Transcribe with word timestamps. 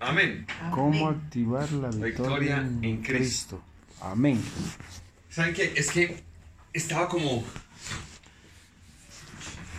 Amén. 0.00 0.46
¿Cómo 0.72 1.08
activar 1.08 1.70
la 1.72 1.88
victoria, 1.88 2.58
en, 2.58 3.02
Cristo? 3.02 3.62
Amén. 4.00 4.42
¿Saben 5.30 5.54
qué? 5.54 5.72
Es 5.74 5.90
que 5.90 6.22
estaba 6.72 7.08
como 7.08 7.44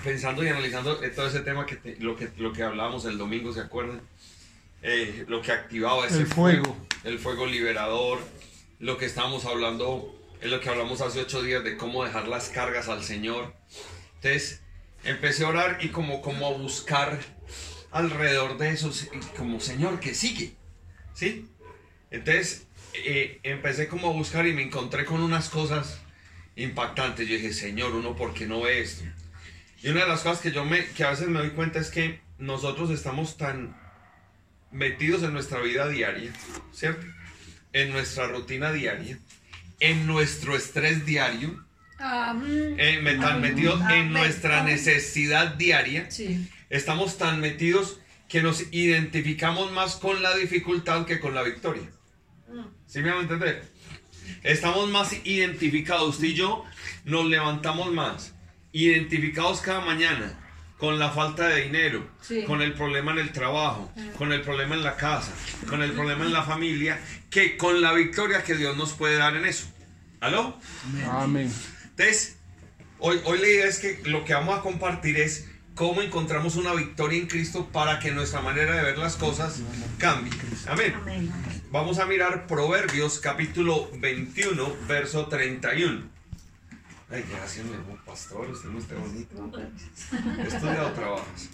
pensando 0.04 0.44
y 0.44 0.48
analizando 0.48 0.98
todo 1.16 1.28
ese 1.28 1.42
tema 1.42 1.66
que 1.66 1.98
lo 2.00 2.16
que 2.16 2.32
lo 2.38 2.52
que 2.52 2.64
hablábamos 2.64 3.06
el 3.06 3.18
domingo, 3.18 3.54
¿se 3.54 3.62
acuerdan? 3.62 4.02
Eh, 4.82 5.26
lo 5.28 5.42
que 5.42 5.52
activaba 5.52 6.06
ese 6.06 6.20
el 6.20 6.28
fuego. 6.28 6.78
el 7.04 7.20
fuego 7.20 7.46
liberador, 7.46 8.20
lo 8.80 8.98
que 8.98 9.06
estábamos 9.06 9.46
hablando, 9.46 10.16
es 10.42 10.50
lo 10.50 10.60
que 10.60 10.70
hablamos 10.70 11.02
hace 11.02 11.22
ocho 11.22 11.42
días 11.42 11.64
de 11.64 11.78
cómo 11.78 12.04
dejar 12.04 12.28
las 12.28 12.50
cargas 12.50 12.88
al 12.90 13.04
Señor. 13.04 13.54
Entonces, 14.16 14.62
empecé 15.04 15.46
a 15.46 15.50
orar 15.50 15.78
y 15.82 15.90
como, 15.90 16.22
como 16.22 16.48
a 16.48 16.52
buscar 16.52 17.20
alrededor 17.92 18.58
de 18.58 18.72
eso, 18.72 18.92
como 19.36 19.60
Señor, 19.60 20.00
que 20.00 20.14
sigue, 20.14 20.54
¿sí? 21.14 21.48
Entonces, 22.12 22.68
eh, 22.94 23.40
empecé 23.44 23.88
como 23.88 24.10
a 24.10 24.14
buscar 24.14 24.48
y 24.48 24.54
me 24.54 24.62
encontré 24.62 25.06
con 25.06 25.22
unas 25.22 25.50
cosas 25.50 26.00
impactantes. 26.56 27.28
Yo 27.28 27.36
dije, 27.36 27.54
Señor, 27.54 27.94
uno, 27.94 28.16
¿por 28.16 28.34
qué 28.34 28.46
no 28.46 28.62
ve 28.62 28.82
esto? 28.82 29.04
Y 29.82 29.90
una 29.90 30.02
de 30.02 30.08
las 30.08 30.22
cosas 30.22 30.42
que 30.42 30.52
yo 30.52 30.66
me, 30.66 30.86
que 30.86 31.04
a 31.04 31.12
veces 31.12 31.28
me 31.28 31.40
doy 31.40 31.52
cuenta 31.52 31.80
es 31.80 31.90
que 31.90 32.20
nosotros 32.40 32.90
estamos 32.90 33.38
tan 33.38 33.76
metidos 34.72 35.24
en 35.24 35.34
nuestra 35.34 35.60
vida 35.62 35.88
diaria, 35.88 36.32
¿cierto? 36.74 37.06
En 37.74 37.92
nuestra 37.92 38.28
rutina 38.28 38.72
diaria, 38.72 39.20
en 39.80 40.08
nuestro 40.08 40.56
estrés 40.56 41.06
diario, 41.06 41.64
eh, 42.00 43.18
tan 43.20 43.42
metidos 43.42 43.82
en 43.90 44.12
nuestra 44.14 44.64
necesidad 44.64 45.56
diaria. 45.56 46.10
Estamos 46.70 47.18
tan 47.18 47.40
metidos 47.40 48.00
que 48.28 48.42
nos 48.42 48.74
identificamos 48.74 49.72
más 49.72 49.96
con 49.96 50.22
la 50.22 50.36
dificultad 50.36 51.06
que 51.06 51.20
con 51.20 51.34
la 51.34 51.44
victoria. 51.44 51.90
Mm. 52.50 52.66
¿Sí 52.86 53.00
me 53.00 53.10
van 53.10 53.20
a 53.20 53.22
entender? 53.22 53.64
Estamos 54.44 54.90
más 54.90 55.14
identificados, 55.26 56.16
usted 56.16 56.28
y 56.28 56.34
yo 56.34 56.66
nos 57.06 57.26
levantamos 57.26 57.92
más, 57.94 58.34
identificados 58.72 59.62
cada 59.62 59.82
mañana 59.82 60.38
con 60.78 61.00
la 61.00 61.10
falta 61.10 61.48
de 61.48 61.64
dinero, 61.64 62.08
con 62.46 62.62
el 62.62 62.74
problema 62.74 63.12
en 63.12 63.20
el 63.20 63.32
trabajo, 63.32 63.92
con 64.18 64.32
el 64.32 64.42
problema 64.42 64.76
en 64.76 64.84
la 64.84 64.96
casa, 64.96 65.34
con 65.68 65.82
el 65.82 65.92
problema 65.94 66.26
en 66.26 66.34
la 66.34 66.44
familia, 66.46 67.00
que 67.32 67.58
con 67.58 67.82
la 67.82 67.94
victoria 67.94 68.44
que 68.44 68.56
Dios 68.56 68.78
nos 68.78 68.94
puede 68.94 69.18
dar 69.18 69.36
en 69.36 69.46
eso. 69.46 69.68
¿Aló? 70.20 70.60
Amén. 71.10 71.52
Entonces, 71.84 72.38
hoy, 73.00 73.20
hoy 73.24 73.40
la 73.40 73.48
idea 73.48 73.66
es 73.66 73.80
que 73.80 74.02
lo 74.06 74.24
que 74.24 74.34
vamos 74.34 74.60
a 74.60 74.62
compartir 74.62 75.18
es 75.18 75.48
cómo 75.78 76.02
encontramos 76.02 76.56
una 76.56 76.74
victoria 76.74 77.20
en 77.20 77.28
Cristo 77.28 77.68
para 77.72 78.00
que 78.00 78.12
nuestra 78.12 78.42
manera 78.42 78.76
de 78.76 78.82
ver 78.82 78.98
las 78.98 79.16
cosas 79.16 79.62
cambie. 80.00 80.34
Amén. 80.68 81.32
Vamos 81.72 82.00
a 82.00 82.08
mirar 82.08 82.48
Proverbios 82.48 83.20
capítulo 83.20 83.88
21, 84.00 84.76
verso 84.88 85.28
31. 85.28 86.02
Ay, 87.10 87.24
gracias, 87.32 87.64
mi 87.66 87.76
amor, 87.76 88.00
pastor, 88.06 88.50
usted 88.50 88.70
no 88.70 88.80
está 88.80 88.96
bonito. 88.96 89.52
He 90.40 90.48
estudiado 90.48 90.92
trabajos. 90.94 91.50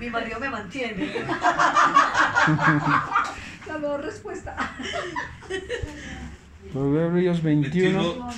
Mi 0.00 0.08
marido 0.08 0.40
me 0.40 0.48
mantiene. 0.48 1.12
La 3.66 3.78
mejor 3.78 4.00
respuesta. 4.00 4.56
Proverbios 6.72 7.42
21. 7.42 8.30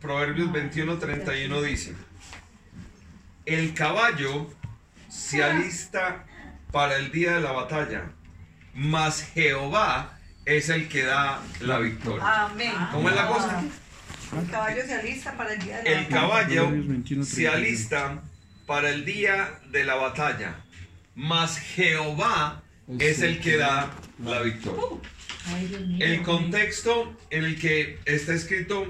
Proverbios 0.00 0.50
21, 0.52 0.98
31 0.98 1.62
dice: 1.62 1.94
El 3.50 3.74
caballo 3.74 4.48
se 5.08 5.42
alista 5.42 6.24
para 6.70 6.96
el 6.98 7.10
día 7.10 7.34
de 7.34 7.40
la 7.40 7.50
batalla, 7.50 8.12
mas 8.74 9.22
Jehová 9.34 10.20
es 10.44 10.68
el 10.68 10.86
que 10.88 11.02
da 11.02 11.42
la 11.58 11.80
victoria. 11.80 12.44
Amén. 12.44 12.72
¿Cómo 12.92 13.08
es 13.08 13.16
la 13.16 13.26
cosa? 13.26 13.64
El 14.40 14.48
caballo 14.48 14.82
se 14.86 14.94
alista 14.94 15.36
para 15.36 15.54
el 15.54 15.58
día 15.64 15.78
de 15.78 15.82
la 15.82 15.90
batalla. 15.90 16.00
El 16.00 16.08
caballo 16.08 17.24
se 17.24 17.48
alista 17.48 18.22
para 18.66 18.88
el 18.90 19.04
día 19.04 19.60
de 19.72 19.82
la 19.82 19.96
batalla, 19.96 20.54
mas 21.16 21.58
Jehová 21.58 22.62
es 23.00 23.20
el 23.20 23.40
que 23.40 23.56
da 23.56 23.90
la 24.22 24.42
victoria. 24.42 25.00
El 25.98 26.22
contexto 26.22 27.16
en 27.30 27.46
el 27.46 27.58
que 27.58 27.98
está 28.04 28.32
escrito 28.32 28.86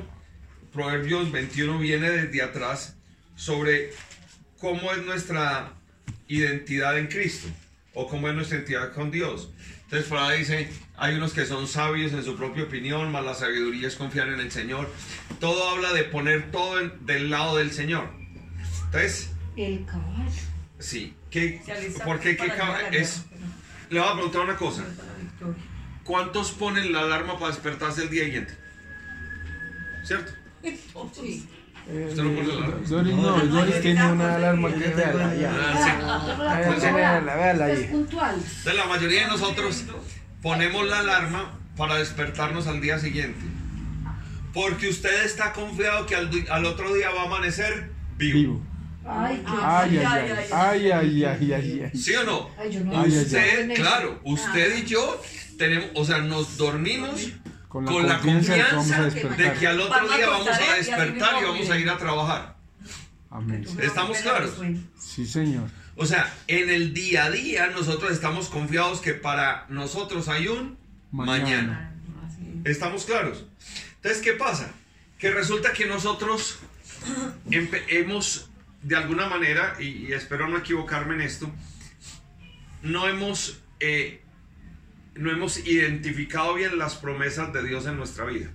Proverbios 0.70 1.32
21 1.32 1.78
viene 1.78 2.10
desde 2.10 2.42
atrás 2.42 2.98
sobre 3.36 3.92
cómo 4.60 4.92
es 4.92 5.04
nuestra 5.04 5.72
identidad 6.28 6.98
en 6.98 7.08
Cristo 7.08 7.48
o 7.94 8.06
cómo 8.06 8.28
es 8.28 8.34
nuestra 8.34 8.58
identidad 8.58 8.92
con 8.92 9.10
Dios. 9.10 9.50
Entonces 9.84 10.08
por 10.08 10.18
ahí 10.18 10.40
dice, 10.40 10.70
hay 10.96 11.16
unos 11.16 11.32
que 11.32 11.46
son 11.46 11.66
sabios 11.66 12.12
en 12.12 12.22
su 12.22 12.36
propia 12.36 12.64
opinión, 12.64 13.10
más 13.10 13.24
la 13.24 13.34
sabiduría 13.34 13.88
es 13.88 13.96
confiar 13.96 14.28
en 14.28 14.38
el 14.38 14.52
Señor. 14.52 14.88
Todo 15.40 15.70
habla 15.70 15.92
de 15.92 16.04
poner 16.04 16.50
todo 16.52 16.78
del 17.00 17.30
lado 17.30 17.56
del 17.56 17.72
Señor. 17.72 18.08
Entonces... 18.84 19.30
El 19.56 19.84
caballo. 19.84 20.30
Sí. 20.78 21.14
¿qué, 21.30 21.60
¿Por 22.04 22.20
qué, 22.20 22.36
qué 22.36 22.48
caballo? 22.48 22.88
Es, 22.92 23.24
le 23.88 23.98
voy 24.00 24.08
a 24.08 24.12
preguntar 24.12 24.42
una 24.42 24.56
cosa. 24.56 24.84
¿Cuántos 26.04 26.52
ponen 26.52 26.92
la 26.92 27.00
alarma 27.00 27.38
para 27.38 27.52
despertarse 27.52 28.02
el 28.02 28.10
día 28.10 28.24
siguiente? 28.24 28.54
¿Cierto? 30.04 30.32
Sí. 31.12 31.48
¿Usted 31.86 32.22
no 32.22 32.34
pone 32.34 32.46
la 32.46 32.54
alarma? 32.54 32.86
Doris 32.88 33.14
no, 33.14 33.38
Doris 33.46 33.80
tiene 33.80 34.12
una 34.12 34.34
alarma 34.36 34.68
que 34.72 34.84
es 34.84 34.96
veala 34.96 35.34
ya. 35.34 35.52
Ah, 35.52 36.74
sí. 36.78 36.86
Véala 36.92 37.64
ahí. 37.64 37.84
puntual. 37.90 38.34
Entonces 38.36 38.74
la 38.74 38.86
mayoría 38.86 39.22
de 39.22 39.28
nosotros 39.28 39.84
ponemos 40.42 40.88
la 40.88 41.00
alarma 41.00 41.58
para 41.76 41.96
despertarnos 41.96 42.66
al 42.66 42.80
día 42.80 42.98
siguiente. 42.98 43.40
Porque 44.52 44.88
usted 44.88 45.24
está 45.24 45.52
confiado 45.52 46.06
que 46.06 46.16
al, 46.16 46.30
al 46.50 46.64
otro 46.64 46.92
día 46.94 47.10
va 47.10 47.22
a 47.22 47.26
amanecer 47.26 47.90
vivo. 48.16 48.38
Vivo. 48.38 48.70
Ay, 49.06 49.42
qué 49.44 49.52
Ay, 49.62 49.98
ay, 49.98 50.06
ay, 50.06 50.90
ay, 50.92 50.92
ay, 50.92 51.24
ay, 51.24 51.52
ay, 51.52 51.90
ay. 51.92 51.98
¿Sí 51.98 52.14
o 52.14 52.24
no? 52.24 52.50
Ay, 52.58 52.70
yo 52.70 52.80
no. 52.80 52.92
Ay, 52.92 53.10
ay, 53.10 53.16
ay. 53.16 53.24
Usted, 53.24 53.74
claro, 53.74 54.20
usted 54.24 54.78
y 54.78 54.84
yo 54.84 55.20
tenemos, 55.56 55.90
o 55.94 56.04
sea, 56.04 56.18
nos 56.18 56.56
dormimos 56.56 57.28
Con 57.70 57.84
con 57.84 58.06
la 58.08 58.18
confianza 58.18 58.54
de 58.54 58.58
que 58.58 58.74
vamos 58.74 58.90
a 58.90 58.96
confianza 58.98 59.36
de 59.36 59.58
que 59.60 59.66
al 59.68 59.80
otro 59.80 59.94
Vamos 59.94 60.16
día 60.16 60.28
vamos 60.28 60.48
a 60.48 60.74
despertar 60.74 61.40
y 61.40 61.44
vamos 61.44 61.70
a 61.70 61.78
ir 61.78 61.88
a 61.88 61.96
trabajar. 61.96 62.56
Amén. 63.30 63.64
Estamos 63.80 64.18
claros. 64.18 64.54
Sí, 64.98 65.24
Señor. 65.24 65.70
O 65.94 66.04
sea, 66.04 66.34
en 66.48 66.68
el 66.68 66.92
día 66.92 67.26
a 67.26 67.30
día 67.30 67.68
nosotros 67.68 68.10
estamos 68.10 68.48
confiados 68.48 69.00
que 69.00 69.14
para 69.14 69.66
nosotros 69.68 70.26
hay 70.26 70.48
un 70.48 70.78
mañana. 71.12 71.38
Mañana. 71.44 71.96
¿Estamos 72.64 73.04
claros? 73.04 73.44
Entonces, 73.96 74.20
¿qué 74.20 74.32
pasa? 74.32 74.72
Que 75.16 75.30
resulta 75.30 75.72
que 75.72 75.86
nosotros 75.86 76.58
hemos, 77.88 78.50
de 78.82 78.96
alguna 78.96 79.28
manera, 79.28 79.76
y, 79.78 80.06
y 80.06 80.12
espero 80.12 80.48
no 80.48 80.58
equivocarme 80.58 81.14
en 81.14 81.20
esto, 81.20 81.48
no 82.82 83.06
hemos, 83.06 83.60
eh, 83.78 84.22
no 85.20 85.30
hemos 85.30 85.58
identificado 85.66 86.54
bien 86.54 86.78
las 86.78 86.96
promesas 86.96 87.52
de 87.52 87.62
Dios 87.62 87.86
en 87.86 87.96
nuestra 87.96 88.24
vida. 88.24 88.50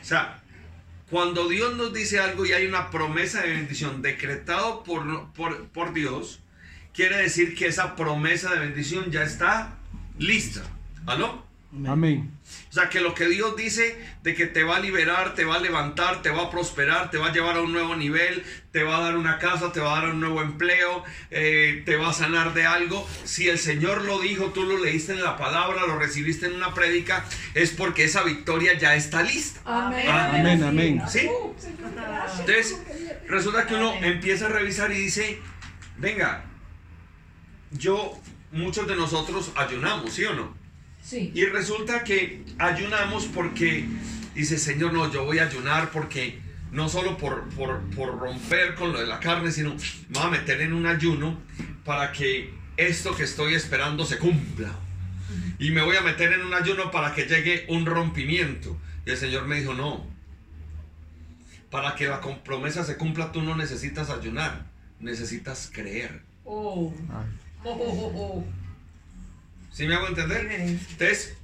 O 0.00 0.04
sea, 0.04 0.42
cuando 1.10 1.48
Dios 1.48 1.76
nos 1.76 1.92
dice 1.92 2.18
algo 2.18 2.46
y 2.46 2.52
hay 2.52 2.66
una 2.66 2.90
promesa 2.90 3.42
de 3.42 3.50
bendición 3.50 4.00
decretado 4.00 4.82
por, 4.82 5.32
por, 5.32 5.68
por 5.68 5.92
Dios, 5.92 6.40
quiere 6.94 7.18
decir 7.18 7.54
que 7.54 7.66
esa 7.66 7.94
promesa 7.94 8.54
de 8.54 8.60
bendición 8.60 9.10
ya 9.10 9.22
está 9.22 9.76
lista. 10.18 10.62
¿Aló? 11.06 11.44
Amén. 11.86 12.30
O 12.70 12.72
sea, 12.72 12.88
que 12.88 13.00
lo 13.00 13.14
que 13.14 13.26
Dios 13.26 13.56
dice 13.56 13.98
de 14.22 14.34
que 14.34 14.46
te 14.46 14.62
va 14.62 14.76
a 14.76 14.80
liberar, 14.80 15.34
te 15.34 15.44
va 15.44 15.56
a 15.56 15.58
levantar, 15.58 16.22
te 16.22 16.30
va 16.30 16.42
a 16.42 16.50
prosperar, 16.50 17.10
te 17.10 17.18
va 17.18 17.28
a 17.28 17.32
llevar 17.32 17.56
a 17.56 17.62
un 17.62 17.72
nuevo 17.72 17.96
nivel, 17.96 18.44
te 18.70 18.84
va 18.84 18.98
a 18.98 19.00
dar 19.00 19.16
una 19.16 19.38
casa, 19.38 19.72
te 19.72 19.80
va 19.80 19.98
a 19.98 20.02
dar 20.02 20.10
un 20.10 20.20
nuevo 20.20 20.40
empleo, 20.40 21.02
eh, 21.30 21.82
te 21.84 21.96
va 21.96 22.10
a 22.10 22.12
sanar 22.12 22.54
de 22.54 22.66
algo. 22.66 23.08
Si 23.24 23.48
el 23.48 23.58
Señor 23.58 24.04
lo 24.04 24.20
dijo, 24.20 24.52
tú 24.52 24.62
lo 24.64 24.78
leíste 24.78 25.12
en 25.12 25.22
la 25.22 25.36
palabra, 25.36 25.86
lo 25.86 25.98
recibiste 25.98 26.46
en 26.46 26.54
una 26.54 26.72
prédica, 26.72 27.24
es 27.54 27.70
porque 27.70 28.04
esa 28.04 28.22
victoria 28.22 28.74
ya 28.74 28.94
está 28.94 29.22
lista. 29.22 29.60
Amén. 29.64 30.08
Amén, 30.08 30.62
amén. 30.62 31.02
¿Sí? 31.08 31.28
Entonces, 32.38 32.80
resulta 33.26 33.66
que 33.66 33.74
uno 33.74 33.94
empieza 34.00 34.46
a 34.46 34.48
revisar 34.50 34.92
y 34.92 34.94
dice, 34.94 35.40
venga, 35.98 36.44
yo, 37.72 38.20
muchos 38.52 38.86
de 38.86 38.96
nosotros 38.96 39.52
ayunamos, 39.56 40.12
¿sí 40.12 40.24
o 40.24 40.34
no? 40.34 40.59
Sí. 41.02 41.32
Y 41.34 41.44
resulta 41.46 42.04
que 42.04 42.42
ayunamos 42.58 43.26
porque 43.26 43.86
dice, 44.34 44.58
Señor, 44.58 44.92
no, 44.92 45.10
yo 45.12 45.24
voy 45.24 45.38
a 45.38 45.46
ayunar 45.46 45.90
porque 45.90 46.38
no 46.72 46.88
solo 46.88 47.16
por, 47.16 47.48
por, 47.50 47.80
por 47.90 48.18
romper 48.18 48.74
con 48.74 48.92
lo 48.92 49.00
de 49.00 49.06
la 49.06 49.18
carne, 49.18 49.50
sino 49.50 49.74
me 50.08 50.18
voy 50.18 50.22
a 50.22 50.30
meter 50.30 50.60
en 50.60 50.72
un 50.72 50.86
ayuno 50.86 51.40
para 51.84 52.12
que 52.12 52.52
esto 52.76 53.16
que 53.16 53.24
estoy 53.24 53.54
esperando 53.54 54.04
se 54.04 54.18
cumpla. 54.18 54.72
Y 55.58 55.70
me 55.72 55.82
voy 55.82 55.96
a 55.96 56.00
meter 56.00 56.32
en 56.32 56.42
un 56.42 56.54
ayuno 56.54 56.90
para 56.90 57.14
que 57.14 57.24
llegue 57.24 57.66
un 57.68 57.86
rompimiento. 57.86 58.78
Y 59.04 59.10
el 59.10 59.16
Señor 59.16 59.46
me 59.46 59.60
dijo, 59.60 59.74
no, 59.74 60.06
para 61.70 61.94
que 61.94 62.06
la 62.06 62.20
promesa 62.20 62.84
se 62.84 62.96
cumpla 62.96 63.32
tú 63.32 63.42
no 63.42 63.56
necesitas 63.56 64.10
ayunar, 64.10 64.66
necesitas 65.00 65.70
creer. 65.72 66.22
Oh. 66.44 66.92
Ay, 67.12 67.26
Oh, 67.62 67.72
oh, 67.72 68.12
oh, 68.16 68.44
¿Sí 69.70 69.86
me 69.86 69.94
hago 69.94 70.08
entender? 70.08 70.50
Entonces, 70.50 71.36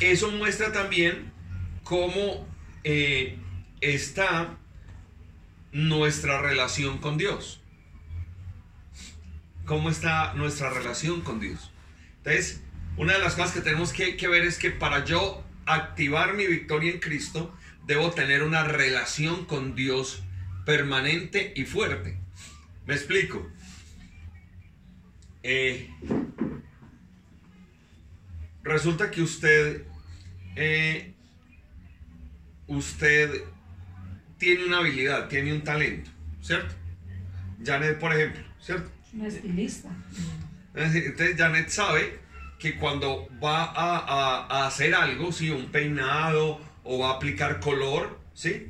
eso 0.00 0.30
muestra 0.30 0.72
también 0.72 1.32
cómo 1.84 2.46
eh, 2.84 3.38
está 3.80 4.58
nuestra 5.72 6.40
relación 6.40 6.98
con 6.98 7.18
Dios. 7.18 7.60
Cómo 9.64 9.90
está 9.90 10.34
nuestra 10.34 10.70
relación 10.70 11.20
con 11.20 11.40
Dios. 11.40 11.70
Entonces, 12.18 12.62
una 12.96 13.14
de 13.14 13.18
las 13.18 13.34
cosas 13.34 13.52
que 13.52 13.60
tenemos 13.60 13.92
que, 13.92 14.16
que 14.16 14.28
ver 14.28 14.44
es 14.44 14.58
que 14.58 14.70
para 14.70 15.04
yo 15.04 15.44
activar 15.66 16.34
mi 16.34 16.46
victoria 16.46 16.92
en 16.92 17.00
Cristo, 17.00 17.54
debo 17.86 18.10
tener 18.10 18.42
una 18.42 18.64
relación 18.64 19.44
con 19.44 19.74
Dios 19.74 20.22
permanente 20.64 21.52
y 21.54 21.64
fuerte. 21.64 22.18
¿Me 22.86 22.94
explico? 22.94 23.48
Eh, 25.42 25.90
resulta 28.66 29.10
que 29.10 29.22
usted, 29.22 29.82
eh, 30.56 31.12
usted 32.66 33.30
tiene 34.38 34.64
una 34.66 34.78
habilidad, 34.78 35.28
tiene 35.28 35.52
un 35.52 35.62
talento, 35.62 36.10
¿cierto? 36.42 36.74
Janet, 37.64 37.98
por 37.98 38.12
ejemplo, 38.12 38.42
¿cierto? 38.60 38.90
Es 39.06 39.14
una 39.14 39.28
estilista. 39.28 39.88
Es 40.74 40.94
Entonces 40.94 41.36
Janet 41.36 41.68
sabe 41.68 42.18
que 42.58 42.76
cuando 42.76 43.28
va 43.42 43.64
a, 43.64 43.98
a- 43.98 44.46
a 44.62 44.66
hacer 44.66 44.94
algo, 44.94 45.32
¿sí? 45.32 45.50
un 45.50 45.66
peinado 45.70 46.60
o 46.84 46.98
va 46.98 47.10
a 47.10 47.16
aplicar 47.16 47.60
color, 47.60 48.18
¿sí? 48.34 48.68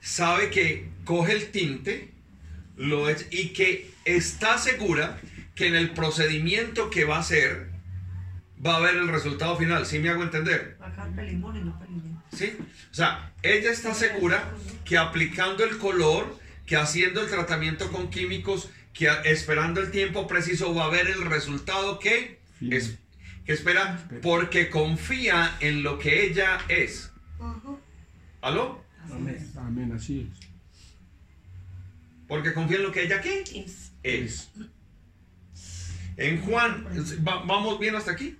sabe 0.00 0.50
que 0.50 0.88
coge 1.04 1.32
el 1.32 1.50
tinte 1.50 2.10
lo 2.76 3.08
echa- 3.08 3.26
y 3.30 3.48
que 3.54 3.90
está 4.04 4.58
segura 4.58 5.18
que 5.54 5.68
en 5.68 5.76
el 5.76 5.90
procedimiento 5.90 6.90
que 6.90 7.04
va 7.04 7.16
a 7.16 7.20
hacer 7.20 7.70
va 8.64 8.76
a 8.76 8.80
ver 8.80 8.96
el 8.96 9.08
resultado 9.08 9.56
final. 9.56 9.86
¿Sí 9.86 9.98
me 9.98 10.08
hago 10.08 10.22
entender? 10.22 10.76
Acá 10.80 11.08
pelimón 11.14 11.56
y 11.56 11.60
no 11.60 11.78
pelimón. 11.78 12.22
¿Sí? 12.32 12.56
O 12.90 12.94
sea, 12.94 13.32
ella 13.42 13.70
está 13.70 13.94
segura 13.94 14.52
que 14.84 14.98
aplicando 14.98 15.64
el 15.64 15.78
color, 15.78 16.38
que 16.66 16.76
haciendo 16.76 17.22
el 17.22 17.28
tratamiento 17.30 17.90
con 17.92 18.10
químicos, 18.10 18.70
que 18.92 19.08
esperando 19.24 19.80
el 19.80 19.90
tiempo 19.90 20.26
preciso 20.26 20.74
va 20.74 20.86
a 20.86 20.90
ver 20.90 21.08
el 21.08 21.22
resultado 21.22 21.98
que, 21.98 22.40
Sí. 22.58 22.68
es, 22.72 22.98
que 23.44 23.52
espera 23.52 24.08
porque 24.22 24.70
confía 24.70 25.56
en 25.60 25.82
lo 25.82 25.98
que 25.98 26.26
ella 26.26 26.58
es. 26.68 27.10
¿Aló? 28.40 28.84
amén, 29.56 29.92
así 29.94 30.28
es. 30.32 30.46
Porque 32.28 32.54
confía 32.54 32.78
en 32.78 32.82
lo 32.84 32.92
que 32.92 33.02
ella 33.02 33.20
¿qué? 33.20 33.42
Es. 33.54 33.92
es. 34.02 34.50
En 36.16 36.40
Juan, 36.42 36.86
va- 37.26 37.42
vamos 37.44 37.78
bien 37.80 37.96
hasta 37.96 38.12
aquí. 38.12 38.36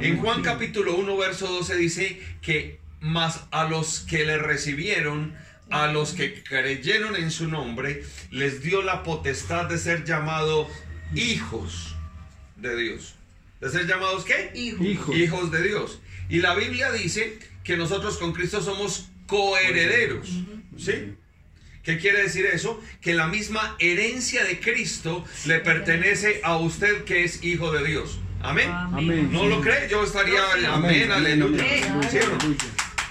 En 0.00 0.18
Juan 0.18 0.42
capítulo 0.42 0.94
1, 0.96 1.16
verso 1.16 1.46
12 1.46 1.76
dice 1.76 2.20
que 2.42 2.78
más 3.00 3.44
a 3.50 3.64
los 3.68 4.00
que 4.00 4.24
le 4.26 4.38
recibieron, 4.38 5.34
a 5.70 5.86
los 5.86 6.12
que 6.12 6.42
creyeron 6.42 7.16
en 7.16 7.30
su 7.30 7.48
nombre, 7.48 8.04
les 8.30 8.62
dio 8.62 8.82
la 8.82 9.02
potestad 9.02 9.66
de 9.66 9.78
ser 9.78 10.04
llamados 10.04 10.68
hijos 11.14 11.94
de 12.56 12.76
Dios. 12.76 13.14
¿De 13.60 13.70
ser 13.70 13.86
llamados 13.86 14.24
qué? 14.24 14.50
Hijo. 14.54 14.84
Hijo. 14.84 15.14
Hijos 15.14 15.50
de 15.50 15.62
Dios. 15.62 16.00
Y 16.28 16.40
la 16.40 16.54
Biblia 16.54 16.92
dice 16.92 17.38
que 17.62 17.76
nosotros 17.78 18.18
con 18.18 18.32
Cristo 18.32 18.60
somos 18.62 19.08
coherederos. 19.26 20.28
¿Sí? 20.76 21.14
¿Qué 21.84 21.98
quiere 21.98 22.22
decir 22.22 22.46
eso? 22.46 22.82
Que 23.02 23.12
la 23.14 23.26
misma 23.26 23.76
herencia 23.78 24.42
de 24.44 24.58
Cristo 24.58 25.24
le 25.44 25.60
pertenece 25.60 26.40
a 26.42 26.56
usted 26.56 27.04
que 27.04 27.24
es 27.24 27.44
hijo 27.44 27.72
de 27.72 27.86
Dios. 27.86 28.18
Amén. 28.42 28.70
Amén. 28.70 29.30
¿No 29.30 29.46
lo 29.46 29.60
cree? 29.60 29.88
Yo 29.90 30.02
estaría, 30.02 30.40
No, 30.40 30.58
sí. 30.58 30.64
amén, 30.66 31.12
aleluya. 31.12 31.62
Amén. 31.90 32.08
¿Sí 32.10 32.18
o 32.18 32.28
no? 32.28 32.56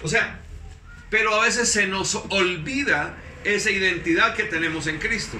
O 0.01 0.07
sea, 0.07 0.39
pero 1.09 1.35
a 1.39 1.45
veces 1.45 1.71
se 1.71 1.85
nos 1.87 2.15
olvida 2.29 3.15
esa 3.43 3.69
identidad 3.69 4.35
que 4.35 4.43
tenemos 4.43 4.87
en 4.87 4.97
Cristo. 4.99 5.37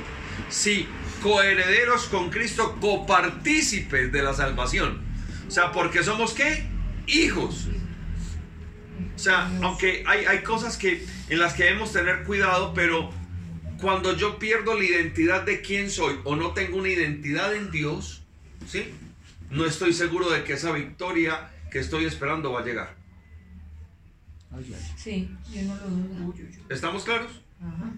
Sí, 0.50 0.88
coherederos 1.24 2.06
con 2.06 2.30
Cristo, 2.30 2.78
copartícipes 2.80 4.12
de 4.12 4.22
la 4.22 4.34
salvación. 4.34 5.02
O 5.48 5.52
sea, 5.52 5.72
porque 5.72 6.04
somos 6.04 6.34
qué? 6.34 6.68
Hijos. 7.08 7.68
O 9.16 9.20
sea, 9.20 9.50
aunque 9.62 10.04
hay, 10.06 10.26
hay 10.26 10.40
cosas 10.40 10.78
que, 10.78 11.06
en 11.30 11.40
las 11.40 11.54
que 11.54 11.64
debemos 11.64 11.94
tener 11.94 12.24
cuidado, 12.24 12.74
pero 12.74 13.12
cuando 13.84 14.16
yo 14.16 14.40
pierdo 14.40 14.76
la 14.76 14.84
identidad 14.86 15.44
de 15.44 15.62
quién 15.62 15.92
soy 15.92 16.16
o 16.24 16.38
no 16.38 16.54
tengo 16.54 16.78
una 16.78 16.88
identidad 16.88 17.54
en 17.54 17.70
Dios, 17.70 18.24
¿sí? 18.66 18.86
No 19.52 19.66
estoy 19.66 19.92
seguro 19.94 20.30
de 20.30 20.46
que 20.46 20.54
esa 20.54 20.72
victoria 20.72 21.52
que 21.70 21.80
estoy 21.80 22.06
esperando 22.06 22.54
va 22.54 22.62
a 22.62 22.64
llegar. 22.64 22.96
Sí, 24.96 25.30
yo 25.52 25.64
no 25.64 25.76
lo 25.76 25.82
dudo. 25.90 26.34
¿Estamos 26.70 27.04
claros? 27.04 27.42
Ajá. 27.62 27.92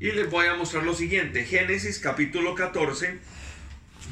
Y 0.00 0.10
les 0.10 0.28
voy 0.28 0.46
a 0.46 0.54
mostrar 0.56 0.82
lo 0.82 0.92
siguiente. 0.92 1.44
Génesis 1.44 2.00
capítulo 2.00 2.56
14, 2.56 3.18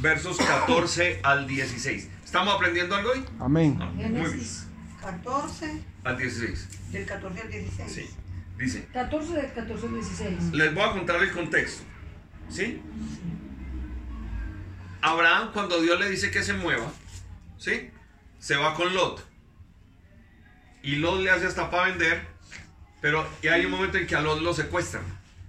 versos 0.00 0.36
14 0.38 1.20
al 1.24 1.48
16. 1.48 2.08
¿Estamos 2.24 2.54
aprendiendo 2.54 2.94
algo 2.94 3.10
hoy? 3.10 3.24
Amén. 3.40 3.76
Ah, 3.80 3.86
Muy 3.86 4.04
bien. 4.04 4.14
Génesis 4.26 4.66
14, 5.00 5.82
Al 6.04 6.16
16. 6.18 6.92
del 6.92 7.04
14 7.04 7.40
al 7.40 7.50
16. 7.50 7.92
Sí. 7.92 8.10
Dice, 8.58 8.86
14 8.92 9.32
del 9.34 9.52
14 9.52 9.86
al 9.86 9.94
16. 9.94 10.52
les 10.52 10.74
voy 10.74 10.84
a 10.84 10.92
contar 10.92 11.22
el 11.22 11.32
contexto. 11.32 11.82
¿Sí? 12.48 12.80
Abraham, 15.00 15.50
cuando 15.52 15.80
Dios 15.82 15.98
le 16.00 16.08
dice 16.08 16.30
que 16.30 16.42
se 16.42 16.54
mueva, 16.54 16.90
¿sí? 17.58 17.90
Se 18.38 18.56
va 18.56 18.74
con 18.74 18.94
Lot. 18.94 19.26
Y 20.82 20.96
Lot 20.96 21.20
le 21.20 21.30
hace 21.30 21.46
hasta 21.46 21.70
para 21.70 21.90
vender, 21.90 22.26
pero 23.00 23.26
y 23.42 23.48
hay 23.48 23.64
un 23.66 23.72
momento 23.72 23.98
en 23.98 24.06
que 24.06 24.16
a 24.16 24.20
Lot 24.20 24.40
lo 24.40 24.54
secuestran, 24.54 25.02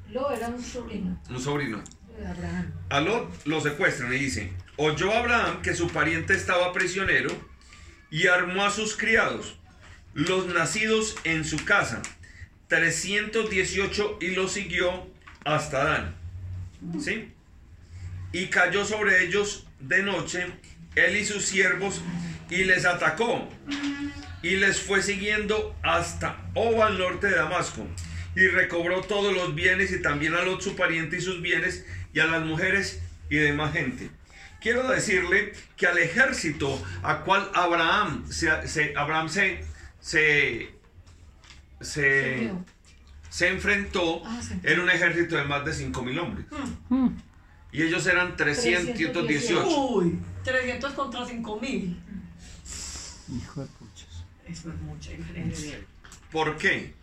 Lo 0.10 0.31
era 0.31 0.48
un 0.48 0.62
sobrino 0.62 1.19
un 1.30 1.40
sobrino. 1.40 1.84
Abraham. 2.25 2.74
A 2.90 3.00
Lot 3.01 3.46
lo 3.46 3.62
secuestran 3.62 4.13
y 4.13 4.18
dice, 4.18 4.54
oyó 4.78 5.13
Abraham 5.13 5.62
que 5.62 5.75
su 5.75 5.90
pariente 5.90 6.34
estaba 6.34 6.72
prisionero 6.74 7.30
y 8.10 8.28
armó 8.28 8.63
a 8.63 8.72
sus 8.72 8.96
criados, 8.96 9.58
los 10.13 10.48
nacidos 10.48 11.16
en 11.25 11.44
su 11.44 11.63
casa, 11.66 12.01
318 12.68 14.18
y 14.22 14.28
los 14.32 14.52
siguió 14.52 15.08
hasta 15.44 15.84
Dan. 15.84 16.16
¿Sí? 17.00 17.32
Y 18.32 18.48
cayó 18.48 18.86
sobre 18.86 19.24
ellos 19.24 19.68
de 19.80 20.04
noche, 20.04 20.48
él 20.96 21.18
y 21.18 21.26
sus 21.26 21.46
siervos, 21.46 22.01
y 22.50 22.63
les 22.63 22.86
atacó, 22.86 23.48
y 24.42 24.58
les 24.58 24.80
fue 24.80 25.01
siguiendo 25.01 25.75
hasta 25.84 26.38
Oba 26.54 26.88
al 26.88 26.98
norte 26.98 27.28
de 27.28 27.36
Damasco, 27.36 27.88
y 28.36 28.48
recobró 28.48 29.01
todos 29.01 29.34
los 29.34 29.56
bienes, 29.56 29.92
y 29.92 30.01
también 30.01 30.36
a 30.36 30.42
Lot 30.42 30.62
su 30.62 30.75
pariente 30.75 31.18
y 31.18 31.22
sus 31.22 31.42
bienes, 31.42 31.86
y 32.13 32.20
a 32.20 32.25
las 32.25 32.46
mujeres 32.46 33.01
y 33.30 33.38
demás 33.38 33.74
gente. 33.74 34.10
Quiero 34.62 34.88
decirle 34.88 35.54
que 35.78 35.86
al 35.86 35.98
ejército 35.98 36.84
a 37.04 37.20
cual 37.20 37.51
Abraham 37.54 38.25
se, 38.32 38.50
Abraham 38.98 39.30
se, 39.30 40.70
se, 41.86 42.51
se 43.30 43.48
enfrentó, 43.50 44.22
Ah, 44.25 44.42
se- 44.42 44.60
era 44.70 44.82
un 44.82 44.89
ejército 44.89 45.36
de 45.38 45.44
más 45.46 45.63
de 45.65 45.72
5.000 45.74 46.20
hombres. 46.20 46.46
Mm. 46.89 47.08
Y 47.72 47.82
ellos 47.84 48.06
eran 48.08 48.36
318. 48.38 49.68
Uy, 49.68 50.20
300 50.44 50.94
contra 50.94 51.25
5000. 51.25 51.98
Hijo 53.36 53.62
de 53.62 53.68
puchas. 53.68 54.25
Eso 54.48 54.70
es 54.70 54.80
mucha 54.82 55.12
diferencia. 55.12 55.80
¿Por 56.32 56.58
qué? 56.58 56.94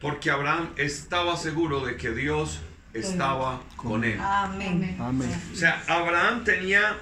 Porque 0.00 0.30
Abraham 0.30 0.70
estaba 0.76 1.36
seguro 1.36 1.84
de 1.84 1.96
que 1.96 2.10
Dios 2.12 2.60
estaba 2.92 3.62
con 3.76 4.04
él. 4.04 4.18
Amén. 4.20 4.96
Amén. 5.00 5.42
O 5.52 5.56
sea, 5.56 5.82
Abraham 5.88 6.44
tenía 6.44 6.98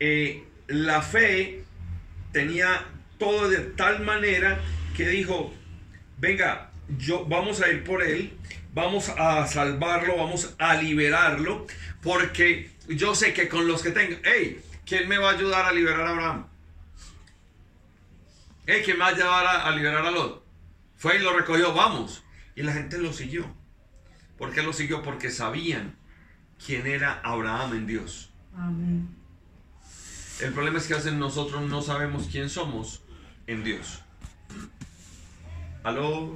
eh, 0.00 0.44
la 0.68 1.02
fe, 1.02 1.64
tenía 2.32 2.86
todo 3.18 3.48
de 3.50 3.58
tal 3.58 4.02
manera 4.04 4.60
que 4.96 5.08
dijo, 5.08 5.52
venga, 6.24 6.70
yo 6.96 7.26
vamos 7.26 7.60
a 7.60 7.68
ir 7.68 7.84
por 7.84 8.02
él, 8.02 8.38
vamos 8.72 9.10
a 9.10 9.46
salvarlo, 9.46 10.16
vamos 10.16 10.54
a 10.58 10.74
liberarlo, 10.74 11.66
porque 12.02 12.70
yo 12.88 13.14
sé 13.14 13.34
que 13.34 13.46
con 13.46 13.68
los 13.68 13.82
que 13.82 13.90
tengo, 13.90 14.16
hey, 14.24 14.62
¿quién 14.86 15.06
me 15.06 15.18
va 15.18 15.30
a 15.30 15.34
ayudar 15.34 15.66
a 15.66 15.72
liberar 15.72 16.00
a 16.00 16.10
Abraham? 16.10 16.46
Hey, 18.66 18.80
¿quién 18.82 18.96
me 18.96 19.04
va 19.04 19.10
a 19.10 19.14
ayudar 19.14 19.46
a, 19.46 19.66
a 19.66 19.70
liberar 19.76 20.06
a 20.06 20.10
Lot? 20.10 20.42
Fue 20.96 21.16
y 21.16 21.18
lo 21.18 21.36
recogió, 21.36 21.74
vamos. 21.74 22.24
Y 22.56 22.62
la 22.62 22.72
gente 22.72 22.96
lo 22.96 23.12
siguió. 23.12 23.54
¿Por 24.38 24.52
qué 24.52 24.62
lo 24.62 24.72
siguió? 24.72 25.02
Porque 25.02 25.30
sabían 25.30 25.98
quién 26.64 26.86
era 26.86 27.20
Abraham 27.22 27.74
en 27.74 27.86
Dios. 27.86 28.32
Amén. 28.56 29.14
El 30.40 30.54
problema 30.54 30.78
es 30.78 30.86
que 30.86 30.94
a 30.94 30.96
veces 30.96 31.12
nosotros 31.12 31.68
no 31.68 31.82
sabemos 31.82 32.28
quién 32.32 32.48
somos 32.48 33.02
en 33.46 33.62
Dios. 33.62 34.03
¿Aló? 35.84 36.32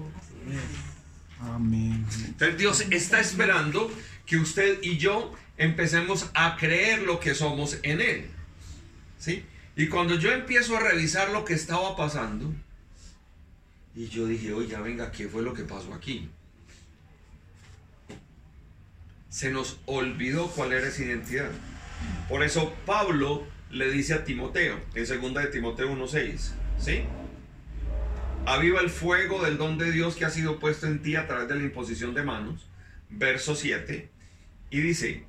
Amén. 1.40 2.06
Entonces 2.26 2.58
Dios 2.58 2.84
está 2.90 3.18
esperando 3.18 3.90
que 4.26 4.36
usted 4.36 4.78
y 4.82 4.98
yo 4.98 5.34
empecemos 5.56 6.30
a 6.34 6.56
creer 6.56 7.02
lo 7.02 7.18
que 7.18 7.34
somos 7.34 7.78
en 7.82 8.02
Él. 8.02 8.30
¿Sí? 9.18 9.44
Y 9.74 9.88
cuando 9.88 10.16
yo 10.16 10.32
empiezo 10.32 10.76
a 10.76 10.80
revisar 10.80 11.30
lo 11.30 11.46
que 11.46 11.54
estaba 11.54 11.96
pasando, 11.96 12.52
y 13.94 14.08
yo 14.08 14.26
dije, 14.26 14.52
oiga, 14.52 14.80
venga, 14.80 15.10
¿qué 15.10 15.28
fue 15.28 15.42
lo 15.42 15.54
que 15.54 15.64
pasó 15.64 15.94
aquí? 15.94 16.28
Se 19.30 19.50
nos 19.50 19.78
olvidó 19.86 20.48
cuál 20.48 20.72
era 20.72 20.88
esa 20.88 21.02
identidad. 21.02 21.50
Por 22.28 22.42
eso 22.42 22.74
Pablo 22.84 23.46
le 23.70 23.90
dice 23.90 24.12
a 24.12 24.24
Timoteo, 24.24 24.78
en 24.94 25.06
2 25.06 25.34
de 25.34 25.46
Timoteo 25.46 25.90
1.6, 25.90 26.50
¿sí? 26.78 27.04
Aviva 28.48 28.80
el 28.80 28.88
fuego 28.88 29.44
del 29.44 29.58
don 29.58 29.76
de 29.76 29.92
Dios 29.92 30.16
que 30.16 30.24
ha 30.24 30.30
sido 30.30 30.58
puesto 30.58 30.86
en 30.86 31.02
ti 31.02 31.16
a 31.16 31.26
través 31.26 31.48
de 31.48 31.56
la 31.56 31.64
imposición 31.64 32.14
de 32.14 32.22
manos. 32.22 32.66
Verso 33.10 33.54
7. 33.54 34.08
Y 34.70 34.80
dice, 34.80 35.26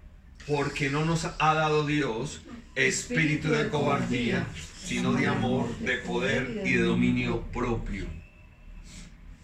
porque 0.48 0.90
no 0.90 1.04
nos 1.04 1.26
ha 1.26 1.54
dado 1.54 1.86
Dios 1.86 2.42
espíritu 2.76 3.50
de 3.50 3.68
cobardía, 3.68 4.48
sino 4.82 5.12
de 5.12 5.28
amor, 5.28 5.68
de 5.80 5.98
poder 5.98 6.62
y 6.66 6.76
de 6.76 6.82
dominio 6.82 7.42
propio. 7.52 8.06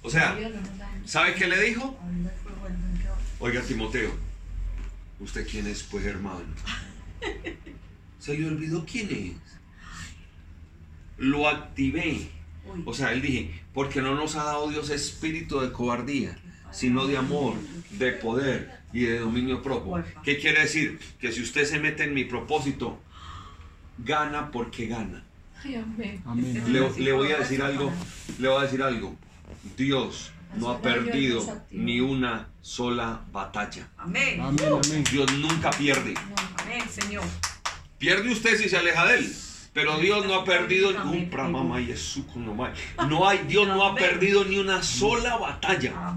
O 0.04 0.10
sea, 0.10 0.38
¿sabe 1.04 1.36
qué 1.36 1.46
le 1.48 1.62
dijo? 1.62 2.00
Oiga, 3.40 3.62
Timoteo, 3.62 4.12
¿usted 5.20 5.46
quién 5.46 5.68
es, 5.68 5.84
pues, 5.84 6.06
hermano? 6.06 6.46
Se 8.20 8.38
le 8.38 8.48
olvidó 8.48 8.86
quién 8.86 9.10
es. 9.12 9.60
Lo 11.18 11.50
activé. 11.50 12.35
O 12.86 12.94
sea, 12.94 13.12
él 13.12 13.22
dije, 13.22 13.62
porque 13.74 14.02
no 14.02 14.16
nos 14.16 14.36
ha 14.36 14.44
dado 14.44 14.70
Dios 14.70 14.90
espíritu 14.90 15.60
de 15.60 15.72
cobardía, 15.72 16.38
sino 16.72 17.08
de 17.08 17.18
amor, 17.18 17.56
de 17.92 18.12
poder 18.12 18.80
y 18.94 19.02
de 19.02 19.20
dominio 19.20 19.62
propio. 19.62 20.04
¿Qué 20.24 20.38
quiere 20.38 20.62
decir? 20.62 21.00
Que 21.20 21.32
si 21.32 21.42
usted 21.42 21.66
se 21.66 21.80
mete 21.80 22.04
en 22.04 22.14
mi 22.14 22.26
propósito, 22.26 23.00
gana 23.98 24.52
porque 24.52 24.88
gana. 24.88 25.24
Ay, 25.64 25.76
amén. 25.76 26.22
Amén. 26.26 26.64
Le, 26.72 26.90
le 27.04 27.12
voy 27.14 27.32
a 27.32 27.40
decir 27.40 27.62
algo, 27.62 27.92
le 28.40 28.48
voy 28.48 28.60
a 28.60 28.64
decir 28.64 28.82
algo. 28.84 29.16
Dios 29.78 30.32
no 30.58 30.70
ha 30.70 30.82
perdido 30.82 31.64
ni 31.72 32.00
una 32.00 32.50
sola 32.62 33.22
batalla. 33.32 33.90
Amén. 33.98 34.40
Amén, 34.42 34.66
amén. 34.72 35.04
Dios 35.12 35.32
nunca 35.34 35.72
pierde. 35.72 36.14
Amén, 36.58 36.84
Señor. 36.90 37.24
Pierde 37.98 38.32
usted 38.32 38.58
si 38.58 38.70
se 38.70 38.78
aleja 38.78 39.06
de 39.08 39.18
él. 39.20 39.36
Pero 39.76 40.00
Dios 40.00 40.26
no 40.26 40.36
ha 40.36 40.46
perdido 40.46 40.92
un 40.92 41.30
mamá 41.52 41.82
y 41.82 41.88
Jesús 41.88 42.24
con 42.32 42.46
nomás. 42.46 42.80
No 43.10 43.28
hay, 43.28 43.40
Dios 43.40 43.68
no 43.68 43.86
ha 43.86 43.94
perdido 43.94 44.46
ni 44.46 44.58
una 44.58 44.82
sola 44.82 45.36
batalla. 45.36 46.16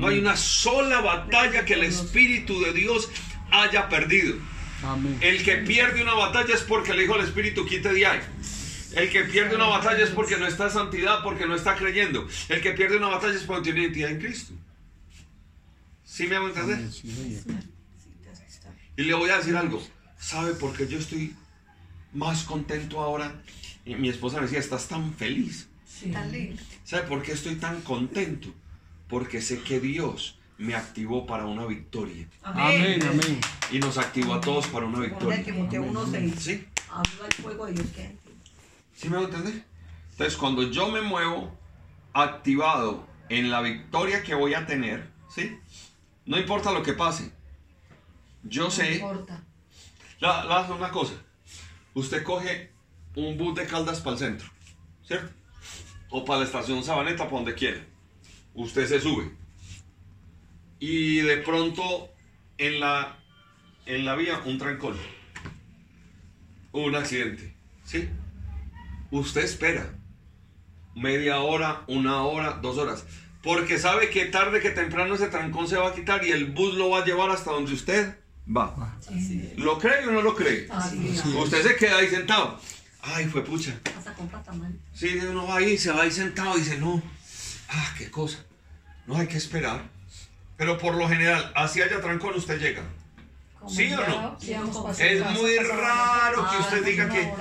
No 0.00 0.06
hay 0.06 0.20
una 0.20 0.34
sola 0.38 1.02
batalla 1.02 1.66
que 1.66 1.74
el 1.74 1.84
Espíritu 1.84 2.62
de 2.62 2.72
Dios 2.72 3.10
haya 3.50 3.90
perdido. 3.90 4.36
Amén. 4.82 5.18
El 5.20 5.44
que 5.44 5.56
pierde 5.58 6.00
una 6.00 6.14
batalla 6.14 6.54
es 6.54 6.62
porque 6.62 6.94
le 6.94 7.02
dijo 7.02 7.14
al 7.14 7.20
Espíritu, 7.20 7.66
quite 7.66 7.92
de 7.92 8.06
ahí. 8.06 8.20
El 8.96 9.10
que 9.10 9.24
pierde 9.24 9.54
una 9.54 9.66
batalla 9.66 10.02
es 10.02 10.10
porque 10.10 10.38
no 10.38 10.46
está 10.46 10.64
en 10.64 10.70
santidad, 10.70 11.22
porque 11.22 11.44
no 11.44 11.54
está 11.54 11.74
creyendo. 11.74 12.26
El 12.48 12.62
que 12.62 12.70
pierde 12.70 12.96
una 12.96 13.08
batalla 13.08 13.34
es 13.34 13.42
porque 13.42 13.64
tiene 13.64 13.80
identidad 13.82 14.12
en 14.12 14.18
Cristo. 14.18 14.54
¿Sí 16.04 16.26
me 16.26 16.36
hago 16.36 16.48
entender? 16.48 16.88
Y 18.96 19.02
le 19.02 19.12
voy 19.12 19.28
a 19.28 19.36
decir 19.36 19.54
algo. 19.54 19.86
¿Sabe 20.18 20.54
por 20.54 20.74
qué 20.74 20.88
yo 20.88 20.98
estoy 20.98 21.36
más 22.14 22.44
contento 22.44 23.00
ahora? 23.02 23.42
Y 23.84 23.94
mi 23.96 24.08
esposa 24.08 24.36
me 24.36 24.42
decía, 24.44 24.58
estás 24.60 24.88
tan 24.88 25.12
feliz. 25.14 25.68
Sí. 25.86 26.10
Tan 26.10 26.30
lindo. 26.32 26.62
¿Sabe 26.84 27.02
por 27.06 27.22
qué 27.22 27.32
estoy 27.32 27.56
tan 27.56 27.82
contento? 27.82 28.48
Porque 29.08 29.42
sé 29.42 29.60
que 29.62 29.80
Dios 29.80 30.38
me 30.58 30.74
activó 30.74 31.26
para 31.26 31.44
una 31.46 31.66
victoria. 31.66 32.26
Amén, 32.42 33.02
amén. 33.02 33.40
Y 33.70 33.78
nos 33.78 33.98
activó 33.98 34.34
a 34.34 34.40
todos 34.40 34.66
para 34.68 34.86
una 34.86 35.00
victoria. 35.00 35.44
Timoteo 35.44 35.84
1.6. 35.84 36.34
¿Sí? 36.38 36.66
¿Sí 38.96 39.08
me 39.08 39.16
va 39.16 39.22
a 39.22 39.24
entender? 39.26 39.64
Entonces, 40.12 40.36
cuando 40.36 40.62
yo 40.70 40.88
me 40.88 41.00
muevo 41.02 41.52
activado 42.12 43.06
en 43.28 43.50
la 43.50 43.60
victoria 43.60 44.22
que 44.22 44.34
voy 44.34 44.54
a 44.54 44.66
tener, 44.66 45.10
¿sí? 45.34 45.58
No 46.26 46.38
importa 46.38 46.70
lo 46.72 46.82
que 46.82 46.92
pase. 46.92 47.32
Yo 48.44 48.64
No 48.64 48.70
sé, 48.70 48.94
importa. 48.94 49.42
la, 50.20 50.44
la- 50.44 50.62
una 50.72 50.90
cosa. 50.90 51.14
Usted 51.94 52.22
coge 52.22 52.72
un 53.14 53.38
bus 53.38 53.54
de 53.54 53.66
Caldas 53.66 54.00
para 54.00 54.12
el 54.12 54.18
centro, 54.18 54.48
¿cierto? 55.04 55.32
O 56.10 56.24
para 56.24 56.40
la 56.40 56.46
estación 56.46 56.82
Sabaneta, 56.82 57.24
para 57.24 57.36
donde 57.36 57.54
quiera. 57.54 57.84
Usted 58.54 58.86
se 58.86 59.00
sube. 59.00 59.30
Y 60.80 61.18
de 61.18 61.38
pronto, 61.38 62.10
en 62.58 62.80
la, 62.80 63.18
en 63.86 64.04
la 64.04 64.16
vía, 64.16 64.40
un 64.44 64.58
trancón. 64.58 64.96
Un 66.72 66.94
accidente, 66.96 67.56
¿sí? 67.84 68.08
Usted 69.10 69.44
espera 69.44 69.94
media 70.94 71.40
hora, 71.40 71.82
una 71.86 72.22
hora, 72.22 72.58
dos 72.62 72.78
horas. 72.78 73.06
Porque 73.42 73.78
sabe 73.78 74.10
que 74.10 74.26
tarde 74.26 74.60
que 74.60 74.70
temprano 74.70 75.14
ese 75.14 75.28
trancón 75.28 75.68
se 75.68 75.76
va 75.76 75.88
a 75.88 75.94
quitar 75.94 76.24
y 76.24 76.30
el 76.30 76.46
bus 76.46 76.74
lo 76.74 76.90
va 76.90 77.00
a 77.00 77.04
llevar 77.04 77.30
hasta 77.30 77.50
donde 77.50 77.72
usted 77.72 78.18
va. 78.46 78.96
Sí. 79.00 79.52
¿Lo 79.56 79.78
cree 79.78 80.06
o 80.06 80.10
no 80.12 80.22
lo 80.22 80.34
cree? 80.34 80.68
Usted 81.42 81.62
se 81.62 81.76
queda 81.76 81.98
ahí 81.98 82.08
sentado. 82.08 82.60
Ay, 83.02 83.26
fue 83.26 83.44
pucha. 83.44 83.78
Sí, 84.94 85.18
uno 85.28 85.46
va 85.46 85.56
ahí, 85.56 85.76
se 85.76 85.90
va 85.92 86.02
ahí 86.02 86.10
sentado 86.10 86.56
y 86.56 86.60
dice, 86.60 86.78
no. 86.78 87.02
Ah, 87.68 87.94
qué 87.98 88.10
cosa. 88.10 88.38
No 89.06 89.16
hay 89.16 89.26
que 89.26 89.36
esperar. 89.36 89.82
Pero 90.56 90.78
por 90.78 90.94
lo 90.94 91.08
general, 91.08 91.52
así 91.56 91.82
haya 91.82 92.00
trancón, 92.00 92.34
usted 92.34 92.58
llega. 92.60 92.82
¿Sí 93.68 93.90
o 93.92 93.96
no? 94.06 94.38
Es 94.98 95.20
muy 95.32 95.56
raro 95.56 96.36
que 96.50 96.56
Ah, 96.56 96.58
usted 96.60 96.84
diga 96.84 97.08
que, 97.08 97.32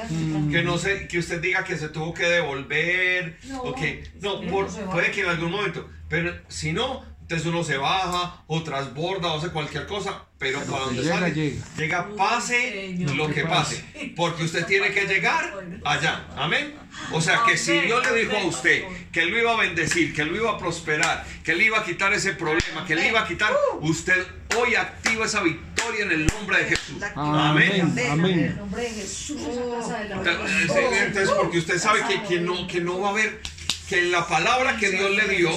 que 0.51 0.63
no 0.63 0.77
sé, 0.77 1.05
que 1.07 1.19
usted 1.19 1.41
diga 1.41 1.65
que 1.65 1.77
se 1.77 1.89
tuvo 1.89 2.13
que 2.13 2.23
devolver 2.23 3.37
No, 3.43 3.61
o 3.61 3.75
que 3.75 4.09
no, 4.21 4.39
por- 4.41 4.71
se 4.71 4.83
puede 4.83 5.11
que 5.11 5.21
en 5.21 5.27
algún 5.29 5.51
momento, 5.51 5.89
pero 6.07 6.33
si 6.47 6.71
no, 6.71 7.03
entonces 7.33 7.51
uno 7.51 7.63
se 7.63 7.77
baja 7.77 8.43
o 8.47 8.61
transborda 8.63 9.33
o 9.33 9.37
hace 9.37 9.49
cualquier 9.49 9.87
cosa, 9.87 10.23
pero 10.37 10.59
para 10.63 10.85
donde 10.85 11.01
llega, 11.01 11.19
sale, 11.19 11.33
llega. 11.33 11.65
llega 11.77 12.07
pase 12.15 12.95
lo 13.15 13.27
que 13.27 13.43
pase, 13.43 13.83
porque 14.15 14.43
usted 14.43 14.65
tiene 14.67 14.91
que 14.91 15.07
llegar 15.07 15.51
allá, 15.83 16.27
amén. 16.37 16.75
O 17.11 17.19
sea 17.19 17.41
que 17.47 17.57
si 17.57 17.71
Amén, 17.71 17.85
Dios 17.87 18.11
le 18.11 18.19
dijo 18.19 18.37
a 18.37 18.45
usted 18.45 18.83
que 19.11 19.25
lo 19.25 19.39
iba 19.39 19.53
a 19.53 19.57
bendecir, 19.57 20.13
que 20.13 20.25
lo 20.25 20.35
iba 20.35 20.51
a 20.51 20.57
prosperar, 20.59 21.25
que 21.43 21.55
le 21.55 21.63
iba 21.65 21.79
a 21.79 21.83
quitar 21.83 22.13
ese 22.13 22.33
problema, 22.33 22.85
que 22.85 22.95
le 22.95 23.07
iba 23.07 23.21
a 23.21 23.27
quitar, 23.27 23.51
usted 23.81 24.27
hoy 24.55 24.75
activa 24.75 25.25
esa 25.25 25.41
victoria 25.41 26.05
en 26.05 26.11
el 26.11 26.27
nombre 26.27 26.59
de 26.59 26.65
Jesús. 26.65 27.01
Amén, 27.15 27.71
En 27.73 27.97
el 27.97 28.11
amén. 28.11 28.55
nombre 28.57 28.83
de 28.83 28.89
Jesús, 28.91 29.41
entonces, 30.11 31.29
porque 31.31 31.57
usted 31.57 31.79
sabe 31.79 32.01
que, 32.07 32.21
que 32.23 32.41
no, 32.41 32.67
que 32.67 32.79
no 32.79 32.99
va 32.99 33.07
a 33.07 33.11
haber, 33.11 33.41
que 33.89 33.99
en 33.99 34.11
la 34.11 34.27
palabra 34.27 34.77
que 34.77 34.89
Dios 34.89 35.11
le 35.11 35.27
dio, 35.27 35.49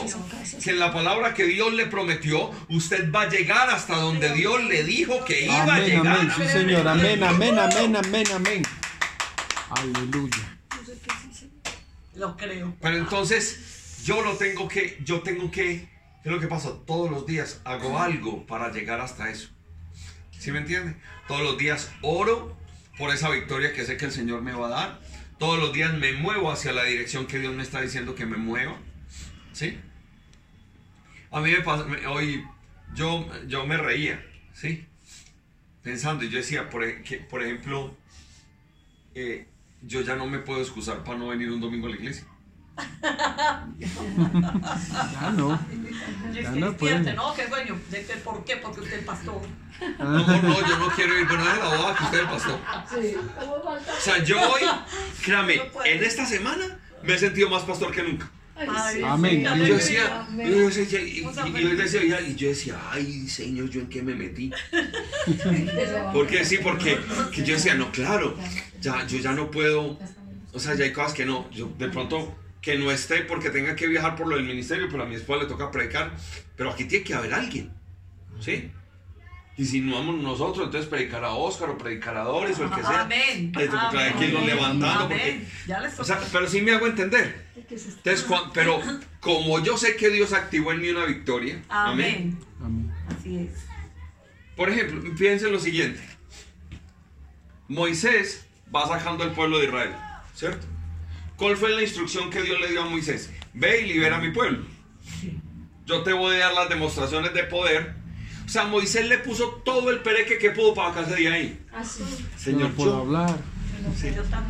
que 0.63 0.71
en 0.71 0.79
la 0.79 0.93
palabra 0.93 1.33
que 1.35 1.45
Dios 1.45 1.73
le 1.73 1.87
prometió, 1.87 2.51
usted 2.69 3.11
va 3.13 3.23
a 3.23 3.29
llegar 3.29 3.71
hasta 3.71 3.97
donde 3.97 4.33
Dios 4.35 4.63
le 4.65 4.85
dijo 4.85 5.25
que 5.25 5.43
iba 5.45 5.55
a 5.59 5.63
Amén, 5.63 5.85
llegar. 5.87 6.19
amén, 6.19 6.33
sí, 6.37 6.49
señor. 6.49 6.89
Amén, 6.89 7.23
amén, 7.23 7.59
amén, 7.59 7.97
amén, 7.97 8.27
amén. 8.35 8.63
Aleluya. 9.71 10.59
Lo 12.15 12.37
creo. 12.37 12.75
Pero 12.81 12.97
entonces 12.97 14.03
yo 14.05 14.23
lo 14.23 14.37
tengo 14.37 14.69
que, 14.69 14.99
yo 15.05 15.21
tengo 15.21 15.51
que, 15.51 15.89
¿qué 16.23 16.29
es 16.29 16.33
lo 16.33 16.41
que 16.41 16.47
pasa? 16.47 16.71
Todos 16.87 17.11
los 17.11 17.27
días 17.27 17.61
hago 17.65 17.99
algo 17.99 18.47
para 18.47 18.73
llegar 18.73 19.01
hasta 19.01 19.31
eso. 19.31 19.49
¿Sí 20.39 20.51
me 20.51 20.59
entiende? 20.59 20.97
Todos 21.29 21.43
los 21.43 21.59
días 21.59 21.91
oro 22.03 22.57
por 22.99 23.11
esa 23.13 23.29
victoria 23.31 23.73
que 23.73 23.85
sé 23.85 23.97
que 23.97 24.07
el 24.07 24.13
Señor 24.13 24.43
me 24.43 24.53
va 24.53 24.67
a 24.67 24.71
dar. 24.71 25.01
Todos 25.39 25.59
los 25.59 25.73
días 25.73 25.93
me 25.95 26.13
muevo 26.13 26.51
hacia 26.51 26.73
la 26.73 26.85
dirección 26.85 27.27
que 27.27 27.39
Dios 27.39 27.55
me 27.55 27.63
está 27.63 27.81
diciendo 27.81 28.15
que 28.15 28.27
me 28.27 28.37
mueva. 28.37 28.79
¿Sí? 29.53 29.79
A 31.31 31.41
mí 31.41 31.51
me 31.51 31.61
pasa, 31.61 31.87
hoy 32.09 32.45
yo, 32.95 33.29
yo 33.47 33.67
me 33.67 33.77
reía, 33.77 34.25
¿sí? 34.53 34.87
Pensando, 35.83 36.25
y 36.25 36.31
yo 36.31 36.39
decía, 36.39 36.71
por, 36.71 36.85
e- 36.85 37.03
ejemplo, 37.03 37.97
eh, 39.15 39.47
yo 39.83 40.01
ya 40.01 40.17
no 40.17 40.27
me 40.27 40.39
puedo 40.39 40.61
excusar 40.61 41.05
para 41.05 41.19
no 41.19 41.29
venir 41.29 41.51
un 41.51 41.61
domingo 41.61 41.87
a 41.87 41.91
la 41.91 41.97
iglesia. 41.97 42.27
Ya 43.79 45.31
no. 45.37 45.59
Ya 46.33 46.53
que 46.53 46.61
no 46.61 46.77
puede. 46.77 47.15
¿no? 47.15 47.35
¿De 47.35 48.05
qué? 48.07 48.15
¿Por 48.25 48.45
qué? 48.45 48.57
Porque 48.57 48.81
usted 48.81 48.99
es 48.99 49.05
pastor. 49.05 49.41
No, 49.99 50.11
no, 50.19 50.67
yo 50.69 50.79
no 50.79 50.89
quiero 50.91 51.19
ir, 51.21 51.27
pero 51.29 51.45
no 51.45 51.51
es 51.53 51.59
la 51.59 51.69
boda 51.77 51.95
que 51.97 52.05
usted 52.05 52.21
es 52.21 52.27
pastor. 52.27 52.59
Sí. 52.91 53.17
O 53.41 54.01
sea, 54.01 54.23
yo 54.25 54.37
hoy, 54.41 54.63
créame, 55.25 55.57
No 55.57 55.85
en 55.85 56.05
esta 56.05 56.25
semana 56.27 56.79
me 57.03 57.15
he 57.15 57.19
sentido 57.19 57.51
más 57.51 57.63
pastor 57.65 57.93
que 57.93 58.03
nunca. 58.03 58.31
Ay, 58.59 58.69
Ay, 58.75 58.95
sí. 58.97 59.03
Amén. 59.05 59.33
sí, 59.33 59.39
Y 59.41 59.43
yo 59.45 59.51
Amén. 59.53 59.77
decía, 59.77 60.21
Amén. 60.27 60.47
y 60.47 60.51
yo 60.51 60.67
decía, 60.71 61.01
y, 61.03 61.19
y- 61.19 61.23
Mucha 61.23 61.47
y 61.47 61.63
yo 61.63 61.77
decía, 61.77 62.21
y- 62.21 62.31
y 62.31 62.35
yo 62.37 62.49
decía, 62.49 62.81
ay, 62.91 63.29
Señor, 63.29 63.69
¿yo 63.69 63.81
en 63.83 63.89
qué 63.89 64.03
me 64.03 64.15
metí? 64.15 64.51
¿Por 66.13 66.27
qué? 66.27 66.43
Sí, 66.45 66.57
porque 66.63 66.99
que 67.33 67.45
yo 67.45 67.55
decía, 67.55 67.75
no, 67.75 67.93
claro, 67.93 68.35
ya, 68.81 69.07
yo 69.07 69.19
ya 69.19 69.33
no 69.33 69.51
puedo, 69.51 69.99
o 70.55 70.59
sea, 70.59 70.75
ya 70.75 70.85
hay 70.85 70.93
cosas 70.95 71.13
que 71.13 71.27
no, 71.27 71.51
yo 71.51 71.71
de 71.77 71.89
pronto 71.91 72.35
que 72.67 72.77
no 72.77 72.91
esté 72.91 73.21
porque 73.21 73.51
tenga 73.51 73.77
que 73.77 73.87
viajar 73.87 74.17
por 74.17 74.27
lo 74.27 74.35
del 74.35 74.45
ministerio, 74.45 74.89
pero 74.91 75.05
a 75.05 75.07
mi 75.07 75.15
esposa 75.15 75.45
le 75.45 75.49
toca 75.49 75.71
predicar, 75.71 76.11
pero 76.57 76.73
aquí 76.73 76.85
tiene 76.87 77.05
que 77.05 77.15
haber 77.15 77.33
alguien, 77.33 77.73
¿sí? 78.41 78.73
Y 79.57 79.65
si 79.65 79.81
no 79.81 79.95
vamos 79.95 80.17
nosotros, 80.17 80.67
entonces 80.67 80.91
predicará 80.91 81.31
Oscar 81.31 81.71
o 81.71 81.79
predicará 81.79 82.25
Doris 82.25 82.59
o 82.59 82.65
el 82.65 82.71
que 82.71 82.83
sea. 82.83 83.03
Amén. 83.03 83.53
Hay 83.55 84.13
que 84.15 84.29
los 84.33 84.45
levantando. 84.45 85.05
Amén. 85.05 85.49
Porque, 85.49 85.69
Ya 85.69 85.79
les 85.79 85.97
o 85.97 86.03
sea, 86.03 86.21
pero 86.33 86.49
sí 86.49 86.61
me 86.61 86.73
hago 86.73 86.89
entender. 86.89 87.47
Entonces, 87.55 88.27
pero 88.53 88.83
como 89.21 89.61
yo 89.63 89.79
sé 89.79 89.95
que 89.95 90.11
Dios 90.11 90.33
activó 90.33 90.73
en 90.73 90.81
mí 90.81 90.89
una 90.89 91.05
victoria, 91.05 91.63
amén. 91.69 92.37
Amén. 92.61 92.89
Amén. 92.89 92.95
Así 93.17 93.39
es. 93.39 93.65
Por 94.57 94.71
ejemplo, 94.71 95.09
fíjense 95.17 95.49
lo 95.49 95.61
siguiente. 95.61 96.01
Moisés 97.69 98.45
va 98.75 98.89
sacando 98.89 99.23
al 99.23 99.31
pueblo 99.35 99.61
de 99.61 99.67
Israel, 99.67 99.95
¿cierto? 100.35 100.67
¿Cuál 101.37 101.57
fue 101.57 101.71
la 101.71 101.83
instrucción 101.83 102.31
que 102.31 102.43
Dios 102.43 102.59
le 102.61 102.69
dio 102.69 102.83
a 102.83 102.87
Moisés? 102.87 103.31
Ve 103.55 103.83
y 103.83 103.87
libera 103.93 104.17
a 104.17 104.21
mi 104.21 104.31
pueblo. 104.31 104.65
Yo 105.85 106.03
te 106.03 106.13
voy 106.13 106.37
a 106.37 106.39
dar 106.41 106.55
las 106.55 106.69
demostraciones 106.69 107.33
de 107.35 107.45
poder. 107.45 107.95
O 108.45 108.49
sea, 108.49 108.65
Moisés 108.65 109.07
le 109.07 109.19
puso 109.19 109.51
todo 109.65 109.91
el 109.91 110.01
pereque 110.01 110.39
que 110.39 110.51
pudo 110.51 110.75
para 110.75 110.89
sacarse 110.91 111.17
de 111.17 111.29
ahí. 111.33 111.67
Así. 111.73 112.03
Señor, 112.37 112.71
no 112.71 112.75
puedo 112.77 112.91
yo- 112.93 113.01
hablar. 113.01 113.37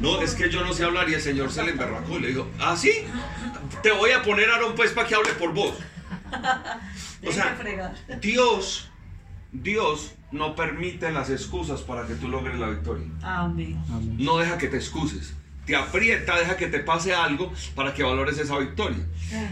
No, 0.01 0.23
es 0.23 0.35
que 0.35 0.49
yo 0.49 0.65
no 0.65 0.73
sé 0.73 0.85
hablar 0.85 1.09
y 1.11 1.15
el 1.15 1.21
Señor 1.21 1.51
se 1.51 1.63
le 1.63 1.73
emberracó. 1.73 2.19
Le 2.19 2.29
dijo, 2.29 2.49
¿ah, 2.59 2.75
sí? 2.77 2.91
Te 3.83 3.93
voy 3.93 4.11
a 4.13 4.23
poner 4.23 4.49
a 4.51 4.55
Aarón 4.55 4.75
pues 4.75 4.93
para 4.93 5.07
que 5.07 5.15
hable 5.15 5.33
por 5.33 5.53
vos. 5.53 5.75
O 7.27 7.33
sea. 7.33 7.57
Dios, 8.21 8.89
Dios 9.51 10.13
no 10.31 10.55
permite 10.55 11.11
las 11.11 11.29
excusas 11.31 11.81
para 11.81 12.07
que 12.07 12.15
tú 12.15 12.29
logres 12.29 12.59
la 12.59 12.69
victoria. 12.69 13.07
Amén. 13.23 13.77
No 14.19 14.39
deja 14.39 14.57
que 14.59 14.69
te 14.69 14.77
excuses. 14.77 15.35
Te 15.67 15.77
aprieta, 15.77 16.39
deja 16.39 16.57
que 16.57 16.69
te 16.69 16.79
pase 16.81 17.13
algo 17.13 17.53
para 17.75 17.93
que 17.93 18.03
valores 18.03 18.39
esa 18.39 18.59
victoria. 18.59 19.05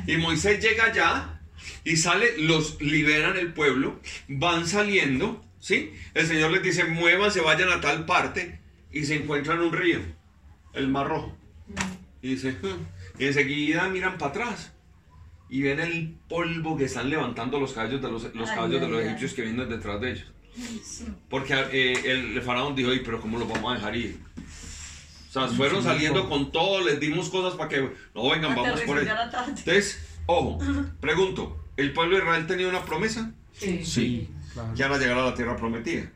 Y 0.06 0.16
Moisés 0.16 0.62
llega 0.62 0.84
allá 0.84 1.40
y 1.84 1.96
sale, 1.96 2.38
los 2.38 2.80
liberan 2.80 3.36
el 3.36 3.52
pueblo, 3.52 4.00
van 4.28 4.66
saliendo, 4.66 5.44
¿sí? 5.58 5.92
El 6.14 6.26
Señor 6.26 6.52
les 6.52 6.62
dice, 6.62 6.84
muévanse, 6.84 7.40
vayan 7.40 7.70
a 7.70 7.80
tal 7.80 8.06
parte 8.06 8.60
y 8.92 9.04
se 9.04 9.16
encuentran 9.16 9.60
un 9.60 9.72
río, 9.72 9.98
el 10.72 10.88
Mar 10.88 11.08
Rojo. 11.08 11.36
Y 12.22 12.36
dice, 12.36 12.56
y 13.18 13.26
enseguida 13.26 13.88
miran 13.88 14.16
para 14.16 14.30
atrás 14.30 14.72
y 15.48 15.62
ven 15.62 15.80
el 15.80 16.14
polvo 16.28 16.76
que 16.76 16.84
están 16.84 17.10
levantando 17.10 17.60
los 17.60 17.72
caballos 17.72 18.00
de 18.00 18.10
los, 18.10 18.34
los, 18.34 18.50
caballos 18.50 18.80
de 18.80 18.88
los 18.88 19.02
egipcios 19.02 19.34
que 19.34 19.42
vienen 19.42 19.68
detrás 19.68 20.00
de 20.00 20.12
ellos. 20.12 20.32
Porque 21.28 21.54
eh, 21.72 21.94
el, 22.04 22.40
faraón 22.42 22.74
dijo, 22.74 22.90
"Ey, 22.92 23.02
pero 23.04 23.20
¿cómo 23.20 23.38
los 23.38 23.48
vamos 23.48 23.72
a 23.72 23.74
dejar 23.76 23.96
ir? 23.96 24.18
O 25.36 25.48
sea, 25.48 25.48
fueron 25.56 25.82
saliendo 25.82 26.28
con 26.28 26.52
todo, 26.52 26.80
les 26.80 27.00
dimos 27.00 27.28
cosas 27.28 27.54
para 27.58 27.68
que, 27.68 27.90
no, 28.14 28.30
vengan, 28.30 28.54
vamos 28.54 28.80
por 28.82 29.04
ya 29.04 29.30
tarde. 29.30 29.50
Entonces, 29.56 29.98
ojo, 30.26 30.60
pregunto, 31.00 31.56
¿el 31.76 31.92
pueblo 31.92 32.16
de 32.16 32.22
Israel 32.22 32.46
tenía 32.46 32.68
una 32.68 32.84
promesa? 32.84 33.32
Sí. 33.52 33.84
Sí, 33.84 34.30
claro. 34.52 34.74
Que 34.76 34.82
van 34.84 34.92
a 34.92 34.98
llegar 34.98 35.18
a 35.18 35.24
la 35.26 35.34
tierra 35.34 35.56
prometida. 35.56 36.08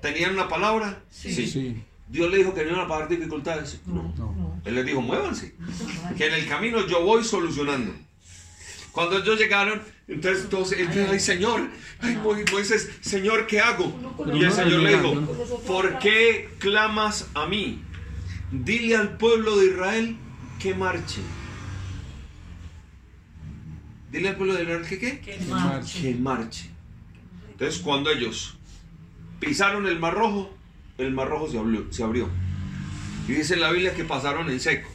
¿Tenían 0.00 0.32
una 0.34 0.48
palabra? 0.48 1.00
Sí. 1.10 1.32
Sí. 1.46 1.82
¿Dios 2.08 2.30
le 2.30 2.36
dijo 2.38 2.54
que 2.54 2.62
no 2.64 2.70
iban 2.70 2.84
a 2.84 2.88
pagar 2.88 3.08
dificultades? 3.08 3.80
No. 3.84 4.14
No. 4.16 4.32
No. 4.32 4.60
Él 4.64 4.76
les 4.76 4.86
dijo, 4.86 5.00
muévanse. 5.00 5.54
Que 6.16 6.26
en 6.28 6.34
el 6.34 6.46
camino 6.46 6.86
yo 6.86 7.02
voy 7.02 7.24
solucionando. 7.24 7.92
Cuando 8.92 9.18
ellos 9.18 9.38
llegaron, 9.38 9.82
entonces 10.08 10.44
entonces, 10.44 10.88
ay 11.10 11.20
Señor, 11.20 11.68
ay 12.00 12.16
Mo- 12.16 12.34
Moisés, 12.52 12.90
Señor, 13.02 13.46
¿qué 13.46 13.60
hago? 13.60 13.92
Y 14.32 14.42
el 14.44 14.52
Señor 14.52 14.80
le 14.80 14.96
dijo, 14.96 15.14
¿por 15.66 15.98
qué 15.98 16.48
clamas 16.58 17.28
a 17.34 17.46
mí? 17.46 17.82
Dile 18.50 18.96
al 18.96 19.16
pueblo 19.16 19.56
de 19.56 19.66
Israel 19.66 20.16
que 20.60 20.74
marche. 20.74 21.20
Dile 24.10 24.28
al 24.28 24.36
pueblo 24.36 24.54
de 24.54 24.62
Israel 24.62 24.86
que 24.86 24.98
qué? 24.98 25.20
Que 25.20 25.38
marche. 25.46 26.00
que 26.00 26.14
marche. 26.14 26.70
Entonces, 27.50 27.80
cuando 27.80 28.10
ellos 28.10 28.56
pisaron 29.40 29.86
el 29.86 29.98
mar 29.98 30.14
rojo, 30.14 30.54
el 30.98 31.12
mar 31.12 31.28
rojo 31.28 31.48
se 31.50 31.58
abrió. 31.58 31.92
Se 31.92 32.02
abrió. 32.02 32.28
Y 33.28 33.32
dice 33.32 33.54
en 33.54 33.60
la 33.60 33.70
Biblia 33.72 33.94
que 33.94 34.04
pasaron 34.04 34.48
en 34.50 34.60
seco. 34.60 34.88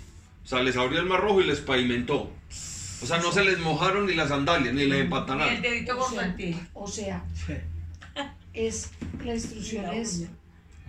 O 0.43 0.48
sea, 0.48 0.63
les 0.63 0.77
abrió 0.77 1.00
el 1.00 1.05
mar 1.05 1.22
rojo 1.22 1.42
y 1.42 1.46
les 1.46 1.59
pavimentó. 1.59 2.31
O 3.01 3.05
sea, 3.05 3.18
no 3.18 3.31
se 3.31 3.44
les 3.44 3.59
mojaron 3.59 4.05
ni 4.05 4.14
las 4.14 4.29
sandalias, 4.29 4.74
ni 4.74 4.85
les 4.85 5.00
Y 5.00 5.55
el 5.55 5.61
dedito 5.61 5.94
O 5.94 5.98
gordo 5.98 6.11
sea, 6.11 6.66
o 6.74 6.87
sea, 6.87 7.25
es 8.53 8.92
la 9.24 9.33
instrucción 9.33 9.85
es 9.94 10.27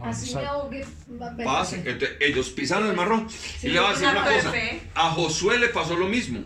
así 0.00 0.34
me 0.34 0.42
va- 0.42 1.36
Pase. 1.44 1.76
Entonces, 1.84 2.16
ellos 2.20 2.50
pisaron 2.50 2.88
el 2.88 2.96
mar 2.96 3.08
rojo. 3.08 3.28
Sí, 3.28 3.68
y 3.68 3.70
le 3.70 3.80
voy 3.80 3.88
a 3.88 3.92
decir 3.92 4.08
un 4.08 4.16
una 4.16 4.24
cosa. 4.24 4.50
fe. 4.50 4.82
A 4.94 5.10
Josué 5.10 5.58
le 5.58 5.68
pasó 5.68 5.96
lo 5.96 6.08
mismo. 6.08 6.44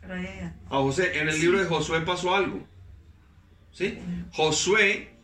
Pero. 0.00 0.14
A 0.70 0.76
José, 0.78 1.18
en 1.20 1.28
el 1.28 1.40
libro 1.40 1.58
de 1.58 1.66
Josué 1.66 2.00
pasó 2.02 2.34
algo. 2.34 2.66
¿Sí? 3.72 3.98
Josué 4.32 5.14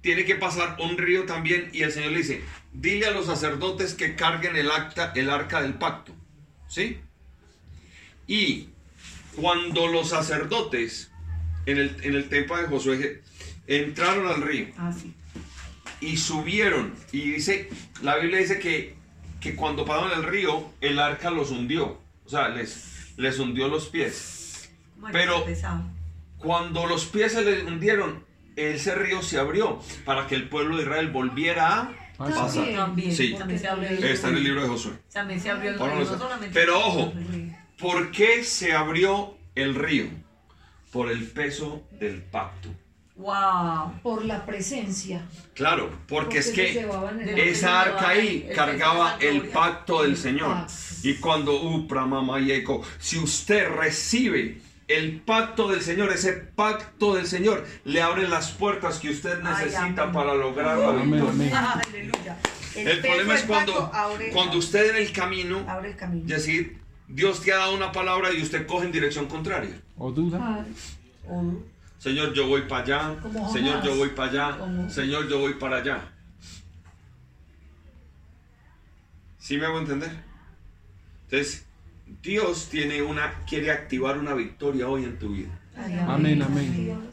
tiene 0.00 0.24
que 0.24 0.36
pasar 0.36 0.76
un 0.80 0.96
río 0.96 1.24
también 1.26 1.68
y 1.72 1.82
el 1.82 1.90
Señor 1.90 2.12
le 2.12 2.18
dice, 2.18 2.42
dile 2.72 3.06
a 3.06 3.10
los 3.10 3.26
sacerdotes 3.26 3.94
que 3.94 4.14
carguen 4.14 4.54
el, 4.56 4.70
acta, 4.70 5.12
el 5.16 5.28
arca 5.30 5.60
del 5.62 5.74
pacto. 5.74 6.12
¿Sí? 6.68 7.00
Y 8.28 8.68
cuando 9.34 9.86
los 9.88 10.10
sacerdotes 10.10 11.10
en 11.66 11.78
el, 11.78 11.96
en 12.02 12.14
el 12.14 12.28
templo 12.28 12.56
de 12.56 12.66
Josué 12.68 13.22
entraron 13.66 14.28
al 14.28 14.42
río 14.42 14.68
Ah, 14.78 14.92
sí. 14.92 15.12
Y 16.00 16.16
subieron, 16.16 16.94
y 17.12 17.32
dice, 17.32 17.68
la 18.02 18.16
Biblia 18.16 18.38
dice 18.40 18.58
que, 18.58 18.94
que 19.40 19.54
cuando 19.54 19.84
pasaron 19.84 20.12
el 20.18 20.24
río, 20.24 20.70
el 20.80 20.98
arca 20.98 21.30
los 21.30 21.50
hundió. 21.50 22.00
O 22.24 22.28
sea, 22.28 22.48
les, 22.48 23.12
les 23.16 23.38
hundió 23.38 23.68
los 23.68 23.86
pies. 23.88 24.70
Bueno, 24.96 25.12
Pero-. 25.12 25.46
Cuando 26.38 26.86
los 26.86 27.06
pies 27.06 27.32
se 27.32 27.42
le 27.42 27.64
hundieron, 27.64 28.24
ese 28.56 28.94
río 28.94 29.22
se 29.22 29.38
abrió 29.38 29.80
para 30.04 30.26
que 30.26 30.34
el 30.34 30.48
pueblo 30.48 30.76
de 30.76 30.82
Israel 30.82 31.10
volviera 31.10 31.68
a 31.80 31.92
Ah, 32.18 32.28
pasar. 32.30 32.72
También. 32.74 33.14
Sí. 33.14 33.34
También 33.38 33.60
se 33.60 33.68
abrió 33.68 33.88
el 33.90 34.02
Está 34.04 34.28
en 34.30 34.36
el 34.36 34.44
libro 34.44 34.62
de 34.62 34.68
Josué. 34.68 34.92
También 35.12 35.38
se 35.38 35.50
abrió 35.50 35.70
el 35.70 35.78
Ahora 35.78 35.94
río. 35.96 36.04
no 36.04 36.10
No 36.10 36.12
sé. 36.16 36.18
solamente 36.22 36.54
Pero 36.58 36.78
ojo. 36.78 37.12
¿Por 37.78 38.10
qué 38.10 38.42
se 38.42 38.72
abrió 38.72 39.36
el 39.54 39.74
río? 39.74 40.06
Por 40.92 41.10
el 41.10 41.26
peso 41.26 41.86
del 41.90 42.22
pacto. 42.22 42.70
Wow. 43.16 44.00
Por 44.02 44.24
la 44.24 44.44
presencia. 44.44 45.26
Claro, 45.54 45.90
porque 46.06 46.38
es 46.38 46.50
que 46.50 46.86
esa 47.36 47.80
arca 47.80 48.08
ahí 48.10 48.46
El 48.48 48.54
cargaba 48.54 49.16
el 49.20 49.48
pacto 49.48 50.02
del 50.02 50.16
Señor. 50.16 50.52
Ah. 50.54 50.66
Y 51.02 51.14
cuando 51.14 51.60
Upra, 51.62 52.04
Mamá 52.04 52.40
y 52.40 52.52
Eco, 52.52 52.82
si 52.98 53.18
usted 53.18 53.68
recibe 53.70 54.60
el 54.88 55.20
pacto 55.20 55.68
del 55.68 55.80
Señor, 55.82 56.10
ese 56.12 56.32
pacto 56.32 57.14
del 57.14 57.26
Señor 57.26 57.64
le 57.84 58.02
abre 58.02 58.28
las 58.28 58.50
puertas 58.52 58.98
que 58.98 59.10
usted 59.10 59.40
necesita 59.42 60.12
para 60.12 60.34
lograr 60.34 60.78
la 60.78 60.88
Amén, 60.88 61.10
victoria. 61.12 61.30
amén. 61.30 61.52
Aleluya. 61.54 62.36
El, 62.76 63.00
problema 63.00 63.34
es 63.34 63.42
cuando, 63.44 63.90
cuando 64.34 64.58
usted 64.58 64.90
en 64.90 64.96
el 64.96 65.12
camino, 65.12 65.64
abre 65.66 65.90
el 65.90 65.96
camino. 65.96 66.26
decir, 66.26 66.78
Dios 67.08 67.40
te 67.40 67.52
ha 67.52 67.56
dado 67.56 67.74
una 67.74 67.90
palabra 67.90 68.32
y 68.32 68.42
usted 68.42 68.66
coge 68.66 68.84
en 68.84 68.92
dirección 68.92 69.26
contraria. 69.26 69.80
¿O 69.96 70.10
duda? 70.12 70.38
Ah, 70.40 70.64
Oh, 71.28 71.54
Señor, 72.06 72.32
yo 72.34 72.46
voy 72.46 72.62
para 72.62 72.82
allá. 72.84 73.16
Señor, 73.52 73.82
yo 73.82 73.96
voy 73.96 74.10
para 74.10 74.30
allá. 74.30 74.88
Señor, 74.88 75.28
yo 75.28 75.40
voy 75.40 75.54
para 75.54 75.78
allá. 75.78 76.08
¿Sí 79.38 79.56
me 79.56 79.66
hago 79.66 79.80
entender? 79.80 80.12
Entonces, 81.24 81.66
Dios 82.22 82.68
tiene 82.70 83.02
una, 83.02 83.40
quiere 83.48 83.72
activar 83.72 84.18
una 84.18 84.34
victoria 84.34 84.86
hoy 84.86 85.02
en 85.02 85.18
tu 85.18 85.30
vida. 85.30 85.48
Amén, 86.06 86.40
amén. 86.42 87.10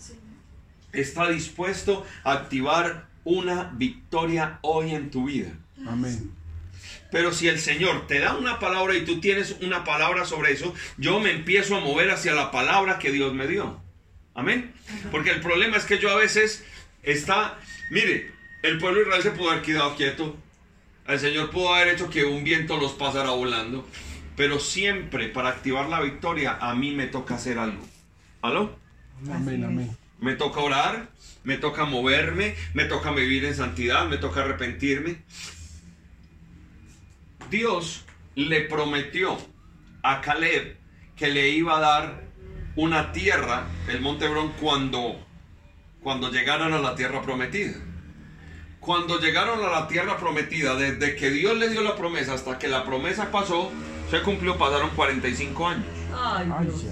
Está 0.91 1.27
dispuesto 1.27 2.05
a 2.23 2.33
activar 2.33 3.07
una 3.23 3.73
victoria 3.73 4.59
hoy 4.61 4.91
en 4.91 5.09
tu 5.09 5.25
vida. 5.25 5.53
Amén. 5.87 6.31
Pero 7.09 7.31
si 7.31 7.47
el 7.47 7.57
Señor 7.57 8.05
te 8.05 8.19
da 8.19 8.37
una 8.37 8.59
palabra 8.59 8.95
y 8.95 9.03
tú 9.05 9.19
tienes 9.19 9.57
una 9.61 9.83
palabra 9.83 10.23
sobre 10.25 10.51
eso, 10.51 10.71
yo 10.99 11.19
me 11.19 11.31
empiezo 11.31 11.77
a 11.77 11.79
mover 11.79 12.11
hacia 12.11 12.35
la 12.35 12.51
palabra 12.51 12.99
que 12.99 13.11
Dios 13.11 13.33
me 13.33 13.47
dio. 13.47 13.82
Amén. 14.35 14.73
Porque 15.11 15.31
el 15.31 15.41
problema 15.41 15.77
es 15.77 15.85
que 15.85 15.99
yo 15.99 16.09
a 16.09 16.15
veces 16.15 16.63
está, 17.03 17.59
mire, 17.91 18.31
el 18.63 18.77
pueblo 18.79 18.99
de 18.99 19.05
Israel 19.05 19.23
se 19.23 19.31
pudo 19.31 19.51
haber 19.51 19.63
quedado 19.63 19.95
quieto. 19.95 20.37
El 21.07 21.19
Señor 21.19 21.51
pudo 21.51 21.73
haber 21.73 21.89
hecho 21.89 22.09
que 22.09 22.23
un 22.23 22.43
viento 22.43 22.77
los 22.77 22.93
pasara 22.93 23.31
volando. 23.31 23.87
Pero 24.35 24.59
siempre 24.59 25.27
para 25.27 25.49
activar 25.49 25.89
la 25.89 26.01
victoria 26.01 26.57
a 26.59 26.73
mí 26.73 26.91
me 26.91 27.07
toca 27.07 27.35
hacer 27.35 27.59
algo. 27.59 27.85
¿Aló? 28.41 28.77
Amén, 29.31 29.63
amén. 29.63 29.97
Me 30.19 30.35
toca 30.35 30.59
orar, 30.61 31.09
me 31.43 31.57
toca 31.57 31.85
moverme, 31.85 32.55
me 32.73 32.85
toca 32.85 33.11
vivir 33.11 33.45
en 33.45 33.55
santidad, 33.55 34.07
me 34.07 34.17
toca 34.17 34.41
arrepentirme. 34.41 35.17
Dios 37.49 38.05
le 38.35 38.61
prometió 38.61 39.37
a 40.01 40.21
Caleb 40.21 40.77
que 41.15 41.27
le 41.27 41.49
iba 41.49 41.77
a 41.77 41.81
dar 41.81 42.22
una 42.75 43.11
tierra, 43.11 43.67
el 43.87 44.01
Monte 44.01 44.25
Hebrón, 44.25 44.53
cuando, 44.59 45.15
cuando 46.01 46.31
llegaran 46.31 46.73
a 46.73 46.79
la 46.79 46.95
tierra 46.95 47.21
prometida. 47.21 47.75
Cuando 48.79 49.19
llegaron 49.19 49.63
a 49.63 49.69
la 49.69 49.87
tierra 49.87 50.17
prometida, 50.17 50.75
desde 50.75 51.15
que 51.15 51.29
Dios 51.29 51.57
le 51.57 51.69
dio 51.69 51.81
la 51.81 51.95
promesa 51.95 52.33
hasta 52.33 52.59
que 52.59 52.67
la 52.67 52.83
promesa 52.83 53.31
pasó, 53.31 53.71
se 54.11 54.21
cumplió, 54.21 54.57
pasaron 54.57 54.89
45 54.89 55.67
años. 55.67 55.85
Ay, 56.13 56.47
Dios. 56.65 56.85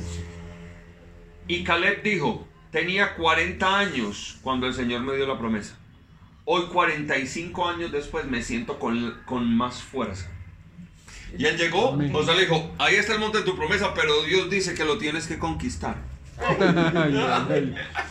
Y 1.48 1.64
Caleb 1.64 2.02
dijo, 2.02 2.48
Tenía 2.72 3.16
40 3.16 3.80
años 3.80 4.38
cuando 4.42 4.66
el 4.66 4.74
Señor 4.74 5.02
me 5.02 5.14
dio 5.18 5.28
la 5.28 5.38
promesa. 5.38 5.76
Hoy 6.46 6.68
45 6.72 7.68
años 7.68 7.92
después 7.92 8.26
me 8.26 8.42
siento 8.44 8.80
con, 8.80 9.22
con 9.26 9.54
más 9.58 9.84
fuerza. 9.84 10.32
Y 11.38 11.46
él 11.46 11.58
llegó, 11.58 11.94
Amén. 11.94 12.12
o 12.14 12.24
sea, 12.24 12.34
le 12.36 12.42
dijo, 12.42 12.74
ahí 12.78 12.96
está 12.96 13.14
el 13.14 13.20
monte 13.20 13.40
de 13.40 13.44
tu 13.44 13.56
promesa, 13.56 13.94
pero 13.94 14.24
Dios 14.24 14.50
dice 14.50 14.74
que 14.74 14.84
lo 14.86 14.98
tienes 14.98 15.28
que 15.28 15.38
conquistar. 15.40 15.98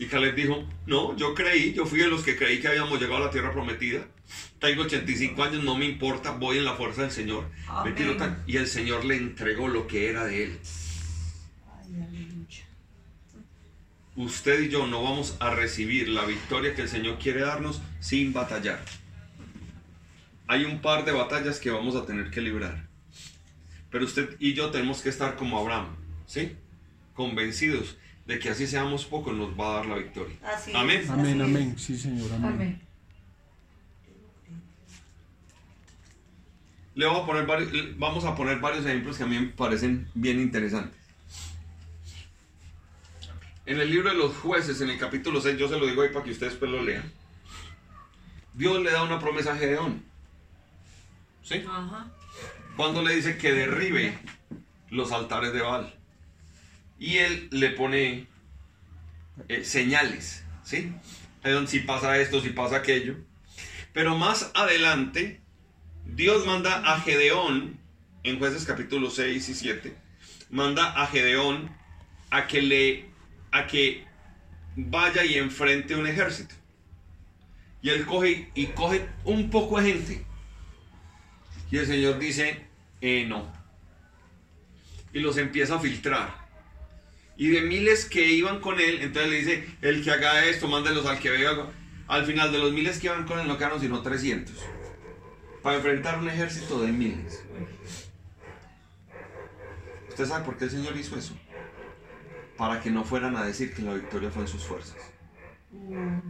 Y 0.00 0.06
Caleb 0.06 0.36
dijo, 0.36 0.64
no, 0.86 1.16
yo 1.16 1.34
creí, 1.34 1.72
yo 1.74 1.84
fui 1.84 1.98
de 1.98 2.06
los 2.06 2.22
que 2.22 2.36
creí 2.36 2.60
que 2.60 2.68
habíamos 2.68 3.00
llegado 3.00 3.16
a 3.16 3.26
la 3.26 3.30
tierra 3.32 3.52
prometida. 3.52 4.06
Tengo 4.60 4.82
85 4.82 5.42
años, 5.42 5.64
no 5.64 5.76
me 5.76 5.86
importa, 5.86 6.30
voy 6.30 6.58
en 6.58 6.64
la 6.64 6.74
fuerza 6.74 7.02
del 7.02 7.10
Señor. 7.10 7.46
Amén. 7.66 7.92
Me 7.94 7.98
tiro 8.00 8.16
tan- 8.16 8.44
Y 8.46 8.58
el 8.58 8.68
Señor 8.68 9.04
le 9.04 9.16
entregó 9.16 9.66
lo 9.66 9.88
que 9.88 10.08
era 10.08 10.24
de 10.24 10.44
él. 10.44 10.58
Ay, 11.66 12.00
aleluya. 12.00 12.64
Usted 14.14 14.60
y 14.60 14.68
yo 14.68 14.86
no 14.86 15.02
vamos 15.02 15.36
a 15.40 15.50
recibir 15.50 16.08
la 16.08 16.24
victoria 16.26 16.76
que 16.76 16.82
el 16.82 16.88
Señor 16.88 17.18
quiere 17.18 17.40
darnos 17.40 17.80
sin 17.98 18.32
batallar. 18.32 18.80
Hay 20.48 20.64
un 20.64 20.80
par 20.80 21.04
de 21.04 21.12
batallas 21.12 21.58
que 21.60 21.70
vamos 21.70 21.94
a 21.94 22.06
tener 22.06 22.30
que 22.30 22.40
librar. 22.40 22.88
Pero 23.90 24.04
usted 24.04 24.36
y 24.40 24.54
yo 24.54 24.70
tenemos 24.70 25.02
que 25.02 25.10
estar 25.10 25.36
como 25.36 25.58
Abraham, 25.58 25.94
¿sí? 26.26 26.56
Convencidos 27.14 27.96
de 28.26 28.38
que 28.38 28.50
así 28.50 28.66
seamos 28.66 29.04
pocos 29.04 29.34
nos 29.34 29.58
va 29.58 29.70
a 29.70 29.76
dar 29.76 29.86
la 29.86 29.96
victoria. 29.96 30.36
Así 30.44 30.72
Amén. 30.74 31.00
es, 31.02 31.10
Amén, 31.10 31.26
así 31.26 31.34
es. 31.40 31.40
amén. 31.56 31.78
Sí, 31.78 31.96
Señor, 31.98 32.30
amén. 32.32 32.52
Amén. 32.52 32.80
Le 36.94 37.06
voy 37.06 37.20
a 37.20 37.26
poner 37.26 37.46
varios, 37.46 37.70
vamos 37.98 38.24
a 38.24 38.34
poner 38.34 38.58
varios 38.58 38.84
ejemplos 38.84 39.16
que 39.16 39.22
a 39.22 39.26
mí 39.26 39.38
me 39.38 39.46
parecen 39.48 40.08
bien 40.14 40.40
interesantes. 40.40 40.98
En 43.66 43.80
el 43.80 43.90
libro 43.90 44.08
de 44.08 44.16
los 44.16 44.34
jueces, 44.36 44.80
en 44.80 44.90
el 44.90 44.98
capítulo 44.98 45.40
6, 45.40 45.58
yo 45.58 45.68
se 45.68 45.78
lo 45.78 45.86
digo 45.86 46.02
ahí 46.02 46.08
para 46.08 46.24
que 46.24 46.32
ustedes 46.32 46.54
después 46.54 46.70
lo 46.70 46.82
lean. 46.82 47.10
Dios 48.54 48.82
le 48.82 48.90
da 48.90 49.04
una 49.04 49.20
promesa 49.20 49.52
a 49.52 49.56
Gedeón. 49.56 50.07
¿Sí? 51.48 51.64
Ajá. 51.66 52.10
Cuando 52.76 53.02
le 53.02 53.16
dice 53.16 53.38
que 53.38 53.52
derribe 53.52 54.18
los 54.90 55.12
altares 55.12 55.52
de 55.54 55.62
Baal. 55.62 55.94
Y 56.98 57.18
él 57.18 57.48
le 57.50 57.70
pone 57.70 58.26
eh, 59.48 59.64
señales. 59.64 60.44
¿Sí? 60.62 60.92
Si 61.66 61.80
pasa 61.80 62.18
esto, 62.18 62.42
si 62.42 62.50
pasa 62.50 62.76
aquello. 62.76 63.16
Pero 63.94 64.16
más 64.16 64.50
adelante, 64.54 65.40
Dios 66.04 66.46
manda 66.46 66.92
a 66.92 67.00
Gedeón, 67.00 67.80
en 68.24 68.38
jueces 68.38 68.66
capítulo 68.66 69.08
6 69.08 69.48
y 69.48 69.54
7, 69.54 69.96
manda 70.50 71.02
a 71.02 71.06
Gedeón 71.06 71.74
a 72.30 72.46
que 72.46 72.60
le 72.60 73.10
a 73.50 73.66
que 73.66 74.04
vaya 74.76 75.24
y 75.24 75.36
enfrente 75.38 75.96
un 75.96 76.06
ejército. 76.06 76.54
Y 77.80 77.88
él 77.88 78.04
coge 78.04 78.50
y 78.54 78.66
coge 78.66 79.08
un 79.24 79.48
poco 79.48 79.80
de 79.80 79.92
gente. 79.92 80.26
Y 81.70 81.78
el 81.78 81.86
Señor 81.86 82.18
dice, 82.18 82.66
eh, 83.00 83.26
no. 83.26 83.50
Y 85.12 85.20
los 85.20 85.36
empieza 85.36 85.76
a 85.76 85.80
filtrar. 85.80 86.48
Y 87.36 87.50
de 87.50 87.62
miles 87.62 88.04
que 88.06 88.26
iban 88.26 88.60
con 88.60 88.80
él, 88.80 89.00
entonces 89.00 89.30
le 89.30 89.38
dice, 89.38 89.68
el 89.82 90.02
que 90.02 90.10
haga 90.10 90.44
esto, 90.46 90.66
mándelos 90.66 91.06
al 91.06 91.18
que 91.18 91.30
vea. 91.30 91.50
Al 92.08 92.24
final 92.24 92.50
de 92.50 92.58
los 92.58 92.72
miles 92.72 92.98
que 92.98 93.06
iban 93.06 93.26
con 93.26 93.38
él 93.38 93.46
no 93.46 93.58
quedaron 93.58 93.80
sino 93.80 94.02
300. 94.02 94.56
Para 95.62 95.76
enfrentar 95.76 96.18
un 96.18 96.28
ejército 96.28 96.80
de 96.80 96.90
miles. 96.90 97.44
¿Usted 100.08 100.26
sabe 100.26 100.44
por 100.44 100.56
qué 100.56 100.64
el 100.64 100.70
Señor 100.70 100.96
hizo 100.96 101.16
eso? 101.16 101.36
Para 102.56 102.80
que 102.80 102.90
no 102.90 103.04
fueran 103.04 103.36
a 103.36 103.44
decir 103.44 103.72
que 103.72 103.82
la 103.82 103.94
victoria 103.94 104.30
fue 104.30 104.42
en 104.42 104.48
sus 104.48 104.64
fuerzas. 104.64 104.96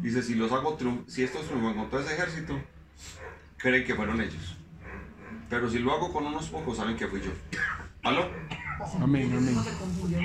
Dice, 0.03 0.23
si 0.23 0.35
los 0.35 0.53
hago 0.53 0.77
si 1.07 1.23
estos 1.23 1.47
triunfan 1.47 1.75
con 1.75 1.89
todo 1.89 2.01
ese 2.01 2.13
ejército, 2.13 2.61
creen 3.57 3.87
que 3.87 3.95
fueron 3.95 4.21
ellos. 4.21 4.58
Pero 5.49 5.71
si 5.71 5.79
lo 5.79 5.93
hago 5.93 6.13
con 6.13 6.27
unos 6.27 6.49
pocos, 6.49 6.77
saben 6.77 6.97
que 6.97 7.07
fui 7.07 7.21
yo. 7.21 7.31
¿Aló? 8.03 8.31
Amén, 9.01 9.33
amén. 9.33 9.55
¿Cómo 9.55 9.65
se 9.65 9.73
confundió? 9.73 10.19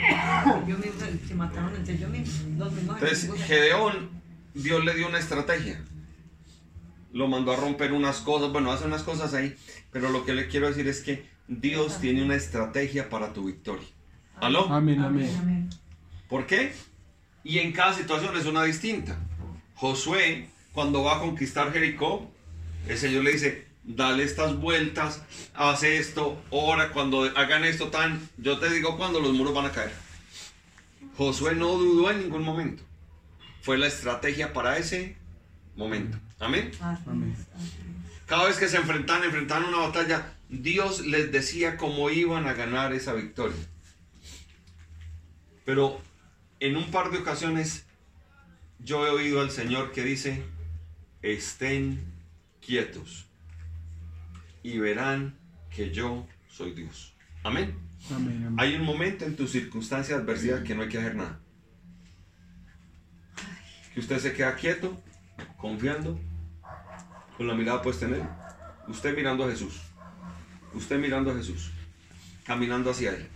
Yo 0.68 0.78
mismo, 0.78 1.28
se 1.28 1.36
mataron 1.36 1.76
entre 1.76 1.96
ellos 1.96 2.10
mismos. 2.10 2.74
Entonces. 2.78 3.32
Gedeón, 3.46 4.10
Dios 4.54 4.84
le 4.84 4.94
dio 4.96 5.08
una 5.08 5.20
estrategia. 5.20 5.82
Lo 7.12 7.28
mandó 7.28 7.54
a 7.54 7.56
romper 7.56 7.94
unas 7.94 8.20
cosas, 8.20 8.52
bueno, 8.52 8.72
hace 8.72 8.86
unas 8.86 9.04
cosas 9.04 9.34
ahí, 9.34 9.56
pero 9.92 10.10
lo 10.10 10.26
que 10.26 10.34
le 10.34 10.48
quiero 10.48 10.68
decir 10.68 10.88
es 10.88 11.02
que 11.02 11.28
Dios 11.48 12.00
tiene 12.00 12.24
una 12.24 12.36
estrategia 12.36 13.10
para 13.10 13.34
tu 13.34 13.46
victoria. 13.46 13.88
¿Aló? 14.38 14.68
Amén, 14.70 15.00
Amén, 15.00 15.26
amén. 15.26 15.38
amén. 15.40 15.70
¿Por 16.28 16.48
qué? 16.48 16.74
Y 17.44 17.60
en 17.60 17.72
cada 17.72 17.94
situación 17.94 18.36
es 18.36 18.46
una 18.46 18.64
distinta. 18.64 19.20
Josué, 19.76 20.48
cuando 20.74 21.04
va 21.04 21.18
a 21.18 21.20
conquistar 21.20 21.72
Jericó, 21.72 22.32
el 22.88 22.98
Señor 22.98 23.24
le 23.24 23.34
dice, 23.34 23.68
dale 23.84 24.24
estas 24.24 24.58
vueltas, 24.58 25.22
haz 25.54 25.84
esto, 25.84 26.42
ora, 26.50 26.92
cuando 26.92 27.24
hagan 27.36 27.64
esto 27.66 27.90
tan, 27.90 28.30
yo 28.38 28.60
te 28.60 28.70
digo 28.70 28.98
cuando 28.98 29.20
los 29.20 29.34
muros 29.34 29.54
van 29.54 29.66
a 29.66 29.72
caer. 29.72 29.92
Josué 31.18 31.56
no 31.56 31.78
dudó 31.78 32.10
en 32.12 32.20
ningún 32.20 32.44
momento. 32.44 32.84
Fue 33.62 33.78
la 33.78 33.88
estrategia 33.88 34.54
para 34.54 34.78
ese 34.78 35.16
momento. 35.76 36.18
Amén. 36.40 36.72
Cada 38.26 38.46
vez 38.46 38.58
que 38.58 38.68
se 38.68 38.78
enfrentaban, 38.78 39.24
enfrentaban 39.24 39.66
una 39.66 39.78
batalla, 39.78 40.34
Dios 40.50 41.06
les 41.06 41.32
decía 41.32 41.78
cómo 41.78 42.10
iban 42.10 42.48
a 42.48 42.54
ganar 42.54 42.94
esa 42.94 43.14
victoria. 43.14 43.58
Pero 45.66 46.02
en 46.60 46.78
un 46.78 46.90
par 46.92 47.12
de 47.12 47.20
ocasiones 47.20 47.86
yo 48.80 49.06
he 49.06 49.10
oído 49.10 49.40
al 49.40 49.52
Señor 49.52 49.92
que 49.92 50.04
dice, 50.04 50.44
estén 51.22 52.04
quietos 52.66 53.28
y 54.64 54.80
verán 54.80 55.38
que 55.70 55.92
yo 55.92 56.26
soy 56.48 56.74
Dios. 56.74 57.14
Amén. 57.44 57.76
Amén, 58.10 58.44
amén. 58.48 58.56
Hay 58.58 58.76
un 58.76 58.84
momento 58.84 59.26
en 59.26 59.36
tu 59.36 59.48
circunstancia 59.48 60.16
de 60.16 60.24
adversidad 60.24 60.64
que 60.64 60.74
no 60.76 60.84
hay 60.84 60.90
que 60.90 60.98
hacer 60.98 61.16
nada. 61.16 61.40
Que 63.94 64.00
usted 64.00 64.20
se 64.20 64.34
queda 64.34 64.56
quieto, 64.56 65.02
confiando, 65.58 66.20
con 67.38 67.48
la 67.48 67.54
mirada 67.54 67.82
puesta 67.82 68.06
en 68.06 68.16
Él. 68.16 68.24
Usted 68.88 69.16
mirando 69.16 69.46
a 69.46 69.50
Jesús. 69.50 69.82
Usted 70.74 71.00
mirando 71.00 71.32
a 71.32 71.36
Jesús. 71.36 71.72
Caminando 72.46 72.90
hacia 72.92 73.12
Él. 73.12 73.28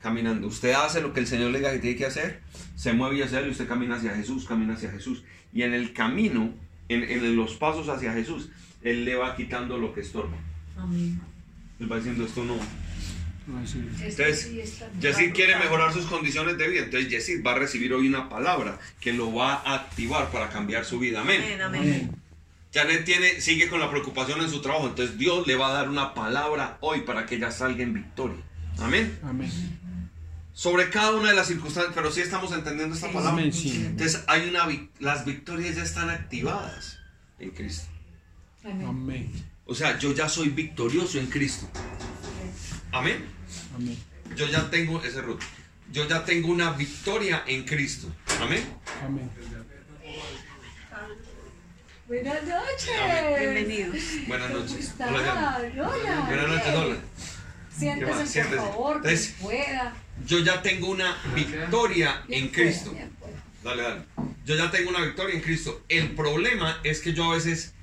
Caminando. 0.00 0.46
Usted 0.46 0.72
hace 0.72 1.00
lo 1.00 1.12
que 1.12 1.20
el 1.20 1.26
Señor 1.26 1.50
le 1.50 1.58
diga 1.58 1.72
que 1.72 1.78
tiene 1.78 1.96
que 1.96 2.06
hacer. 2.06 2.42
Se 2.76 2.92
mueve 2.92 3.22
hacia 3.22 3.40
Él 3.40 3.48
y 3.48 3.50
usted 3.50 3.68
camina 3.68 3.96
hacia 3.96 4.14
Jesús, 4.14 4.44
camina 4.46 4.74
hacia 4.74 4.90
Jesús. 4.90 5.24
Y 5.52 5.62
en 5.62 5.74
el 5.74 5.92
camino, 5.92 6.54
en, 6.88 7.04
en 7.04 7.36
los 7.36 7.54
pasos 7.54 7.88
hacia 7.88 8.12
Jesús, 8.12 8.50
Él 8.82 9.04
le 9.04 9.16
va 9.16 9.36
quitando 9.36 9.78
lo 9.78 9.92
que 9.92 10.02
estorba. 10.02 10.36
Amén. 10.78 11.20
Él 11.80 11.90
va 11.90 11.96
diciendo 11.96 12.24
esto 12.24 12.44
no. 12.44 12.56
Este 13.64 13.78
Entonces. 14.24 14.50
Yesid 15.00 15.32
quiere 15.32 15.56
mejorar 15.56 15.92
sus 15.92 16.04
condiciones 16.06 16.58
de 16.58 16.68
vida. 16.68 16.84
Entonces 16.84 17.08
Yesid 17.08 17.44
va 17.44 17.52
a 17.52 17.54
recibir 17.54 17.92
hoy 17.94 18.06
una 18.06 18.28
palabra 18.28 18.78
que 19.00 19.12
lo 19.12 19.32
va 19.32 19.54
a 19.54 19.74
activar 19.74 20.30
para 20.30 20.50
cambiar 20.50 20.84
su 20.84 20.98
vida. 20.98 21.22
Amén, 21.22 21.42
Amén. 21.42 21.62
amén. 21.62 21.80
Amén. 21.80 22.10
Janet 22.72 23.04
tiene, 23.04 23.40
sigue 23.40 23.68
con 23.68 23.80
la 23.80 23.90
preocupación 23.90 24.40
en 24.42 24.50
su 24.50 24.60
trabajo. 24.60 24.88
Entonces 24.88 25.16
Dios 25.16 25.46
le 25.46 25.56
va 25.56 25.68
a 25.68 25.72
dar 25.72 25.88
una 25.88 26.12
palabra 26.12 26.76
hoy 26.80 27.00
para 27.00 27.24
que 27.24 27.36
ella 27.36 27.50
salga 27.50 27.82
en 27.82 27.94
victoria. 27.94 28.42
Amén. 28.78 29.18
Amén. 29.22 29.50
Sobre 30.52 30.90
cada 30.90 31.14
una 31.14 31.30
de 31.30 31.36
las 31.36 31.46
circunstancias, 31.46 31.94
pero 31.94 32.10
sí 32.10 32.20
estamos 32.20 32.52
entendiendo 32.52 32.94
esta 32.94 33.06
palabra. 33.08 33.30
Amén, 33.30 33.52
sí. 33.52 33.84
Entonces 33.86 34.24
hay 34.26 34.48
una, 34.48 34.66
las 34.98 35.24
victorias 35.24 35.76
ya 35.76 35.84
están 35.84 36.10
activadas 36.10 36.98
en 37.38 37.50
Cristo. 37.50 37.88
Amén. 38.64 38.86
Amén. 38.86 39.32
O 39.70 39.74
sea, 39.74 39.98
yo 39.98 40.12
ya 40.14 40.28
soy 40.30 40.48
victorioso 40.48 41.18
en 41.18 41.26
Cristo. 41.26 41.68
Amén. 42.90 43.22
Amén. 43.76 43.98
Yo 44.34 44.46
ya 44.46 44.70
tengo 44.70 45.02
ese 45.04 45.20
root. 45.20 45.42
Yo 45.92 46.08
ya 46.08 46.24
tengo 46.24 46.48
una 46.48 46.70
victoria 46.72 47.44
en 47.46 47.64
Cristo. 47.64 48.08
Amén. 48.40 48.64
Amén. 49.04 49.30
Buenas 52.06 52.42
noches. 52.44 53.38
Bienvenidos. 53.38 54.02
Buenas 54.26 54.48
¿Cómo 54.50 54.60
noches. 54.60 54.94
Hola. 54.98 55.60
Hola. 55.76 56.20
Buenas 56.26 56.48
noches, 56.48 56.74
hola. 56.74 56.96
Siéntese, 57.78 58.12
por 58.12 58.26
Siéntese. 58.26 58.56
favor, 58.56 59.02
que 59.02 59.08
Entonces- 59.10 59.34
pueda. 59.42 59.96
Yo 60.26 60.38
ya 60.38 60.62
tengo 60.62 60.88
una 60.88 61.14
victoria 61.34 62.24
Bien 62.26 62.44
en 62.44 62.50
Cristo. 62.50 62.90
bien. 62.92 63.10
Dale, 63.62 63.82
dale. 63.82 64.02
Yo 64.46 64.56
ya 64.56 64.70
tengo 64.70 64.88
una 64.88 65.02
victoria 65.04 65.34
en 65.34 65.42
Cristo. 65.42 65.84
El 65.90 66.14
problema 66.14 66.80
es 66.84 67.00
que 67.00 67.12
yo 67.12 67.30
a 67.30 67.34
veces 67.34 67.74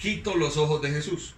quito 0.00 0.34
los 0.36 0.56
ojos 0.56 0.82
de 0.82 0.90
Jesús. 0.90 1.34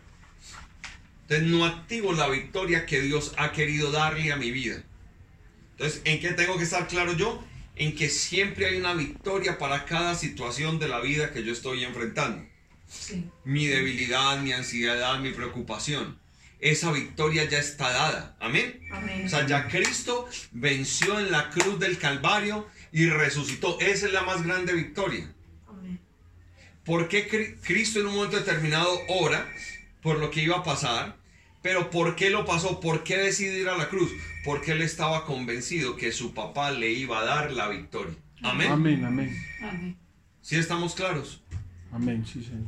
Entonces 1.22 1.48
no 1.48 1.64
activo 1.64 2.12
la 2.12 2.28
victoria 2.28 2.86
que 2.86 3.00
Dios 3.00 3.32
ha 3.36 3.52
querido 3.52 3.90
darle 3.90 4.32
a 4.32 4.36
mi 4.36 4.50
vida. 4.50 4.82
Entonces, 5.72 6.02
¿en 6.04 6.20
qué 6.20 6.32
tengo 6.32 6.58
que 6.58 6.64
estar 6.64 6.86
claro 6.86 7.14
yo? 7.14 7.42
En 7.74 7.96
que 7.96 8.08
siempre 8.08 8.66
hay 8.66 8.76
una 8.76 8.94
victoria 8.94 9.58
para 9.58 9.84
cada 9.84 10.14
situación 10.14 10.78
de 10.78 10.88
la 10.88 11.00
vida 11.00 11.32
que 11.32 11.42
yo 11.42 11.52
estoy 11.52 11.84
enfrentando. 11.84 12.46
Sí. 12.88 13.24
mi 13.44 13.66
debilidad, 13.66 14.38
mi 14.42 14.52
ansiedad, 14.52 15.18
mi 15.18 15.30
preocupación. 15.30 16.20
Esa 16.60 16.92
victoria 16.92 17.48
ya 17.48 17.58
está 17.58 17.90
dada. 17.90 18.36
Amén. 18.38 18.80
Amén. 18.92 19.24
O 19.24 19.28
sea, 19.30 19.46
ya 19.46 19.66
Cristo 19.66 20.28
venció 20.52 21.18
en 21.18 21.32
la 21.32 21.48
cruz 21.48 21.78
del 21.80 21.96
Calvario 21.98 22.68
y 22.92 23.06
resucitó. 23.06 23.80
Esa 23.80 24.06
es 24.06 24.12
la 24.12 24.22
más 24.22 24.44
grande 24.44 24.74
victoria. 24.74 25.32
¿Por 26.84 27.08
qué 27.08 27.28
Cri- 27.28 27.56
Cristo 27.62 28.00
en 28.00 28.06
un 28.06 28.14
momento 28.16 28.36
determinado 28.36 28.88
ora 29.08 29.48
por 30.02 30.18
lo 30.18 30.30
que 30.30 30.42
iba 30.42 30.58
a 30.58 30.62
pasar? 30.64 31.16
Pero 31.62 31.90
¿por 31.90 32.16
qué 32.16 32.30
lo 32.30 32.44
pasó? 32.44 32.80
¿Por 32.80 33.04
qué 33.04 33.16
decidió 33.18 33.56
ir 33.56 33.68
a 33.68 33.76
la 33.78 33.88
cruz? 33.88 34.10
Porque 34.44 34.72
él 34.72 34.82
estaba 34.82 35.24
convencido 35.26 35.94
que 35.96 36.10
su 36.10 36.34
papá 36.34 36.72
le 36.72 36.90
iba 36.90 37.20
a 37.20 37.24
dar 37.24 37.52
la 37.52 37.68
victoria. 37.68 38.14
Amén. 38.42 38.72
Amén, 38.72 39.04
amén. 39.04 39.46
Amén. 39.62 39.96
¿Sí 40.40 40.56
estamos 40.56 40.94
claros? 40.96 41.40
Amén, 41.92 42.26
sí, 42.26 42.42
Señor. 42.42 42.66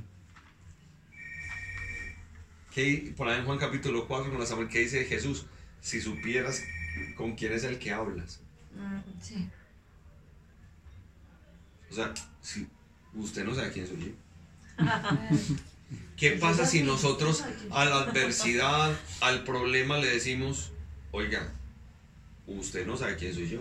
Que 2.73 3.13
por 3.17 3.29
ahí 3.29 3.39
en 3.39 3.45
Juan 3.47 3.59
capítulo 3.59 4.07
4 4.07 4.31
con 4.31 4.41
la 4.41 4.47
Samuel 4.47 4.69
que 4.69 4.81
dice 4.81 5.05
Jesús, 5.05 5.47
si 5.81 6.01
supieras 6.01 6.63
con 7.17 7.35
quién 7.35 7.53
es 7.53 7.65
el 7.65 7.79
que 7.79 7.93
hablas. 7.93 8.41
Mm, 8.77 9.21
Sí. 9.21 9.49
O 11.91 11.95
sea, 11.95 12.13
si 12.41 12.67
usted 13.17 13.45
no 13.45 13.55
sabe 13.55 13.73
quién 13.73 13.87
soy 13.87 13.99
yo. 13.99 14.85
¿Qué 16.17 16.31
Pues 16.31 16.41
pasa 16.41 16.67
si 16.67 16.83
nosotros 16.83 17.45
a 17.71 17.85
la 17.85 18.01
adversidad, 18.01 18.97
al 19.21 19.45
problema 19.45 19.99
le 19.99 20.09
decimos, 20.09 20.73
oiga, 21.11 21.53
usted 22.47 22.87
no 22.87 22.97
sabe 22.97 23.17
quién 23.17 23.35
soy 23.35 23.49
yo? 23.49 23.61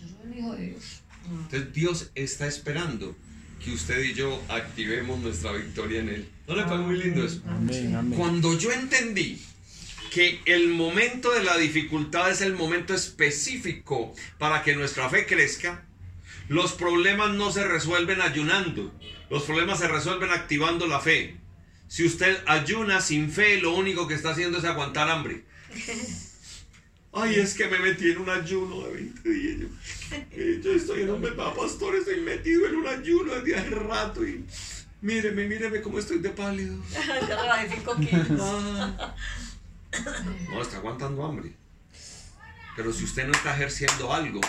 Yo 0.00 0.08
soy 0.08 0.32
el 0.32 0.38
hijo 0.38 0.54
de 0.54 0.66
Dios. 0.68 1.02
Entonces 1.24 1.72
Dios 1.72 2.10
está 2.14 2.46
esperando 2.46 3.16
que 3.64 3.72
usted 3.72 4.02
y 4.02 4.14
yo 4.14 4.42
activemos 4.48 5.20
nuestra 5.20 5.52
victoria 5.52 6.00
en 6.00 6.08
Él. 6.08 6.28
¿No 6.48 6.56
le 6.56 6.62
parece 6.64 6.82
muy 6.82 6.98
lindo 6.98 7.24
eso? 7.24 7.40
Amén, 7.46 7.94
amén. 7.94 8.18
Cuando 8.18 8.58
yo 8.58 8.72
entendí 8.72 9.40
que 10.12 10.40
el 10.44 10.68
momento 10.68 11.32
de 11.32 11.42
la 11.42 11.56
dificultad 11.56 12.30
es 12.30 12.42
el 12.42 12.54
momento 12.54 12.94
específico 12.94 14.14
para 14.38 14.62
que 14.62 14.74
nuestra 14.76 15.08
fe 15.08 15.26
crezca, 15.26 15.84
los 16.48 16.72
problemas 16.72 17.30
no 17.30 17.50
se 17.50 17.64
resuelven 17.64 18.20
ayunando, 18.20 18.92
los 19.30 19.44
problemas 19.44 19.78
se 19.78 19.88
resuelven 19.88 20.30
activando 20.30 20.86
la 20.86 21.00
fe. 21.00 21.36
Si 21.88 22.06
usted 22.06 22.42
ayuna 22.46 23.00
sin 23.00 23.30
fe, 23.30 23.60
lo 23.60 23.74
único 23.74 24.08
que 24.08 24.14
está 24.14 24.30
haciendo 24.30 24.58
es 24.58 24.64
aguantar 24.64 25.10
hambre. 25.10 25.44
Ay, 27.14 27.34
es 27.34 27.52
que 27.52 27.68
me 27.68 27.78
metí 27.78 28.10
en 28.10 28.18
un 28.18 28.30
ayuno 28.30 28.86
de 28.86 28.94
20 28.94 29.28
días. 29.28 29.58
Yo, 29.60 29.66
eh, 30.30 30.60
yo 30.64 30.72
estoy 30.72 31.02
en 31.02 31.10
un 31.10 31.22
va, 31.22 31.54
pastor, 31.54 31.94
estoy 31.96 32.20
metido 32.20 32.66
en 32.66 32.76
un 32.76 32.86
ayuno 32.86 33.34
desde 33.34 33.56
hace 33.56 33.70
rato 33.70 34.26
y 34.26 34.42
míreme, 35.02 35.46
míreme 35.46 35.82
cómo 35.82 35.98
estoy 35.98 36.18
de 36.20 36.30
pálido. 36.30 36.74
Ya 37.28 37.42
rebajé 37.42 37.76
5 37.76 37.96
kilos. 37.96 38.40
Ah. 38.40 39.14
No, 40.48 40.62
está 40.62 40.78
aguantando 40.78 41.22
hambre. 41.24 41.52
Pero 42.76 42.92
si 42.92 43.04
usted 43.04 43.26
no 43.26 43.32
está 43.32 43.54
ejerciendo 43.54 44.12
algo, 44.12 44.40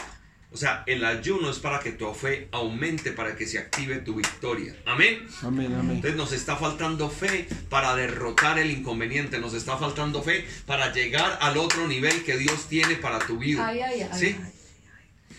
o 0.54 0.58
sea, 0.58 0.84
el 0.86 1.04
ayuno 1.04 1.50
es 1.50 1.58
para 1.58 1.80
que 1.80 1.92
tu 1.92 2.14
fe 2.14 2.48
aumente, 2.52 3.12
para 3.12 3.36
que 3.36 3.48
se 3.48 3.58
active 3.58 3.98
tu 3.98 4.14
victoria. 4.14 4.76
Amén. 4.86 5.26
Amén, 5.42 5.74
amén. 5.74 5.96
Entonces 5.96 6.16
nos 6.16 6.32
está 6.32 6.56
faltando 6.56 7.10
fe 7.10 7.48
para 7.70 7.96
derrotar 7.96 8.60
el 8.60 8.70
inconveniente, 8.70 9.40
nos 9.40 9.56
está 9.56 9.78
faltando 9.78 10.22
fe 10.22 10.46
para 10.68 10.94
llegar 10.94 11.40
al 11.42 11.58
otro 11.58 11.88
nivel 11.88 12.24
que 12.24 12.38
Dios 12.38 12.68
tiene 12.70 12.96
para 12.96 13.18
tu 13.20 13.40
vida. 13.40 13.68
Ay, 13.68 13.82
ay, 13.82 14.02
ay. 14.04 14.20
¿Sí? 14.20 14.36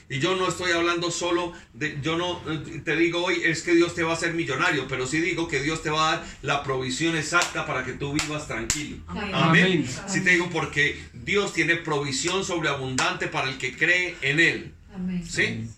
Y 0.09 0.19
yo 0.19 0.37
no 0.37 0.49
estoy 0.49 0.73
hablando 0.73 1.11
solo 1.11 1.53
de, 1.73 1.99
yo 2.03 2.19
no 2.19 2.41
te 2.85 2.95
digo 2.97 3.25
hoy 3.25 3.41
es 3.43 3.63
que 3.63 3.75
Dios 3.75 3.95
te 3.95 4.03
va 4.03 4.11
a 4.11 4.15
hacer 4.15 4.35
millonario, 4.35 4.87
pero 4.87 5.07
sí 5.07 5.21
digo 5.21 5.49
que 5.49 5.61
Dios 5.61 5.83
te 5.83 5.91
va 5.91 6.09
a 6.09 6.17
dar 6.17 6.27
la 6.43 6.63
provisión 6.63 7.17
exacta 7.17 7.65
para 7.67 7.85
que 7.85 7.93
tú 7.93 8.13
vivas 8.13 8.47
tranquilo. 8.47 8.99
Amén. 9.07 9.31
Amén. 9.33 9.65
Amén. 9.65 9.89
Sí 10.07 10.23
te 10.23 10.31
digo 10.31 10.51
porque 10.51 11.01
Dios 11.13 11.55
tiene 11.55 11.77
provisión 11.77 12.45
sobreabundante 12.45 13.29
para 13.29 13.49
el 13.49 13.57
que 13.57 13.77
cree 13.77 14.17
en 14.21 14.41
Él. 14.41 14.74
Amén. 14.95 15.27
¿Sí? 15.29 15.69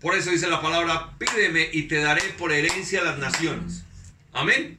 Por 0.00 0.14
eso 0.14 0.30
dice 0.30 0.48
la 0.48 0.60
palabra, 0.62 1.16
pídeme 1.18 1.68
y 1.72 1.82
te 1.84 1.96
daré 1.96 2.22
por 2.38 2.52
herencia 2.52 3.02
las 3.02 3.18
naciones. 3.18 3.84
Amén. 4.32 4.78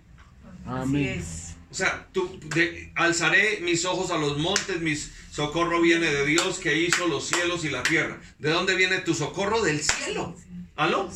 Amén. 0.65 1.23
O 1.69 1.73
sea, 1.73 2.07
tú, 2.11 2.39
de- 2.55 2.91
alzaré 2.95 3.59
mis 3.61 3.85
ojos 3.85 4.11
a 4.11 4.17
los 4.17 4.37
montes, 4.37 4.81
mi 4.81 4.95
socorro 4.95 5.81
viene 5.81 6.07
de 6.07 6.25
Dios 6.25 6.59
que 6.59 6.77
hizo 6.77 7.07
los 7.07 7.27
cielos 7.27 7.63
y 7.65 7.69
la 7.69 7.81
tierra. 7.83 8.19
¿De 8.39 8.49
dónde 8.49 8.75
viene 8.75 8.99
tu 8.99 9.13
socorro? 9.13 9.61
Del 9.61 9.79
cielo. 9.81 10.35
¿Aló? 10.75 11.09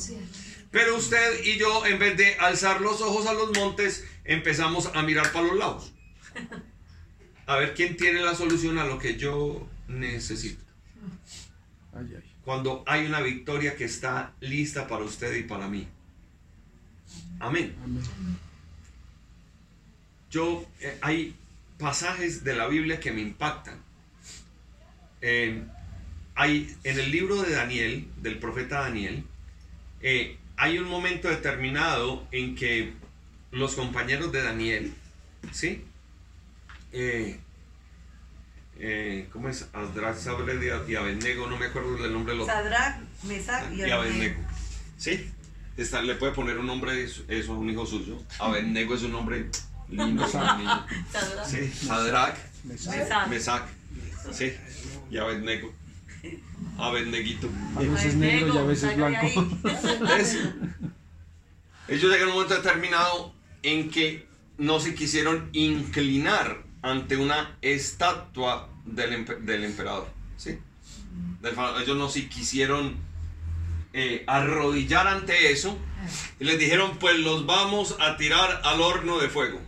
Pero 0.71 0.95
usted 0.97 1.43
y 1.43 1.57
yo, 1.57 1.85
en 1.85 1.99
vez 1.99 2.17
de 2.17 2.35
alzar 2.35 2.81
los 2.81 3.01
ojos 3.01 3.27
a 3.27 3.33
los 3.33 3.51
montes, 3.57 4.05
empezamos 4.23 4.89
a 4.93 5.01
mirar 5.03 5.31
para 5.31 5.47
los 5.47 5.57
lados. 5.57 5.93
A 7.45 7.57
ver 7.57 7.73
quién 7.75 7.95
tiene 7.97 8.21
la 8.21 8.35
solución 8.35 8.77
a 8.79 8.85
lo 8.85 8.97
que 8.99 9.15
yo 9.17 9.67
necesito. 9.87 10.63
Ay, 11.95 12.13
ay. 12.15 12.31
Cuando 12.43 12.83
hay 12.85 13.05
una 13.05 13.21
victoria 13.21 13.75
que 13.75 13.85
está 13.85 14.33
lista 14.41 14.87
para 14.87 15.03
usted 15.03 15.33
y 15.35 15.43
para 15.43 15.67
mí. 15.67 15.87
Amén. 17.39 17.75
Amén. 17.83 18.03
Yo, 20.29 20.65
eh, 20.81 20.97
hay 21.01 21.35
pasajes 21.77 22.43
de 22.43 22.55
la 22.55 22.67
Biblia 22.67 22.99
que 22.99 23.11
me 23.11 23.21
impactan. 23.21 23.79
Eh, 25.21 25.63
hay, 26.35 26.75
en 26.83 26.99
el 26.99 27.11
libro 27.11 27.41
de 27.41 27.53
Daniel, 27.53 28.07
del 28.21 28.37
profeta 28.39 28.81
Daniel, 28.81 29.23
eh, 30.01 30.37
hay 30.57 30.77
un 30.77 30.87
momento 30.87 31.29
determinado 31.29 32.27
en 32.31 32.55
que 32.55 32.93
los 33.51 33.75
compañeros 33.75 34.31
de 34.31 34.43
Daniel, 34.43 34.93
¿sí? 35.51 35.83
Eh, 36.91 37.39
eh, 38.77 39.27
¿Cómo 39.31 39.49
es? 39.49 39.67
Adrach, 39.73 40.17
Sabre 40.17 40.55
y 40.87 40.95
Abednego, 40.95 41.47
no 41.47 41.57
me 41.57 41.67
acuerdo 41.67 41.97
del 41.97 42.13
nombre 42.13 42.33
de 42.33 42.39
los 42.39 42.47
Sadrach, 42.47 42.97
Mesach 43.23 43.71
y 43.73 43.83
Abednego. 43.83 44.41
¿Sí? 44.97 45.29
Está, 45.77 46.01
le 46.01 46.15
puede 46.15 46.33
poner 46.33 46.57
un 46.57 46.67
nombre 46.67 47.03
eso 47.03 47.53
a 47.53 47.57
un 47.57 47.69
hijo 47.69 47.85
suyo. 47.85 48.21
Abednego 48.39 48.95
es 48.95 49.03
un 49.03 49.11
nombre 49.11 49.49
lindo. 49.89 50.27
Sadrach, 50.27 50.87
Sí, 51.45 51.69
Sadrach, 51.69 52.37
Mesach. 52.63 53.27
Mesac, 53.27 53.63
sí, 54.31 54.53
y 55.09 55.17
Abednego. 55.17 55.73
Abedneguito. 56.77 57.49
A 57.75 57.79
veces 57.79 58.15
negro 58.15 58.53
y 58.53 58.57
a 58.57 58.63
veces 58.63 58.95
blanco. 58.97 59.27
¿Ves? 60.07 60.39
Ellos 61.87 62.11
llegan 62.11 62.23
a 62.23 62.31
un 62.31 62.33
momento 62.33 62.55
determinado 62.55 63.33
en 63.63 63.89
que 63.89 64.27
no 64.57 64.79
se 64.79 64.95
quisieron 64.95 65.49
inclinar 65.53 66.63
ante 66.85 67.17
una 67.17 67.57
estatua 67.61 68.69
del, 68.85 69.11
empe- 69.25 69.39
del 69.39 69.63
emperador. 69.63 70.07
¿sí? 70.37 70.59
Del 71.41 71.55
ellos 71.81 71.97
no 71.97 72.09
se 72.09 72.27
quisieron 72.29 72.95
eh, 73.93 74.23
arrodillar 74.27 75.07
ante 75.07 75.51
eso 75.51 75.77
y 76.39 76.43
les 76.43 76.59
dijeron 76.59 76.97
pues 76.99 77.17
los 77.19 77.45
vamos 77.45 77.95
a 77.99 78.17
tirar 78.17 78.61
al 78.63 78.81
horno 78.81 79.19
de 79.19 79.29
fuego. 79.29 79.61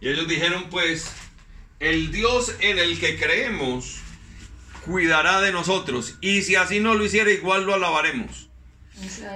Y 0.00 0.08
ellos 0.08 0.28
dijeron 0.28 0.66
pues 0.70 1.10
el 1.80 2.10
Dios 2.10 2.54
en 2.60 2.78
el 2.78 2.98
que 2.98 3.18
creemos 3.18 3.98
cuidará 4.84 5.40
de 5.40 5.52
nosotros 5.52 6.16
y 6.20 6.42
si 6.42 6.56
así 6.56 6.80
no 6.80 6.94
lo 6.94 7.04
hiciera 7.04 7.30
igual 7.30 7.64
lo 7.64 7.74
alabaremos. 7.74 8.48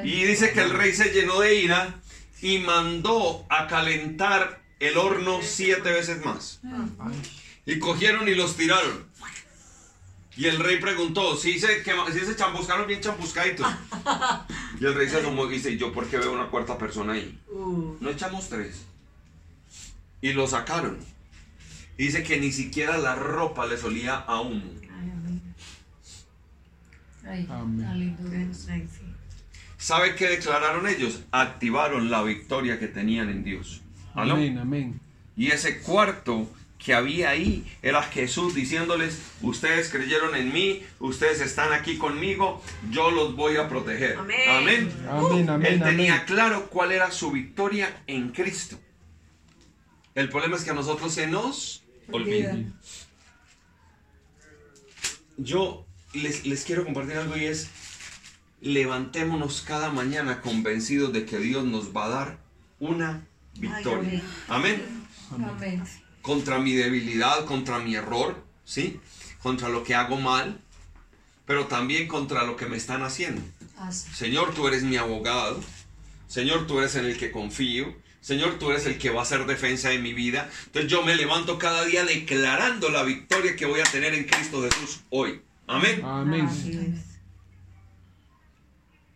Y 0.04 0.24
dice 0.24 0.52
que 0.52 0.62
el 0.62 0.70
rey 0.70 0.92
se 0.92 1.12
llenó 1.12 1.38
de 1.40 1.54
ira 1.54 2.00
y 2.40 2.58
mandó 2.58 3.46
a 3.48 3.68
calentar 3.68 4.61
el 4.82 4.96
horno 4.98 5.38
siete 5.42 5.90
veces 5.92 6.24
más. 6.24 6.60
Y 7.66 7.78
cogieron 7.78 8.28
y 8.28 8.34
los 8.34 8.56
tiraron. 8.56 9.06
Y 10.36 10.46
el 10.46 10.58
rey 10.58 10.80
preguntó, 10.80 11.36
si 11.36 11.58
se, 11.60 11.84
quema- 11.84 12.10
se 12.10 12.34
champuscaron 12.36 12.86
bien 12.86 13.00
champuscaditos. 13.00 13.66
Y 14.80 14.84
el 14.86 14.94
rey 14.94 15.08
se 15.08 15.18
asomó 15.18 15.46
y 15.46 15.50
dice, 15.56 15.76
¿yo 15.76 15.92
por 15.92 16.06
qué 16.08 16.16
veo 16.18 16.32
una 16.32 16.46
cuarta 16.48 16.78
persona 16.78 17.12
ahí? 17.12 17.38
No 18.00 18.10
echamos 18.10 18.48
tres. 18.48 18.82
Y 20.22 20.32
lo 20.32 20.46
sacaron. 20.46 20.98
Y 21.98 22.04
dice 22.06 22.22
que 22.22 22.40
ni 22.40 22.50
siquiera 22.50 22.96
la 22.96 23.14
ropa 23.14 23.66
les 23.66 23.84
olía 23.84 24.16
a 24.16 24.40
humo. 24.40 24.64
ay, 24.90 25.10
amén. 25.10 25.42
Sí. 28.54 29.02
¿Sabe 29.76 30.14
qué 30.14 30.28
declararon 30.28 30.88
ellos? 30.88 31.20
Activaron 31.30 32.10
la 32.10 32.22
victoria 32.22 32.78
que 32.78 32.88
tenían 32.88 33.28
en 33.28 33.44
Dios. 33.44 33.81
¿Aló? 34.14 34.34
Amén, 34.34 34.58
amén. 34.58 35.00
Y 35.36 35.48
ese 35.48 35.80
cuarto 35.80 36.48
que 36.78 36.94
había 36.94 37.30
ahí 37.30 37.64
era 37.80 38.02
Jesús 38.02 38.54
diciéndoles, 38.54 39.20
ustedes 39.40 39.88
creyeron 39.88 40.34
en 40.34 40.52
mí, 40.52 40.82
ustedes 40.98 41.40
están 41.40 41.72
aquí 41.72 41.96
conmigo, 41.96 42.60
yo 42.90 43.10
los 43.10 43.36
voy 43.36 43.56
a 43.56 43.68
proteger. 43.68 44.18
Amén. 44.18 44.38
Amén. 44.48 44.92
Amén, 45.08 45.50
amén, 45.50 45.72
Él 45.72 45.82
tenía 45.82 46.14
amén. 46.14 46.26
claro 46.26 46.68
cuál 46.68 46.92
era 46.92 47.10
su 47.12 47.30
victoria 47.30 48.02
en 48.06 48.30
Cristo. 48.30 48.78
El 50.14 50.28
problema 50.28 50.56
es 50.56 50.64
que 50.64 50.70
a 50.70 50.74
nosotros 50.74 51.14
se 51.14 51.26
nos 51.26 51.84
olvida. 52.10 52.52
Olvida. 52.52 52.72
Yo 55.38 55.86
les, 56.12 56.44
les 56.44 56.64
quiero 56.64 56.84
compartir 56.84 57.16
algo 57.16 57.36
y 57.36 57.46
es, 57.46 57.70
levantémonos 58.60 59.62
cada 59.62 59.90
mañana 59.90 60.40
convencidos 60.40 61.12
de 61.12 61.24
que 61.24 61.38
Dios 61.38 61.64
nos 61.64 61.96
va 61.96 62.06
a 62.06 62.08
dar 62.08 62.38
una 62.78 63.26
victoria. 63.54 64.22
Amén. 64.48 64.82
Amén. 65.30 65.82
contra 66.20 66.58
mi 66.58 66.74
debilidad, 66.74 67.44
contra 67.46 67.78
mi 67.78 67.94
error, 67.94 68.44
¿sí? 68.64 69.00
Contra 69.42 69.68
lo 69.68 69.82
que 69.82 69.94
hago 69.94 70.16
mal. 70.18 70.60
pero 71.44 71.66
también 71.66 72.06
contra 72.06 72.44
lo 72.44 72.56
que 72.56 72.66
me 72.66 72.76
están 72.76 73.02
haciendo. 73.02 73.42
Así. 73.76 74.08
Señor, 74.14 74.54
tú 74.54 74.68
eres 74.68 74.84
mi 74.84 74.96
abogado. 74.96 75.60
Señor, 76.28 76.66
tú 76.66 76.78
eres 76.78 76.94
en 76.94 77.04
el 77.04 77.18
que 77.18 77.30
confío. 77.30 77.94
Señor, 78.20 78.58
tú 78.58 78.70
eres 78.70 78.86
el 78.86 78.96
que 78.98 79.10
va 79.10 79.20
a 79.20 79.22
hacer 79.24 79.44
defensa 79.46 79.88
de 79.90 79.98
mi 79.98 80.14
vida. 80.14 80.48
Entonces 80.66 80.90
yo 80.90 81.02
me 81.02 81.16
levanto 81.16 81.58
cada 81.58 81.84
día 81.84 82.04
declarando 82.04 82.88
la 82.88 83.02
victoria 83.02 83.56
que 83.56 83.66
voy 83.66 83.80
a 83.80 83.84
tener 83.84 84.14
en 84.14 84.24
Cristo 84.24 84.62
Jesús 84.62 85.00
hoy. 85.10 85.42
Amén. 85.66 86.00
Amén. 86.04 86.46
Es. 86.46 87.18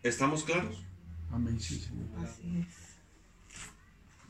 ¿Estamos 0.03 0.43
claros? 0.43 0.83
Amén, 1.31 1.59
sí, 1.59 1.79
Señor. 1.79 2.07
Así 2.23 2.59
es. 2.59 2.86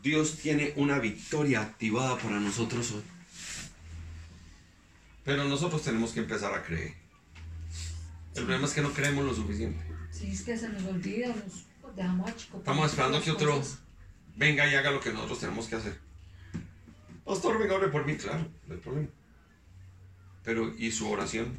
Dios 0.08 0.38
tiene 0.38 0.72
una 0.78 1.00
victoria 1.00 1.62
activada 1.62 2.18
para 2.18 2.40
nosotros 2.40 2.94
hoy. 2.94 3.04
Pero 5.26 5.44
nosotros 5.44 5.84
tenemos 5.84 6.14
que 6.14 6.22
empezar 6.22 6.54
a 6.54 6.64
creer. 6.64 6.94
El 8.34 8.44
problema 8.44 8.68
es 8.68 8.74
que 8.74 8.82
no 8.82 8.94
creemos 8.94 9.26
lo 9.26 9.36
suficiente. 9.36 9.84
Sí, 10.12 10.32
es 10.32 10.44
que 10.44 10.58
se 10.58 10.70
nos 10.70 10.84
olvida, 10.86 11.28
nos 11.28 11.94
dejamos 11.94 12.30
achicopados 12.30 12.62
Estamos 12.62 12.90
esperando 12.90 13.22
que 13.22 13.32
otro 13.32 13.62
venga 14.38 14.66
y 14.66 14.76
haga 14.76 14.92
lo 14.92 15.02
que 15.02 15.12
nosotros 15.12 15.40
tenemos 15.40 15.68
que 15.68 15.76
hacer. 15.76 16.00
Pastor, 17.26 17.60
venga, 17.60 17.76
ore 17.76 17.90
por 17.90 18.06
mí, 18.06 18.16
claro, 18.16 18.48
no 18.66 18.76
hay 18.76 18.80
problema. 18.80 19.10
Pero, 20.46 20.74
¿y 20.78 20.90
su 20.92 21.10
oración? 21.10 21.58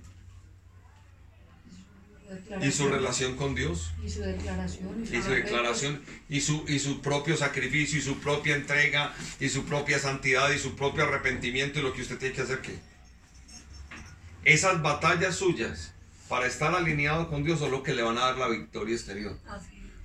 ¿Y 2.62 2.70
su 2.70 2.88
relación 2.88 3.36
con 3.36 3.54
Dios? 3.54 3.90
Y 4.04 4.10
su 4.10 4.20
declaración. 4.20 5.04
y 5.04 5.22
su 5.22 5.30
declaración 5.30 6.02
y 6.28 6.40
su, 6.40 6.64
y 6.68 6.78
su 6.78 7.00
propio 7.00 7.36
sacrificio 7.36 7.98
y 7.98 8.02
su 8.02 8.18
propia 8.20 8.56
entrega 8.56 9.14
y 9.40 9.48
su 9.48 9.64
propia 9.64 9.98
santidad 9.98 10.50
y 10.50 10.58
su 10.58 10.76
propio 10.76 11.04
arrepentimiento 11.04 11.78
y 11.78 11.82
lo 11.82 11.92
que 11.92 12.02
usted 12.02 12.18
tiene 12.18 12.34
que 12.34 12.42
hacer 12.42 12.60
que 12.60 12.78
esas 14.44 14.82
batallas 14.82 15.36
suyas 15.36 15.92
para 16.28 16.46
estar 16.46 16.74
alineado 16.74 17.28
con 17.28 17.44
Dios 17.44 17.58
son 17.60 17.70
lo 17.70 17.82
que 17.82 17.94
le 17.94 18.02
van 18.02 18.18
a 18.18 18.26
dar 18.26 18.38
la 18.38 18.48
victoria 18.48 18.94
exterior. 18.94 19.38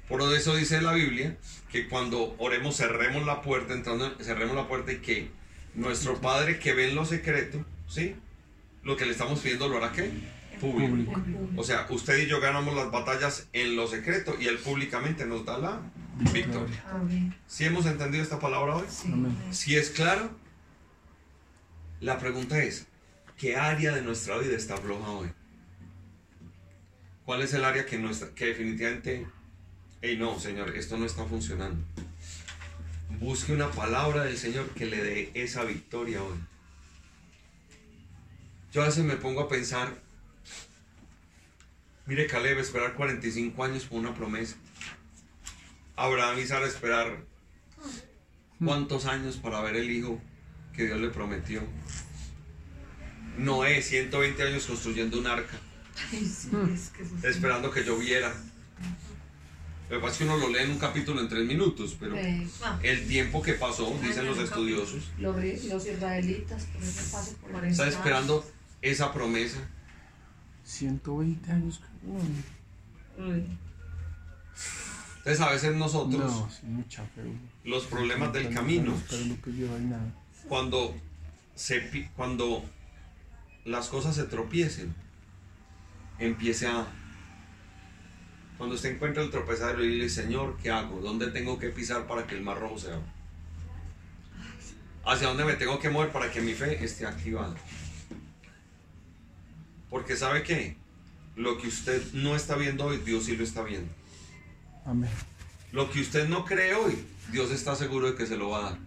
Por 0.08 0.22
eso 0.34 0.56
dice 0.56 0.82
la 0.82 0.94
Biblia 0.94 1.38
que 1.72 1.90
cuando 1.90 2.36
oremos 2.38 2.78
cerremos 2.78 3.26
la 3.26 3.42
puerta 3.42 3.74
entrando 3.74 4.16
cerremos 4.22 4.56
la 4.56 4.68
puerta 4.68 4.94
y 4.94 4.98
que 5.00 5.30
nuestro 5.76 6.22
Padre 6.22 6.60
que 6.60 6.74
ve 6.74 6.90
en 6.90 6.96
lo 6.96 7.06
secreto 7.06 7.66
sí 7.90 8.16
lo 8.84 8.96
que 8.96 9.06
le 9.06 9.12
estamos 9.12 9.40
pidiendo 9.40 9.68
lo 9.68 9.78
hará 9.78 9.92
qué 9.92 10.12
público 10.72 11.12
Público. 11.14 11.50
o 11.58 11.64
sea, 11.64 11.88
usted 11.90 12.18
y 12.20 12.28
yo 12.28 12.40
ganamos 12.40 12.76
las 12.76 12.90
batallas 12.92 13.48
en 13.54 13.76
lo 13.76 13.88
secreto 13.88 14.36
y 14.40 14.48
Él 14.48 14.58
públicamente 14.58 15.26
nos 15.26 15.46
da 15.46 15.58
la 15.58 15.82
victoria. 16.32 16.84
¿Sí 17.48 17.66
hemos 17.66 17.86
entendido 17.86 18.24
esta 18.24 18.40
palabra 18.40 18.78
hoy? 18.78 18.86
Sí. 18.90 19.14
Si 19.52 19.76
es 19.76 19.90
claro, 19.90 20.32
la 22.00 22.18
pregunta 22.18 22.62
es, 22.64 22.88
¿qué 23.38 23.56
área 23.56 23.94
de 23.94 24.02
nuestra 24.02 24.38
vida 24.38 24.56
está 24.56 24.78
floja 24.78 25.10
hoy? 25.10 25.30
¿Cuál 27.26 27.42
es 27.42 27.54
el 27.54 27.64
área 27.64 27.86
que, 27.86 27.98
no 27.98 28.10
está, 28.10 28.34
que 28.36 28.48
definitivamente, 28.48 29.28
hey 30.02 30.18
no, 30.20 30.40
Señor, 30.40 30.76
esto 30.76 30.98
no 30.98 31.06
está 31.06 31.26
funcionando? 31.26 31.84
Busque 33.20 33.54
una 33.54 33.72
palabra 33.72 34.24
del 34.24 34.38
Señor 34.38 34.70
que 34.70 34.86
le 34.86 35.04
dé 35.04 35.32
esa 35.34 35.64
victoria 35.64 36.22
hoy. 36.22 36.38
Yo 38.74 38.82
a 38.82 38.86
veces 38.86 39.06
me 39.06 39.16
pongo 39.16 39.42
a 39.42 39.48
pensar, 39.48 40.02
mire 42.06 42.28
Caleb, 42.28 42.60
esperar 42.60 42.94
45 42.96 43.64
años 43.64 43.86
por 43.86 44.00
una 44.00 44.14
promesa. 44.14 44.56
Abraham 45.96 46.40
y 46.40 46.48
Sara 46.48 46.66
esperar 46.68 47.24
cuántos 48.64 49.06
años 49.06 49.38
para 49.38 49.62
ver 49.62 49.76
el 49.76 49.92
hijo 49.92 50.20
que 50.76 50.86
Dios 50.86 51.00
le 51.00 51.10
prometió. 51.10 51.62
Noé, 53.38 53.82
120 53.82 54.44
años 54.44 54.66
construyendo 54.66 55.20
un 55.20 55.28
arca, 55.28 55.58
Ay, 56.12 56.26
sí, 56.26 56.50
es 56.74 56.90
que 56.90 57.04
eso 57.04 57.16
sí. 57.20 57.28
esperando 57.28 57.72
que 57.72 57.84
lloviera. 57.84 58.32
Lo 59.90 59.98
que 59.98 60.02
pasa 60.02 60.12
es 60.14 60.18
que 60.20 60.24
uno 60.24 60.38
lo 60.38 60.50
lee 60.50 60.64
en 60.64 60.72
un 60.72 60.80
capítulo 60.80 61.20
en 61.20 61.28
tres 61.30 61.46
minutos, 61.46 61.96
pero 62.00 62.16
Eh, 62.16 62.48
Ah, 62.64 62.80
el 62.84 63.08
tiempo 63.08 63.42
que 63.42 63.54
pasó, 63.54 63.96
dicen 64.02 64.26
los 64.26 64.38
estudiosos, 64.40 65.12
los, 65.20 65.36
israelitas, 65.86 66.64
por 66.66 66.82
paso 67.12 67.36
por 67.42 67.52
40 67.52 67.68
está 67.70 67.88
esperando 67.88 68.46
esa 68.82 69.12
promesa. 69.14 69.58
120 70.74 71.52
años. 71.52 71.82
Entonces 75.18 75.42
a 75.42 75.52
veces 75.52 75.76
nosotros, 75.76 76.20
no 76.20 76.50
sí, 76.50 76.66
mucha 76.66 77.04
fe. 77.06 77.22
uno. 77.22 77.40
los 77.64 77.86
problemas 77.86 78.34
del 78.34 78.54
camino, 78.54 78.94
que 79.10 79.52
nada. 79.80 80.14
cuando, 80.50 80.96
se, 81.56 82.10
cuando 82.16 82.64
las 83.66 83.88
cosas 83.88 84.16
se 84.16 84.24
tropiecen, 84.24 84.94
empiece 86.20 86.68
a... 86.68 86.88
Cuando 88.58 88.76
usted 88.76 88.96
encuentra 88.96 89.24
el 89.24 89.30
tropezadero 89.30 89.84
y 89.84 90.02
dice, 90.02 90.24
Señor, 90.24 90.58
¿qué 90.62 90.72
hago? 90.72 91.00
¿Dónde 91.00 91.28
tengo 91.28 91.58
que 91.58 91.70
pisar 91.70 92.06
para 92.08 92.28
que 92.28 92.36
el 92.36 92.42
mar 92.42 92.60
rojo 92.60 92.78
se 92.78 92.88
abra? 92.88 93.14
¿Hacia 95.06 95.28
dónde 95.28 95.46
me 95.46 95.54
tengo 95.54 95.80
que 95.80 95.90
mover 95.90 96.12
para 96.12 96.32
que 96.32 96.42
mi 96.42 96.54
fe 96.54 96.84
esté 96.84 97.06
activada? 97.06 97.56
Porque 99.94 100.16
¿sabe 100.16 100.42
qué? 100.42 100.76
Lo 101.36 101.60
que 101.60 101.68
usted 101.68 102.02
no 102.14 102.36
está 102.36 102.56
viendo 102.56 102.86
hoy, 102.86 102.98
Dios 102.98 103.26
sí 103.26 103.38
lo 103.38 103.44
está 103.44 103.62
viendo. 103.62 103.94
Amén. 104.88 105.12
Lo 105.72 105.92
que 105.92 106.02
usted 106.02 106.28
no 106.28 106.46
cree 106.46 106.74
hoy, 106.74 106.98
Dios 107.32 107.52
está 107.52 107.76
seguro 107.76 108.10
de 108.10 108.18
que 108.18 108.26
se 108.26 108.36
lo 108.36 108.50
va 108.50 108.58
a 108.58 108.62
dar. 108.72 108.80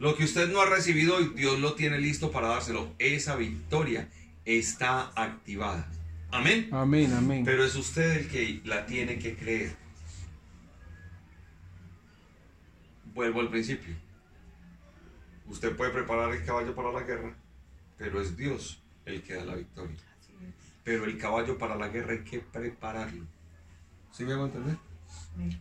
Lo 0.00 0.16
que 0.16 0.24
usted 0.24 0.50
no 0.50 0.60
ha 0.60 0.66
recibido 0.66 1.14
hoy, 1.14 1.32
Dios 1.36 1.60
lo 1.60 1.74
tiene 1.74 2.00
listo 2.00 2.32
para 2.32 2.48
dárselo. 2.48 2.92
Esa 2.98 3.36
victoria 3.36 4.08
está 4.44 5.12
activada. 5.14 5.88
Amén. 6.32 6.68
Amén, 6.72 7.12
amén. 7.12 7.44
Pero 7.44 7.64
es 7.64 7.76
usted 7.76 8.22
el 8.22 8.28
que 8.28 8.60
la 8.64 8.86
tiene 8.86 9.20
que 9.20 9.36
creer. 9.36 9.76
Vuelvo 13.14 13.38
al 13.38 13.50
principio. 13.50 13.94
Usted 15.46 15.76
puede 15.76 15.92
preparar 15.92 16.34
el 16.34 16.44
caballo 16.44 16.74
para 16.74 16.90
la 16.90 17.02
guerra, 17.02 17.36
pero 17.98 18.20
es 18.20 18.36
Dios 18.36 18.79
el 19.04 19.22
que 19.22 19.34
da 19.34 19.44
la 19.44 19.54
victoria. 19.54 19.96
así 20.18 20.32
es. 20.46 20.54
Pero 20.84 21.04
el 21.04 21.18
caballo 21.18 21.58
para 21.58 21.76
la 21.76 21.88
guerra 21.88 22.12
hay 22.12 22.24
que 22.24 22.40
prepararlo. 22.40 23.24
¿Sí 24.12 24.24
me 24.24 24.32
hago 24.32 24.46
entender? 24.46 24.76
Amén. 25.34 25.60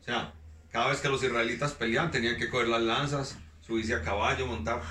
O 0.00 0.04
sea, 0.04 0.32
cada 0.70 0.88
vez 0.88 1.00
que 1.00 1.08
los 1.08 1.22
israelitas 1.22 1.72
peleaban 1.72 2.10
tenían 2.10 2.36
que 2.36 2.48
coger 2.48 2.68
las 2.68 2.82
lanzas, 2.82 3.38
subirse 3.60 3.94
a 3.94 4.02
caballo, 4.02 4.46
montar, 4.46 4.82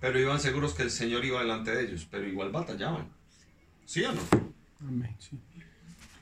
pero 0.00 0.18
iban 0.18 0.40
seguros 0.40 0.74
que 0.74 0.82
el 0.82 0.90
Señor 0.90 1.24
iba 1.24 1.40
delante 1.40 1.74
de 1.74 1.84
ellos, 1.84 2.06
pero 2.10 2.26
igual 2.26 2.50
batallaban. 2.50 3.08
¿Sí 3.84 4.04
o 4.04 4.12
no? 4.12 4.20
Amén, 4.80 5.14
sí. 5.18 5.38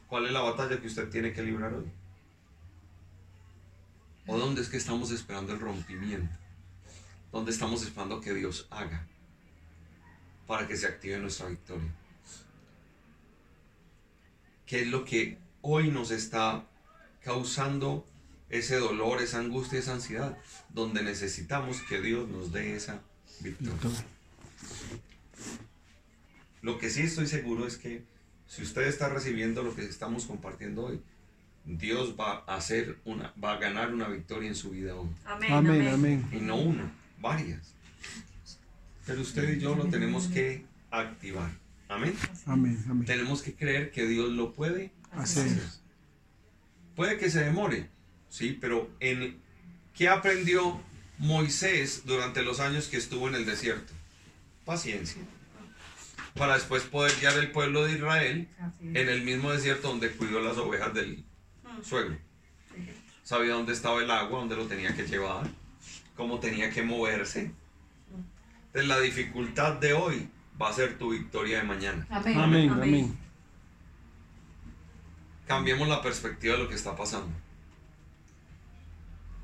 ¿Cuál 0.09 0.27
es 0.27 0.33
la 0.33 0.41
batalla 0.41 0.81
que 0.81 0.87
usted 0.87 1.09
tiene 1.09 1.33
que 1.33 1.43
librar 1.43 1.73
hoy? 1.73 1.91
¿O 4.27 4.39
dónde 4.39 4.61
es 4.61 4.69
que 4.69 4.77
estamos 4.77 5.11
esperando 5.11 5.53
el 5.53 5.61
rompimiento? 5.61 6.37
¿Dónde 7.33 7.51
estamos 7.51 7.83
esperando 7.83 8.21
que 8.21 8.35
Dios 8.35 8.67
haga 8.71 9.07
para 10.53 10.69
que 10.69 10.77
se 10.77 10.87
active 10.87 11.17
nuestra 11.17 11.49
victoria? 11.49 11.89
¿Qué 14.67 14.83
es 14.83 14.89
lo 14.89 15.07
que 15.07 15.39
hoy 15.63 15.89
nos 15.89 16.11
está 16.11 16.67
causando 17.23 18.07
ese 18.51 18.77
dolor, 18.77 19.23
esa 19.23 19.39
angustia, 19.39 19.79
esa 19.79 19.95
ansiedad? 19.95 20.37
Donde 20.69 21.03
necesitamos 21.03 21.81
que 21.89 22.03
Dios 22.03 22.29
nos 22.29 22.53
dé 22.53 22.77
esa 22.77 23.01
victoria. 23.41 24.05
Lo 26.61 26.77
que 26.77 26.91
sí 26.91 27.01
estoy 27.01 27.29
seguro 27.29 27.67
es 27.67 27.79
que 27.79 28.03
si 28.47 28.61
usted 28.63 28.83
está 28.83 29.09
recibiendo 29.09 29.63
lo 29.63 29.75
que 29.75 29.87
estamos 29.87 30.27
compartiendo 30.27 30.85
hoy, 30.85 31.01
Dios 31.65 32.15
va 32.21 32.45
a 32.47 32.57
hacer 32.57 32.99
una, 33.07 33.33
va 33.43 33.53
a 33.53 33.57
ganar 33.57 33.95
una 33.95 34.07
victoria 34.09 34.51
en 34.51 34.55
su 34.55 34.69
vida 34.69 34.95
hoy. 34.97 35.09
Amén. 35.25 35.51
Amén, 35.51 35.89
amén. 35.89 36.29
Y 36.31 36.41
no 36.41 36.57
una, 36.57 36.93
varias. 37.19 37.73
Pero 39.07 39.21
usted 39.21 39.57
y 39.57 39.61
yo 39.61 39.75
lo 39.75 39.87
tenemos 39.87 40.29
que 40.29 40.65
activar. 40.91 41.51
Amén. 41.89 42.17
Amén, 42.47 42.85
amén. 42.89 43.05
Tenemos 43.05 43.43
que 43.43 43.55
creer 43.55 43.91
que 43.91 44.07
Dios 44.07 44.31
lo 44.31 44.53
puede 44.53 44.93
Hacer. 45.13 45.61
Puede 46.97 47.19
que 47.19 47.31
se 47.31 47.45
demore, 47.45 47.89
sí, 48.29 48.57
pero 48.61 48.91
en 49.01 49.39
¿qué 49.95 50.09
aprendió 50.09 50.81
Moisés 51.19 52.03
durante 52.07 52.43
los 52.43 52.61
años 52.61 52.89
que 52.89 52.97
estuvo 52.97 53.29
en 53.29 53.35
el 53.35 53.47
desierto? 53.47 53.93
Paciencia. 54.65 55.23
Para 56.35 56.55
después 56.55 56.83
poder 56.85 57.13
guiar 57.21 57.37
el 57.39 57.51
pueblo 57.51 57.85
de 57.85 57.93
Israel 57.93 58.49
en 58.81 59.09
el 59.09 59.23
mismo 59.23 59.53
desierto 59.53 59.89
donde 59.89 60.11
cuidó 60.13 60.41
las 60.41 60.57
ovejas 60.57 60.95
del 60.95 61.25
suegro. 61.83 62.17
Sabía 63.23 63.53
dónde 63.53 63.73
estaba 63.73 64.03
el 64.03 64.11
agua, 64.11 64.41
dónde 64.41 64.57
lo 64.57 64.67
tenía 64.67 64.95
que 64.95 65.07
llevar, 65.07 65.49
cómo 66.17 66.41
tenía 66.41 66.71
que 66.71 66.83
moverse. 66.83 67.53
Entonces 68.73 68.89
la 68.89 69.01
dificultad 69.01 69.75
de 69.75 69.93
hoy 69.93 70.31
va 70.61 70.71
a 70.71 70.73
ser 70.73 70.97
tu 70.97 71.11
victoria 71.11 71.59
de 71.59 71.65
mañana. 71.65 72.07
Amén. 72.09 72.39
Amén, 72.39 72.71
Amén. 72.71 72.89
amén. 72.89 73.19
Cambiemos 75.47 75.89
la 75.89 76.01
perspectiva 76.01 76.55
de 76.55 76.63
lo 76.63 76.69
que 76.71 76.75
está 76.75 76.97
pasando. 76.97 77.31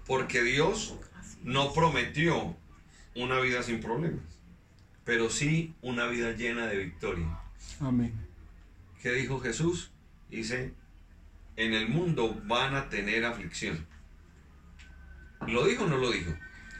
Porque 0.07 0.43
Dios 0.43 0.97
no 1.43 1.75
prometió 1.75 2.57
una 3.15 3.39
vida 3.41 3.63
sin 3.63 3.81
problemas, 3.81 4.23
pero 5.05 5.29
sí 5.29 5.75
una 5.83 6.07
vida 6.07 6.33
llena 6.33 6.67
de 6.67 6.79
victoria. 6.79 7.39
Amén. 7.81 8.15
¿Qué 9.03 9.13
dijo 9.13 9.41
Jesús? 9.41 9.91
Dice, 10.31 10.73
en 11.57 11.75
el 11.75 11.91
mundo 11.91 12.41
van 12.47 12.75
a 12.75 12.89
tener 12.89 13.27
aflicción. 13.27 13.87
¿Lo 15.47 15.67
dijo 15.67 15.85
o 15.85 15.87
no 15.87 15.99
lo 15.99 16.11
dijo? 16.11 16.33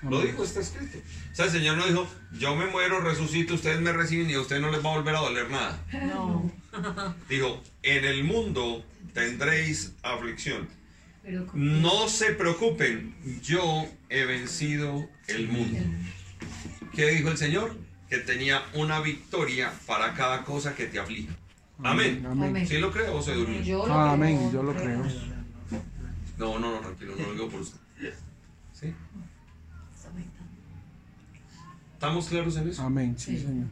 Lo 0.03 0.19
Amén. 0.19 0.31
dijo, 0.31 0.45
está 0.45 0.61
escrito. 0.61 0.99
O 0.99 1.35
sea, 1.35 1.47
el 1.47 1.51
Señor 1.51 1.77
no 1.77 1.87
dijo, 1.87 2.07
yo 2.39 2.55
me 2.55 2.67
muero, 2.67 3.01
resucito, 3.01 3.55
ustedes 3.55 3.81
me 3.81 3.93
reciben 3.93 4.31
y 4.31 4.35
a 4.35 4.41
ustedes 4.41 4.63
no 4.63 4.71
les 4.71 4.85
va 4.85 4.93
a 4.93 4.97
volver 4.97 5.17
a 5.17 5.21
doler 5.21 5.51
nada. 5.51 5.85
No. 6.07 6.51
Dijo, 7.29 7.63
en 7.83 8.05
el 8.05 8.23
mundo 8.25 8.85
tendréis 9.13 9.95
aflicción. 10.03 10.69
No 11.53 12.09
se 12.09 12.33
preocupen, 12.33 13.15
yo 13.43 13.87
he 14.09 14.25
vencido 14.25 15.09
el 15.27 15.49
mundo. 15.49 15.79
¿Qué 16.95 17.11
dijo 17.11 17.29
el 17.29 17.37
Señor? 17.37 17.77
Que 18.09 18.19
tenía 18.19 18.63
una 18.73 19.01
victoria 19.01 19.73
para 19.87 20.15
cada 20.15 20.45
cosa 20.45 20.75
que 20.75 20.87
te 20.87 20.99
aflige. 20.99 21.29
Amén. 21.83 22.25
Amén. 22.27 22.67
¿Sí 22.67 22.79
lo 22.79 22.91
creo 22.91 23.17
o 23.17 23.23
se 23.23 23.35
durmió? 23.35 23.61
Yo 23.63 23.87
lo 23.87 23.93
Amén, 23.95 24.39
creo. 24.39 24.53
yo 24.53 24.63
lo 24.63 24.75
creo. 24.75 25.05
No, 26.39 26.59
no, 26.59 26.71
no, 26.71 26.79
tranquilo, 26.81 27.15
no 27.19 27.27
lo 27.27 27.33
digo 27.33 27.49
por 27.49 27.61
usted. 27.61 27.79
¿Sí? 28.73 28.95
¿Estamos 31.99 32.29
claros 32.29 32.57
en 32.57 32.69
eso? 32.69 32.83
Amén, 32.83 33.17
sí, 33.19 33.37
Sí. 33.37 33.43
Señor. 33.45 33.67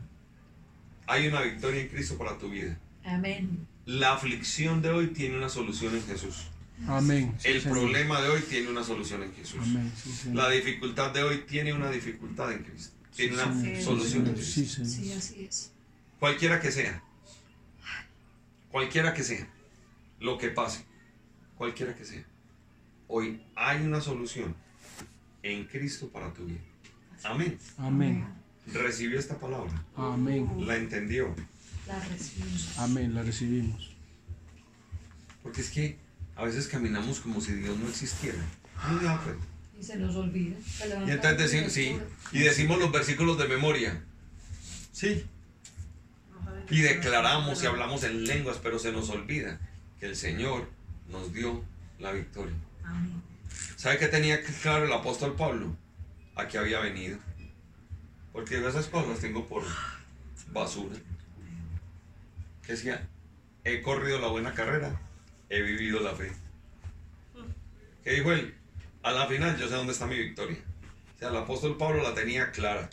Hay 1.06 1.28
una 1.28 1.42
victoria 1.42 1.82
en 1.82 1.88
Cristo 1.88 2.18
para 2.18 2.36
tu 2.36 2.50
vida. 2.50 2.76
Amén. 3.04 3.68
La 3.84 4.14
aflicción 4.14 4.82
de 4.82 4.90
hoy 4.90 5.06
tiene 5.08 5.36
una 5.36 5.48
solución 5.48 5.94
en 5.94 6.02
Jesús. 6.04 6.48
Amén. 6.88 7.32
sí, 7.38 7.46
El 7.48 7.62
Señor. 7.62 7.78
problema 7.78 8.20
de 8.20 8.28
hoy 8.28 8.40
tiene 8.42 8.68
una 8.68 8.82
solución 8.82 9.22
en 9.22 9.32
Jesús. 9.32 9.60
Amén, 9.62 9.92
sí, 9.96 10.10
Señor. 10.10 10.36
La 10.38 10.50
dificultad 10.50 11.12
de 11.12 11.22
hoy 11.22 11.44
tiene 11.46 11.72
una 11.72 11.88
dificultad 11.88 12.50
en 12.50 12.64
Cristo. 12.64 12.96
Tiene 13.14 13.36
Sí, 13.36 13.42
una 13.44 13.60
Señor. 13.62 13.82
solución 13.82 14.26
en 14.26 14.36
Sí, 14.38 14.60
Cristo. 14.62 14.84
Señor. 14.84 14.90
Sí, 14.90 15.12
así 15.12 15.44
es. 15.44 15.72
Cualquiera 16.18 16.60
que 16.60 16.72
sea. 16.72 17.00
Cualquiera 18.72 19.14
que 19.14 19.22
sea. 19.22 19.48
Lo 20.18 20.36
que 20.36 20.48
pase. 20.48 20.84
Cualquiera 21.56 21.94
que 21.94 22.04
sea. 22.04 22.24
Hoy 23.06 23.40
hay 23.54 23.82
una 23.86 24.00
solución 24.00 24.56
en 25.44 25.64
Cristo 25.66 26.08
para 26.08 26.34
tu 26.34 26.44
vida. 26.44 26.58
Amén. 27.24 27.58
Amén. 27.78 28.26
Recibió 28.66 29.18
esta 29.18 29.38
palabra. 29.38 29.72
Amén. 29.96 30.48
La 30.66 30.76
entendió. 30.76 31.34
La 31.86 31.98
recibimos. 32.00 32.78
Amén, 32.78 33.14
la 33.14 33.22
recibimos. 33.22 33.94
Porque 35.42 35.60
es 35.60 35.70
que 35.70 35.98
a 36.34 36.44
veces 36.44 36.66
caminamos 36.66 37.20
como 37.20 37.40
si 37.40 37.52
Dios 37.54 37.78
no 37.78 37.88
existiera. 37.88 38.38
No 38.90 38.98
se 38.98 39.04
da 39.04 39.18
cuenta. 39.22 39.44
Y 39.78 39.82
se 39.82 39.96
nos 39.96 40.16
olvida. 40.16 40.56
Se 40.66 40.88
Y 40.88 41.10
entonces 41.10 41.38
decimos, 41.38 41.72
sí, 41.72 41.98
y 42.32 42.38
decimos 42.40 42.78
los 42.78 42.90
versículos 42.90 43.38
de 43.38 43.46
memoria. 43.46 44.02
Sí. 44.92 45.24
Y 46.70 46.80
declaramos 46.80 47.62
y 47.62 47.66
hablamos 47.66 48.02
en 48.02 48.24
lenguas, 48.24 48.58
pero 48.62 48.78
se 48.78 48.90
nos 48.90 49.08
olvida 49.10 49.60
que 50.00 50.06
el 50.06 50.16
Señor 50.16 50.68
nos 51.08 51.32
dio 51.32 51.62
la 52.00 52.12
victoria. 52.12 52.56
Amén. 52.84 53.22
¿Sabe 53.76 53.98
qué 53.98 54.08
tenía 54.08 54.42
claro 54.62 54.86
el 54.86 54.92
apóstol 54.92 55.36
Pablo? 55.36 55.76
A 56.36 56.46
qué 56.46 56.58
había 56.58 56.80
venido. 56.80 57.18
Porque 58.32 58.58
esas 58.58 58.86
cosas 58.86 59.08
las 59.08 59.20
tengo 59.20 59.46
por 59.48 59.64
basura. 60.52 60.96
Que 62.64 62.72
decía, 62.72 63.08
he 63.64 63.82
corrido 63.82 64.20
la 64.20 64.28
buena 64.28 64.52
carrera, 64.54 65.00
he 65.48 65.62
vivido 65.62 66.00
la 66.00 66.14
fe. 66.14 66.30
¿Qué 68.04 68.12
dijo 68.12 68.32
él? 68.32 68.54
A 69.02 69.12
la 69.12 69.26
final 69.26 69.56
yo 69.56 69.68
sé 69.68 69.74
dónde 69.74 69.92
está 69.92 70.06
mi 70.06 70.18
victoria. 70.18 70.58
O 71.16 71.18
sea, 71.18 71.30
el 71.30 71.36
apóstol 71.36 71.76
Pablo 71.76 72.02
la 72.02 72.14
tenía 72.14 72.50
clara. 72.50 72.90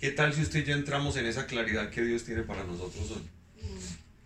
¿Qué 0.00 0.10
tal 0.10 0.32
si 0.32 0.42
usted 0.42 0.60
y 0.60 0.64
yo 0.64 0.74
entramos 0.74 1.16
en 1.16 1.26
esa 1.26 1.46
claridad 1.46 1.90
que 1.90 2.02
Dios 2.02 2.24
tiene 2.24 2.42
para 2.42 2.64
nosotros 2.64 3.10
hoy? 3.10 3.28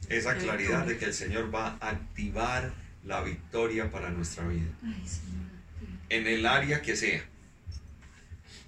Esa 0.08 0.36
claridad 0.36 0.84
de 0.84 0.98
que 0.98 1.06
el 1.06 1.14
Señor 1.14 1.54
va 1.54 1.78
a 1.80 1.90
activar 1.90 2.72
la 3.04 3.22
victoria 3.22 3.90
para 3.90 4.10
nuestra 4.10 4.46
vida. 4.48 4.68
En 6.08 6.26
el 6.26 6.46
área 6.46 6.82
que 6.82 6.96
sea, 6.96 7.22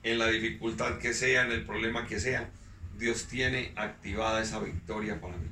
en 0.02 0.18
la 0.18 0.28
dificultad 0.28 0.98
que 0.98 1.14
sea, 1.14 1.44
en 1.44 1.52
el 1.52 1.64
problema 1.64 2.06
que 2.06 2.20
sea, 2.20 2.50
Dios 2.98 3.26
tiene 3.26 3.72
activada 3.76 4.42
esa 4.42 4.60
victoria 4.60 5.20
para 5.20 5.36
mí. 5.36 5.48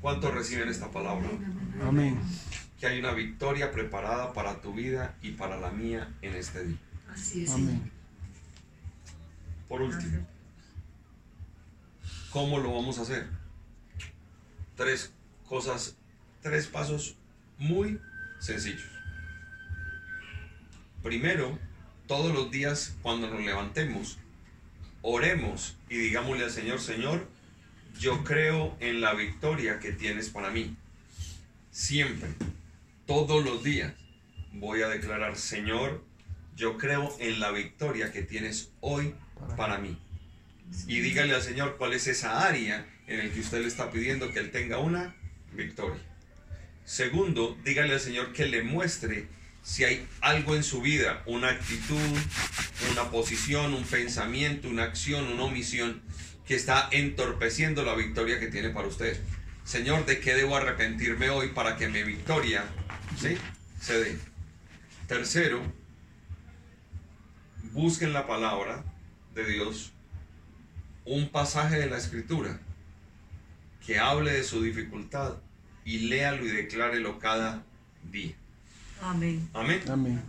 ¿Cuántos 0.00 0.32
reciben 0.32 0.68
esta 0.68 0.90
palabra? 0.90 1.28
Amén. 1.82 2.18
Que 2.78 2.86
hay 2.86 3.00
una 3.00 3.12
victoria 3.12 3.72
preparada 3.72 4.32
para 4.32 4.60
tu 4.60 4.72
vida 4.72 5.16
y 5.22 5.32
para 5.32 5.58
la 5.58 5.70
mía 5.70 6.14
en 6.22 6.34
este 6.34 6.64
día. 6.64 6.78
Así 7.12 7.44
es. 7.44 7.50
Amén. 7.50 7.90
Por 9.68 9.82
último, 9.82 10.26
¿cómo 12.30 12.58
lo 12.58 12.72
vamos 12.74 12.98
a 12.98 13.02
hacer? 13.02 13.28
Tres 14.76 15.12
cosas, 15.46 15.96
tres 16.40 16.66
pasos 16.66 17.16
muy 17.58 18.00
sencillos. 18.38 18.97
Primero, 21.02 21.58
todos 22.06 22.34
los 22.34 22.50
días 22.50 22.96
cuando 23.02 23.30
nos 23.30 23.44
levantemos, 23.44 24.18
oremos 25.02 25.76
y 25.88 25.96
digámosle 25.96 26.44
al 26.44 26.50
Señor, 26.50 26.80
Señor, 26.80 27.28
yo 27.98 28.24
creo 28.24 28.76
en 28.80 29.00
la 29.00 29.14
victoria 29.14 29.78
que 29.78 29.92
tienes 29.92 30.28
para 30.28 30.50
mí. 30.50 30.76
Siempre, 31.70 32.30
todos 33.06 33.44
los 33.44 33.62
días, 33.62 33.94
voy 34.52 34.82
a 34.82 34.88
declarar, 34.88 35.36
Señor, 35.36 36.04
yo 36.56 36.76
creo 36.78 37.14
en 37.20 37.38
la 37.38 37.52
victoria 37.52 38.12
que 38.12 38.22
tienes 38.22 38.70
hoy 38.80 39.14
para 39.56 39.78
mí. 39.78 39.96
Y 40.86 41.00
dígale 41.00 41.34
al 41.34 41.42
Señor 41.42 41.76
cuál 41.78 41.94
es 41.94 42.08
esa 42.08 42.46
área 42.46 42.86
en 43.06 43.18
la 43.18 43.32
que 43.32 43.40
usted 43.40 43.60
le 43.60 43.68
está 43.68 43.90
pidiendo 43.90 44.32
que 44.32 44.40
Él 44.40 44.50
tenga 44.50 44.78
una 44.78 45.14
victoria. 45.52 46.02
Segundo, 46.84 47.56
dígale 47.64 47.94
al 47.94 48.00
Señor 48.00 48.32
que 48.32 48.46
le 48.46 48.62
muestre 48.62 49.28
si 49.68 49.84
hay 49.84 50.08
algo 50.22 50.56
en 50.56 50.64
su 50.64 50.80
vida, 50.80 51.22
una 51.26 51.50
actitud, 51.50 52.00
una 52.90 53.10
posición, 53.10 53.74
un 53.74 53.84
pensamiento, 53.84 54.66
una 54.66 54.84
acción, 54.84 55.26
una 55.30 55.42
omisión 55.42 56.00
que 56.46 56.54
está 56.54 56.88
entorpeciendo 56.90 57.84
la 57.84 57.94
victoria 57.94 58.40
que 58.40 58.46
tiene 58.46 58.70
para 58.70 58.88
usted. 58.88 59.20
Señor, 59.64 60.06
¿de 60.06 60.20
qué 60.20 60.34
debo 60.34 60.56
arrepentirme 60.56 61.28
hoy 61.28 61.48
para 61.48 61.76
que 61.76 61.86
mi 61.88 62.02
victoria 62.02 62.64
¿sí? 63.20 63.36
se 63.78 64.00
dé? 64.00 64.18
Tercero, 65.06 65.60
busquen 67.64 68.14
la 68.14 68.26
palabra 68.26 68.82
de 69.34 69.44
Dios, 69.44 69.92
un 71.04 71.28
pasaje 71.28 71.76
de 71.76 71.90
la 71.90 71.98
escritura 71.98 72.58
que 73.84 73.98
hable 73.98 74.32
de 74.32 74.44
su 74.44 74.62
dificultad 74.62 75.34
y 75.84 76.08
léalo 76.08 76.46
y 76.46 76.48
declárelo 76.48 77.18
cada 77.18 77.66
día. 78.10 78.34
Amén. 79.02 79.48
Amén. 79.54 79.82
Amén. 79.90 80.22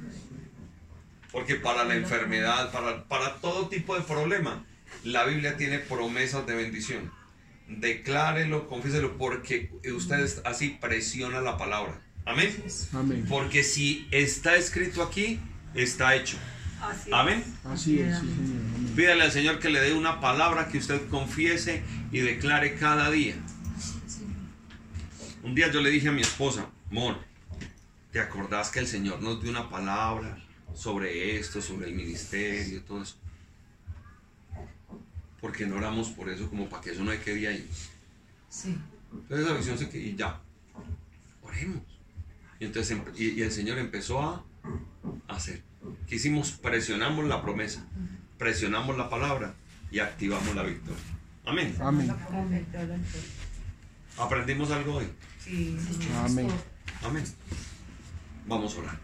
Porque 1.31 1.55
para 1.55 1.83
la 1.83 1.95
enfermedad, 1.95 2.71
para, 2.71 3.03
para 3.05 3.35
todo 3.35 3.67
tipo 3.69 3.95
de 3.95 4.01
problema, 4.01 4.63
la 5.03 5.25
Biblia 5.25 5.57
tiene 5.57 5.79
promesas 5.79 6.45
de 6.47 6.55
bendición. 6.55 7.11
Declárelo, 7.67 8.67
confiéselo, 8.67 9.17
porque 9.17 9.71
usted 9.93 10.27
así 10.45 10.77
presiona 10.81 11.41
la 11.41 11.57
palabra. 11.57 12.01
Amén. 12.25 12.63
Amén. 12.93 13.25
Porque 13.29 13.63
si 13.63 14.07
está 14.11 14.55
escrito 14.55 15.03
aquí, 15.03 15.39
está 15.75 16.15
hecho. 16.15 16.37
Así 16.81 17.09
Amén. 17.13 17.43
Así 17.65 17.99
es, 17.99 18.19
sí, 18.19 18.25
Señor. 18.25 18.61
Amén. 18.75 18.93
Pídale 18.95 19.23
al 19.23 19.31
Señor 19.31 19.59
que 19.59 19.69
le 19.69 19.81
dé 19.81 19.93
una 19.93 20.19
palabra 20.19 20.67
que 20.69 20.77
usted 20.77 21.07
confiese 21.09 21.83
y 22.11 22.19
declare 22.19 22.75
cada 22.75 23.11
día. 23.11 23.35
Un 25.43 25.55
día 25.55 25.71
yo 25.71 25.81
le 25.81 25.89
dije 25.89 26.09
a 26.09 26.11
mi 26.11 26.21
esposa, 26.21 26.67
amor, 26.91 27.17
¿te 28.11 28.19
acordás 28.19 28.69
que 28.69 28.79
el 28.79 28.87
Señor 28.87 29.21
nos 29.21 29.41
dio 29.41 29.51
una 29.51 29.69
palabra 29.69 30.37
sobre 30.73 31.37
esto, 31.37 31.61
sobre 31.61 31.87
el 31.87 31.95
ministerio, 31.95 32.81
todo 32.83 33.01
eso? 33.01 33.15
Porque 35.41 35.65
no 35.65 35.77
oramos 35.77 36.09
por 36.09 36.29
eso, 36.29 36.49
como 36.49 36.67
para 36.67 36.81
que 36.81 36.91
eso 36.91 37.03
no 37.03 37.11
hay 37.11 37.19
que 37.19 37.37
ir 37.37 37.47
ahí. 37.47 37.69
Sí. 38.49 38.77
Entonces 39.11 39.45
esa 39.45 39.55
visión 39.55 39.77
se 39.77 39.89
que 39.89 39.97
y 39.97 40.15
ya, 40.15 40.39
oremos. 41.41 41.83
Y 42.59 42.65
entonces 42.65 42.97
y, 43.15 43.39
y 43.39 43.41
el 43.41 43.51
Señor 43.51 43.77
empezó 43.77 44.21
a 44.21 44.43
hacer. 45.27 45.61
¿Qué 46.07 46.15
hicimos? 46.15 46.51
Presionamos 46.51 47.25
la 47.25 47.41
promesa, 47.41 47.85
presionamos 48.37 48.97
la 48.97 49.09
palabra 49.09 49.53
y 49.91 49.99
activamos 49.99 50.53
la 50.55 50.63
victoria. 50.63 51.03
Amén. 51.45 51.75
Amén. 51.79 52.09
Amén. 52.11 52.65
¿Aprendimos 54.17 54.69
algo 54.71 54.95
hoy? 54.95 55.07
Sí. 55.39 55.77
Amén. 56.25 56.47
Amén. 57.01 57.23
Vamos 58.49 58.75
a 58.75 58.79
orar. 58.79 58.97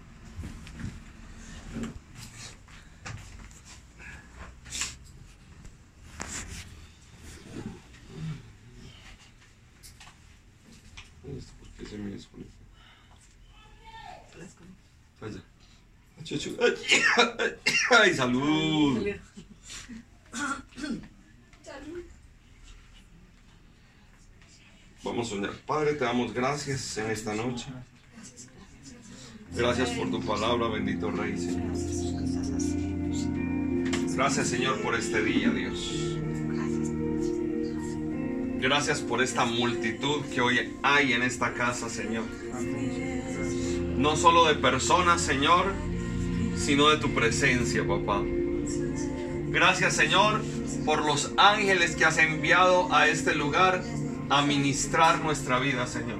¿Por 11.59 11.69
qué 11.77 11.85
se 11.85 11.97
me? 11.99 12.17
Pues. 15.19 15.39
Ay, 17.91 18.13
salud. 18.15 19.07
Vamos 25.03 25.27
a 25.27 25.29
soñar. 25.29 25.53
Padre, 25.67 25.93
te 25.93 26.03
damos 26.03 26.33
gracias 26.33 26.97
en 26.97 27.11
esta 27.11 27.35
noche. 27.35 27.67
Gracias 29.55 29.89
por 29.91 30.11
tu 30.11 30.21
palabra, 30.21 30.67
bendito 30.67 31.11
Rey, 31.11 31.37
Señor. 31.37 31.71
Gracias, 34.15 34.47
Señor, 34.47 34.81
por 34.81 34.95
este 34.95 35.21
día, 35.23 35.49
Dios. 35.49 36.17
Gracias 38.59 39.01
por 39.01 39.21
esta 39.21 39.45
multitud 39.45 40.23
que 40.33 40.41
hoy 40.41 40.73
hay 40.81 41.13
en 41.13 41.21
esta 41.21 41.53
casa, 41.53 41.89
Señor. 41.89 42.23
No 43.97 44.15
solo 44.15 44.45
de 44.45 44.55
personas, 44.55 45.21
Señor, 45.21 45.73
sino 46.57 46.89
de 46.89 46.97
tu 46.97 47.13
presencia, 47.13 47.85
papá. 47.85 48.23
Gracias, 49.49 49.93
Señor, 49.93 50.41
por 50.85 51.05
los 51.05 51.31
ángeles 51.37 51.95
que 51.95 52.05
has 52.05 52.17
enviado 52.17 52.93
a 52.93 53.07
este 53.07 53.35
lugar 53.35 53.83
a 54.29 54.41
ministrar 54.41 55.21
nuestra 55.21 55.59
vida, 55.59 55.87
Señor. 55.87 56.19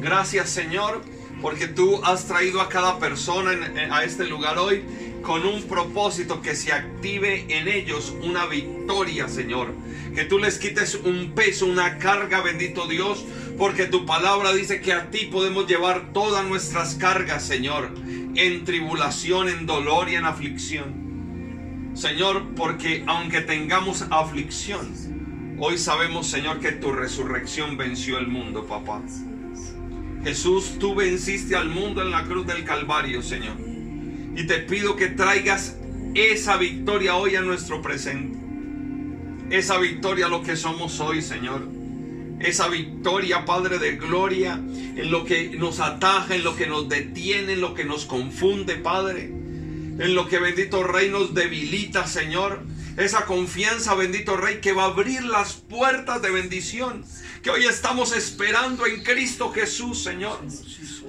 Gracias, 0.00 0.50
Señor, 0.50 1.02
porque 1.44 1.68
tú 1.68 2.02
has 2.02 2.26
traído 2.26 2.62
a 2.62 2.70
cada 2.70 2.98
persona 2.98 3.50
a 3.90 4.02
este 4.02 4.24
lugar 4.24 4.56
hoy 4.56 4.82
con 5.20 5.44
un 5.44 5.64
propósito 5.64 6.40
que 6.40 6.56
se 6.56 6.72
active 6.72 7.44
en 7.50 7.68
ellos 7.68 8.14
una 8.22 8.46
victoria, 8.46 9.28
Señor. 9.28 9.74
Que 10.14 10.24
tú 10.24 10.38
les 10.38 10.58
quites 10.58 10.94
un 10.94 11.32
peso, 11.34 11.66
una 11.66 11.98
carga, 11.98 12.40
bendito 12.40 12.86
Dios, 12.86 13.26
porque 13.58 13.84
tu 13.84 14.06
palabra 14.06 14.54
dice 14.54 14.80
que 14.80 14.94
a 14.94 15.10
ti 15.10 15.26
podemos 15.26 15.66
llevar 15.66 16.14
todas 16.14 16.46
nuestras 16.46 16.94
cargas, 16.94 17.44
Señor, 17.44 17.90
en 18.36 18.64
tribulación, 18.64 19.50
en 19.50 19.66
dolor 19.66 20.08
y 20.08 20.14
en 20.14 20.24
aflicción. 20.24 21.92
Señor, 21.92 22.54
porque 22.56 23.04
aunque 23.06 23.42
tengamos 23.42 24.06
aflicción, 24.10 25.58
hoy 25.58 25.76
sabemos, 25.76 26.26
Señor, 26.26 26.60
que 26.60 26.72
tu 26.72 26.90
resurrección 26.90 27.76
venció 27.76 28.16
el 28.16 28.28
mundo, 28.28 28.64
papá. 28.66 29.02
Jesús, 30.24 30.78
tú 30.80 30.94
venciste 30.94 31.54
al 31.54 31.68
mundo 31.68 32.00
en 32.00 32.10
la 32.10 32.24
cruz 32.24 32.46
del 32.46 32.64
Calvario, 32.64 33.20
Señor. 33.22 33.56
Y 34.34 34.46
te 34.46 34.58
pido 34.60 34.96
que 34.96 35.08
traigas 35.08 35.76
esa 36.14 36.56
victoria 36.56 37.16
hoy 37.16 37.36
a 37.36 37.42
nuestro 37.42 37.82
presente. 37.82 38.38
Esa 39.50 39.76
victoria 39.76 40.28
lo 40.28 40.42
que 40.42 40.56
somos 40.56 40.98
hoy, 41.00 41.20
Señor. 41.20 41.68
Esa 42.40 42.68
victoria, 42.68 43.44
Padre 43.44 43.78
de 43.78 43.96
gloria, 43.96 44.54
en 44.54 45.10
lo 45.10 45.26
que 45.26 45.50
nos 45.50 45.78
ataja, 45.80 46.34
en 46.34 46.42
lo 46.42 46.56
que 46.56 46.66
nos 46.66 46.88
detiene, 46.88 47.52
en 47.52 47.60
lo 47.60 47.74
que 47.74 47.84
nos 47.84 48.06
confunde, 48.06 48.76
Padre. 48.76 49.24
En 49.24 50.14
lo 50.14 50.26
que 50.26 50.38
bendito 50.38 50.82
Rey 50.84 51.10
nos 51.10 51.34
debilita, 51.34 52.06
Señor. 52.06 52.62
Esa 52.96 53.26
confianza, 53.26 53.94
bendito 53.94 54.38
Rey, 54.38 54.62
que 54.62 54.72
va 54.72 54.84
a 54.84 54.86
abrir 54.86 55.22
las 55.22 55.52
puertas 55.52 56.22
de 56.22 56.30
bendición 56.30 57.04
que 57.44 57.50
hoy 57.50 57.66
estamos 57.66 58.16
esperando 58.16 58.86
en 58.86 59.02
Cristo 59.04 59.52
Jesús, 59.52 60.02
Señor. 60.02 60.40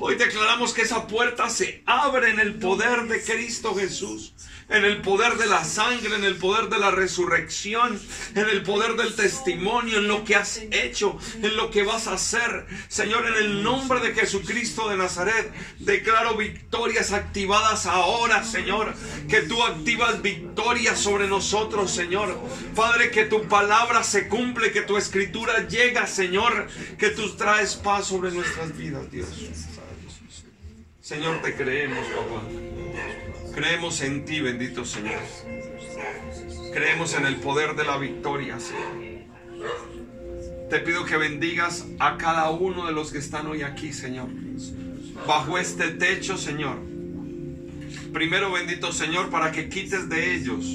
Hoy 0.01 0.15
declaramos 0.15 0.73
que 0.73 0.81
esa 0.81 1.07
puerta 1.07 1.49
se 1.49 1.81
abre 1.85 2.29
en 2.29 2.41
el 2.41 2.55
poder 2.55 3.07
de 3.07 3.23
Cristo 3.23 3.73
Jesús, 3.73 4.33
en 4.69 4.83
el 4.83 5.01
poder 5.01 5.37
de 5.37 5.45
la 5.45 5.63
sangre, 5.63 6.15
en 6.15 6.23
el 6.23 6.37
poder 6.37 6.69
de 6.69 6.79
la 6.79 6.91
resurrección, 6.91 7.99
en 8.33 8.49
el 8.49 8.63
poder 8.63 8.95
del 8.95 9.15
testimonio, 9.15 9.99
en 9.99 10.07
lo 10.07 10.23
que 10.23 10.35
has 10.35 10.57
hecho, 10.71 11.17
en 11.35 11.55
lo 11.55 11.69
que 11.69 11.83
vas 11.83 12.07
a 12.07 12.13
hacer. 12.13 12.65
Señor, 12.87 13.27
en 13.27 13.35
el 13.35 13.63
nombre 13.63 13.99
de 13.99 14.13
Jesucristo 14.13 14.89
de 14.89 14.97
Nazaret, 14.97 15.53
declaro 15.79 16.35
victorias 16.35 17.11
activadas 17.11 17.85
ahora, 17.85 18.43
Señor. 18.43 18.93
Que 19.29 19.41
tú 19.41 19.61
activas 19.63 20.21
victorias 20.21 20.99
sobre 20.99 21.27
nosotros, 21.27 21.91
Señor. 21.91 22.39
Padre, 22.75 23.11
que 23.11 23.25
tu 23.25 23.47
palabra 23.47 24.03
se 24.03 24.27
cumple, 24.27 24.71
que 24.71 24.81
tu 24.81 24.97
escritura 24.97 25.67
llega, 25.67 26.07
Señor. 26.07 26.67
Que 26.97 27.09
tú 27.09 27.35
traes 27.35 27.75
paz 27.75 28.07
sobre 28.07 28.31
nuestras 28.31 28.75
vidas, 28.75 29.11
Dios. 29.11 29.27
Señor, 31.01 31.39
te 31.43 31.55
creemos, 31.55 32.03
papá. 32.07 33.34
Creemos 33.55 34.01
en 34.01 34.25
ti, 34.25 34.41
bendito 34.41 34.83
Señor. 34.83 35.21
Creemos 36.73 37.13
en 37.13 37.25
el 37.25 37.37
poder 37.37 37.77
de 37.77 37.85
la 37.85 37.97
victoria, 37.97 38.59
Señor. 38.59 39.25
Te 40.69 40.79
pido 40.79 41.05
que 41.05 41.15
bendigas 41.15 41.85
a 41.99 42.17
cada 42.17 42.49
uno 42.49 42.85
de 42.85 42.91
los 42.91 43.13
que 43.13 43.19
están 43.19 43.47
hoy 43.47 43.61
aquí, 43.61 43.93
Señor. 43.93 44.27
Bajo 45.25 45.57
este 45.57 45.91
techo, 45.91 46.37
Señor. 46.37 46.79
Primero, 48.11 48.51
bendito 48.51 48.91
Señor, 48.91 49.29
para 49.29 49.53
que 49.53 49.69
quites 49.69 50.09
de 50.09 50.35
ellos 50.35 50.65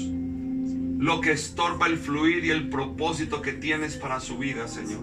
lo 0.97 1.21
que 1.21 1.33
estorba 1.33 1.85
el 1.85 1.97
fluir 1.97 2.45
y 2.45 2.49
el 2.49 2.69
propósito 2.69 3.43
que 3.43 3.53
tienes 3.53 3.95
para 3.95 4.19
su 4.19 4.39
vida, 4.39 4.67
Señor. 4.67 5.01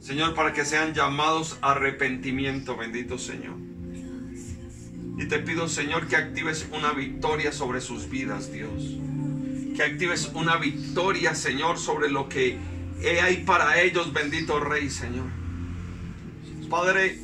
Señor, 0.00 0.34
para 0.34 0.52
que 0.52 0.66
sean 0.66 0.92
llamados 0.92 1.56
a 1.62 1.72
arrepentimiento, 1.72 2.76
bendito 2.76 3.16
Señor. 3.16 3.56
Y 5.16 5.26
te 5.26 5.38
pido, 5.38 5.68
Señor, 5.68 6.08
que 6.08 6.16
actives 6.16 6.66
una 6.72 6.92
victoria 6.92 7.50
sobre 7.50 7.80
sus 7.80 8.10
vidas, 8.10 8.52
Dios. 8.52 8.98
Que 9.74 9.82
actives 9.82 10.30
una 10.34 10.56
victoria, 10.56 11.34
Señor, 11.34 11.78
sobre 11.78 12.10
lo 12.10 12.28
que 12.28 12.58
hay 13.22 13.44
para 13.44 13.80
ellos, 13.80 14.12
bendito 14.12 14.60
Rey, 14.60 14.90
Señor. 14.90 15.26
Padre, 16.68 17.18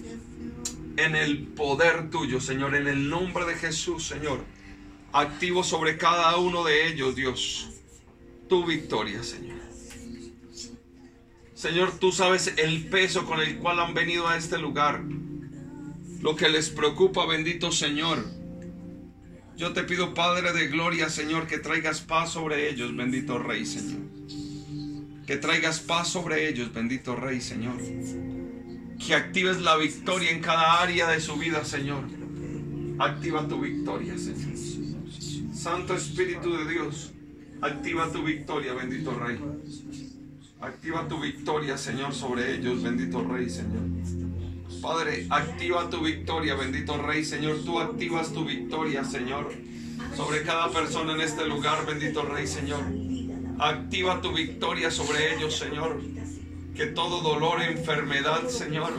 en 0.96 1.16
el 1.16 1.46
poder 1.48 2.10
tuyo, 2.10 2.40
Señor, 2.40 2.74
en 2.74 2.88
el 2.88 3.08
nombre 3.10 3.44
de 3.44 3.54
Jesús, 3.56 4.06
Señor, 4.06 4.44
activo 5.12 5.62
sobre 5.62 5.98
cada 5.98 6.36
uno 6.36 6.64
de 6.64 6.88
ellos, 6.88 7.14
Dios, 7.14 7.70
tu 8.48 8.64
victoria, 8.64 9.22
Señor. 9.22 9.60
Señor, 11.54 11.92
tú 11.98 12.10
sabes 12.10 12.54
el 12.56 12.86
peso 12.86 13.24
con 13.24 13.40
el 13.40 13.58
cual 13.58 13.80
han 13.80 13.94
venido 13.94 14.26
a 14.28 14.36
este 14.36 14.58
lugar 14.58 15.02
lo 16.22 16.36
que 16.36 16.48
les 16.48 16.70
preocupa, 16.70 17.26
bendito 17.26 17.72
Señor. 17.72 18.24
Yo 19.56 19.72
te 19.72 19.82
pido, 19.82 20.14
Padre 20.14 20.52
de 20.52 20.68
gloria, 20.68 21.08
Señor, 21.08 21.46
que 21.46 21.58
traigas 21.58 22.00
paz 22.00 22.30
sobre 22.30 22.70
ellos, 22.70 22.96
bendito 22.96 23.38
Rey, 23.38 23.66
Señor. 23.66 24.00
Que 25.26 25.36
traigas 25.36 25.80
paz 25.80 26.08
sobre 26.08 26.48
ellos, 26.48 26.72
bendito 26.72 27.16
Rey, 27.16 27.40
Señor. 27.40 27.76
Que 29.04 29.14
actives 29.14 29.60
la 29.60 29.76
victoria 29.76 30.30
en 30.30 30.40
cada 30.40 30.80
área 30.80 31.08
de 31.08 31.20
su 31.20 31.36
vida, 31.36 31.64
Señor. 31.64 32.04
Activa 32.98 33.46
tu 33.48 33.60
victoria, 33.60 34.16
Señor. 34.16 34.56
Santo 35.52 35.94
Espíritu 35.94 36.56
de 36.56 36.72
Dios, 36.72 37.12
activa 37.60 38.10
tu 38.10 38.22
victoria, 38.22 38.74
bendito 38.74 39.12
Rey. 39.18 39.38
Activa 40.60 41.06
tu 41.08 41.20
victoria, 41.20 41.76
Señor, 41.76 42.14
sobre 42.14 42.56
ellos, 42.56 42.82
bendito 42.82 43.22
Rey, 43.24 43.50
Señor. 43.50 43.82
Padre, 44.80 45.26
activa 45.30 45.90
tu 45.90 46.00
victoria, 46.00 46.54
bendito 46.54 46.96
Rey, 46.96 47.24
Señor. 47.24 47.58
Tú 47.64 47.78
activas 47.78 48.32
tu 48.32 48.44
victoria, 48.44 49.04
Señor, 49.04 49.52
sobre 50.16 50.42
cada 50.42 50.70
persona 50.70 51.14
en 51.14 51.20
este 51.20 51.46
lugar, 51.46 51.86
bendito 51.86 52.22
Rey, 52.22 52.46
Señor. 52.46 52.82
Activa 53.58 54.20
tu 54.20 54.32
victoria 54.32 54.90
sobre 54.90 55.34
ellos, 55.34 55.56
Señor. 55.56 56.00
Que 56.74 56.86
todo 56.86 57.20
dolor, 57.20 57.62
enfermedad, 57.62 58.48
Señor. 58.48 58.92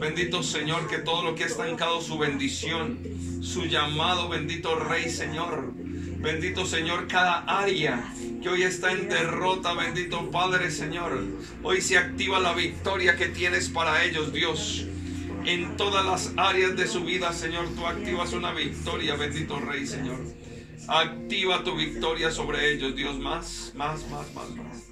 Bendito 0.00 0.42
Señor, 0.42 0.88
que 0.88 0.98
todo 0.98 1.22
lo 1.22 1.34
que 1.34 1.44
ha 1.44 1.46
estancado 1.46 2.00
su 2.00 2.18
bendición, 2.18 2.98
su 3.42 3.64
llamado, 3.64 4.28
bendito 4.28 4.76
Rey, 4.76 5.10
Señor. 5.10 5.72
Bendito 5.74 6.66
Señor, 6.66 7.06
cada 7.08 7.38
área 7.40 8.12
que 8.42 8.48
hoy 8.48 8.62
está 8.62 8.92
en 8.92 9.08
derrota, 9.08 9.74
bendito 9.74 10.30
Padre, 10.30 10.70
Señor. 10.70 11.24
Hoy 11.62 11.80
se 11.80 11.98
activa 11.98 12.40
la 12.40 12.52
victoria 12.52 13.16
que 13.16 13.26
tienes 13.28 13.68
para 13.68 14.04
ellos, 14.04 14.32
Dios. 14.32 14.86
En 15.44 15.76
todas 15.76 16.04
las 16.04 16.32
áreas 16.36 16.76
de 16.76 16.86
su 16.86 17.04
vida, 17.04 17.32
Señor, 17.32 17.68
tú 17.74 17.86
activas 17.86 18.32
una 18.32 18.52
victoria, 18.52 19.16
bendito 19.16 19.58
Rey, 19.58 19.86
Señor. 19.86 20.18
Activa 20.86 21.62
tu 21.64 21.76
victoria 21.76 22.30
sobre 22.30 22.72
ellos, 22.72 22.94
Dios, 22.94 23.18
más, 23.18 23.72
más, 23.74 24.06
más, 24.08 24.32
más, 24.34 24.50
más. 24.50 24.90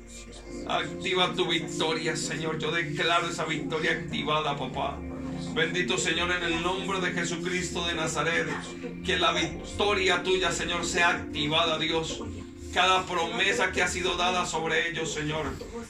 Activa 0.69 1.35
tu 1.35 1.47
victoria, 1.47 2.17
Señor. 2.17 2.59
Yo 2.59 2.71
declaro 2.71 3.29
esa 3.29 3.45
victoria 3.45 3.93
activada, 3.93 4.57
papá. 4.57 4.99
Bendito 5.55 5.99
Señor, 5.99 6.31
en 6.33 6.43
el 6.43 6.63
nombre 6.63 7.01
de 7.01 7.13
Jesucristo 7.13 7.87
de 7.87 7.95
Nazaret, 7.95 8.47
que 9.05 9.19
la 9.19 9.33
victoria 9.33 10.23
tuya, 10.23 10.53
Señor, 10.53 10.85
sea 10.85 11.11
activada, 11.11 11.79
Dios. 11.79 12.23
Cada 12.73 13.05
promesa 13.07 13.73
que 13.73 13.83
ha 13.83 13.89
sido 13.89 14.17
dada 14.17 14.45
sobre 14.47 14.91
ellos, 14.91 15.13
Señor, 15.13 15.47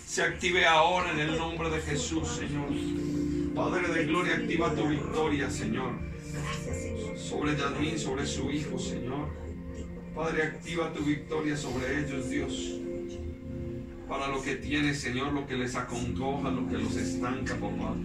se 0.06 0.22
active 0.22 0.66
ahora 0.66 1.10
en 1.10 1.20
el 1.20 1.36
nombre 1.36 1.70
de 1.70 1.80
Jesús, 1.80 2.28
Señor. 2.28 2.68
Padre 3.58 3.92
de 3.92 4.04
gloria, 4.06 4.34
activa 4.34 4.72
tu 4.72 4.86
victoria, 4.86 5.50
Señor. 5.50 5.90
Sobre 7.16 7.56
Yasmín, 7.56 7.98
sobre 7.98 8.24
su 8.24 8.48
hijo, 8.52 8.78
Señor. 8.78 9.30
Padre, 10.14 10.44
activa 10.44 10.92
tu 10.92 11.02
victoria 11.02 11.56
sobre 11.56 11.98
ellos, 11.98 12.30
Dios. 12.30 12.80
Para 14.08 14.28
lo 14.28 14.40
que 14.42 14.54
tienes, 14.54 15.00
Señor, 15.00 15.32
lo 15.32 15.44
que 15.44 15.56
les 15.56 15.74
acongoja, 15.74 16.50
lo 16.50 16.68
que 16.68 16.78
los 16.78 16.94
estanca, 16.94 17.56
papá. 17.56 17.96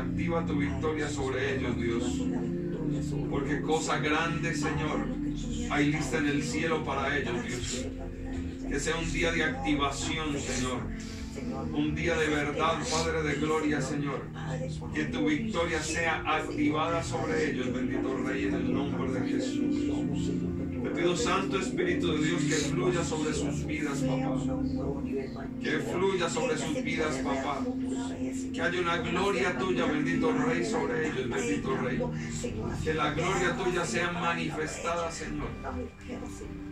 Activa 0.00 0.46
tu 0.46 0.56
victoria 0.56 1.10
sobre 1.10 1.56
ellos, 1.56 1.76
Dios. 1.76 2.22
Porque 3.30 3.60
cosa 3.60 3.98
grande, 3.98 4.54
Señor, 4.54 5.08
hay 5.70 5.92
lista 5.92 6.16
en 6.16 6.26
el 6.26 6.42
cielo 6.42 6.82
para 6.86 7.18
ellos, 7.18 7.44
Dios. 7.46 7.86
Que 8.66 8.80
sea 8.80 8.96
un 8.96 9.12
día 9.12 9.30
de 9.30 9.44
activación, 9.44 10.38
Señor. 10.38 10.80
Un 11.72 11.94
día 11.94 12.16
de 12.16 12.26
verdad, 12.28 12.78
Padre 12.90 13.22
de 13.22 13.34
gloria, 13.36 13.80
Señor. 13.80 14.22
Que 14.94 15.04
tu 15.04 15.26
victoria 15.26 15.82
sea 15.82 16.22
activada 16.26 17.02
sobre 17.02 17.50
ellos, 17.50 17.72
bendito 17.72 18.16
Rey, 18.16 18.44
en 18.46 18.54
el 18.54 18.72
nombre 18.72 19.12
de 19.12 19.28
Jesús. 19.28 19.76
Te 20.82 20.90
pido, 20.90 21.16
Santo 21.16 21.58
Espíritu 21.58 22.12
de 22.12 22.24
Dios, 22.24 22.42
que 22.42 22.54
fluya 22.54 23.04
sobre 23.04 23.34
sus 23.34 23.66
vidas, 23.66 23.98
papá. 23.98 24.36
Que 25.60 25.78
fluya 25.80 26.30
sobre 26.30 26.56
sus 26.56 26.82
vidas, 26.82 27.16
papá. 27.16 27.64
Que 28.54 28.62
haya 28.62 28.80
una 28.80 28.96
gloria 28.98 29.58
tuya, 29.58 29.86
bendito 29.86 30.32
Rey, 30.32 30.64
sobre 30.64 31.08
ellos, 31.08 31.28
bendito 31.28 31.76
Rey. 31.76 32.00
Que 32.84 32.94
la 32.94 33.12
gloria 33.12 33.56
tuya 33.56 33.84
sea 33.84 34.12
manifestada, 34.12 35.10
Señor. 35.10 35.48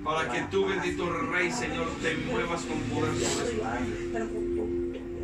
Para 0.05 0.31
que 0.31 0.41
tú, 0.51 0.67
bendito 0.67 1.11
Rey, 1.11 1.51
Señor, 1.51 1.89
te 2.01 2.17
muevas 2.31 2.63
con 2.63 2.79
poder 2.83 3.13
sobre 3.17 3.47
sus 3.47 3.55
vidas. 3.55 4.56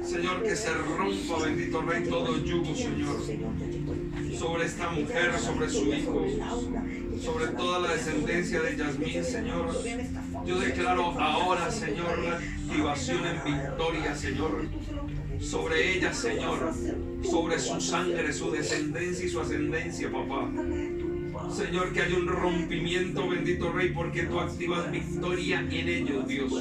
Señor, 0.04 0.42
que 0.42 0.56
se 0.56 0.72
rompa, 0.72 1.44
bendito 1.44 1.82
Rey, 1.82 2.04
todo 2.08 2.38
yugo, 2.44 2.74
Señor. 2.74 3.20
Sobre 4.36 4.66
esta 4.66 4.90
mujer, 4.90 5.38
sobre 5.38 5.68
su 5.70 5.86
hijo, 5.92 6.26
sobre 7.22 7.46
toda 7.48 7.78
la 7.80 7.92
descendencia 7.94 8.60
de 8.60 8.76
Yasmín, 8.76 9.24
Señor. 9.24 9.70
Yo 10.44 10.58
declaro 10.58 11.20
ahora, 11.20 11.70
Señor, 11.70 12.18
la 12.18 12.36
activación 12.36 13.26
en 13.26 13.44
victoria, 13.44 14.16
Señor. 14.16 14.66
Sobre 15.40 15.96
ella, 15.96 16.12
Señor. 16.12 16.72
Sobre 17.22 17.58
su 17.58 17.80
sangre, 17.80 18.32
su 18.32 18.50
descendencia 18.50 19.26
y 19.26 19.28
su 19.28 19.40
ascendencia, 19.40 20.10
papá. 20.10 20.50
Señor, 21.50 21.92
que 21.92 22.02
haya 22.02 22.16
un 22.16 22.26
rompimiento, 22.26 23.28
bendito 23.28 23.72
Rey, 23.72 23.90
porque 23.90 24.24
tú 24.24 24.40
activas 24.40 24.90
victoria 24.90 25.60
en 25.60 25.88
ellos, 25.88 26.26
Dios. 26.26 26.52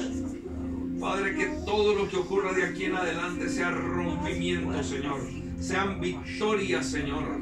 Padre, 1.02 1.34
que 1.34 1.46
todo 1.66 1.94
lo 1.96 2.08
que 2.08 2.16
ocurra 2.16 2.52
de 2.52 2.62
aquí 2.62 2.84
en 2.84 2.94
adelante 2.94 3.48
sea 3.48 3.72
rompimiento, 3.72 4.84
Señor. 4.84 5.20
Sean 5.58 6.00
victorias, 6.00 6.86
Señor. 6.86 7.40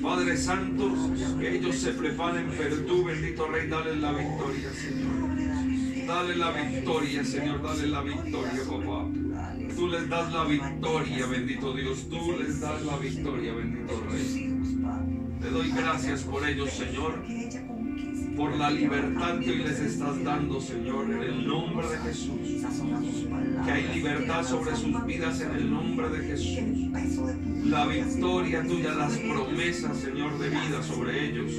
Padre 0.00 0.36
Santo, 0.36 0.88
que 1.36 1.56
ellos 1.56 1.76
se 1.78 1.94
preparen, 1.94 2.48
pero 2.56 2.76
tú, 2.84 3.02
bendito 3.02 3.48
Rey, 3.48 3.68
dale 3.68 3.96
la 3.96 4.12
victoria, 4.12 4.70
Señor. 4.72 6.06
Dale 6.06 6.36
la 6.36 6.50
victoria, 6.52 7.24
Señor, 7.24 7.60
dale 7.60 7.88
la 7.88 8.02
victoria, 8.02 8.62
papá. 8.70 9.08
Tú 9.74 9.88
les 9.88 10.08
das 10.08 10.32
la 10.32 10.44
victoria, 10.44 11.26
bendito 11.26 11.74
Dios. 11.74 12.08
Tú 12.08 12.36
les 12.38 12.60
das 12.60 12.84
la 12.84 12.96
victoria, 12.98 13.52
bendito 13.52 14.00
Rey. 14.10 14.54
Te 15.40 15.50
doy 15.50 15.72
gracias 15.72 16.22
por 16.22 16.48
ellos, 16.48 16.70
Señor. 16.70 17.24
Por 18.36 18.56
la 18.56 18.70
libertad 18.70 19.40
que 19.40 19.50
hoy 19.50 19.58
les 19.58 19.78
estás 19.78 20.22
dando, 20.24 20.60
Señor, 20.60 21.04
en 21.10 21.22
el 21.22 21.46
nombre 21.46 21.86
de 21.88 21.98
Jesús. 21.98 22.40
Que 23.64 23.70
hay 23.70 23.94
libertad 23.94 24.44
sobre 24.44 24.74
sus 24.74 25.04
vidas 25.04 25.40
en 25.40 25.50
el 25.50 25.70
nombre 25.70 26.08
de 26.08 26.26
Jesús. 26.26 26.58
La 27.64 27.86
victoria 27.86 28.62
tuya, 28.62 28.94
las 28.94 29.18
promesas, 29.18 29.98
Señor, 29.98 30.38
de 30.38 30.48
vida 30.48 30.82
sobre 30.82 31.28
ellos, 31.28 31.52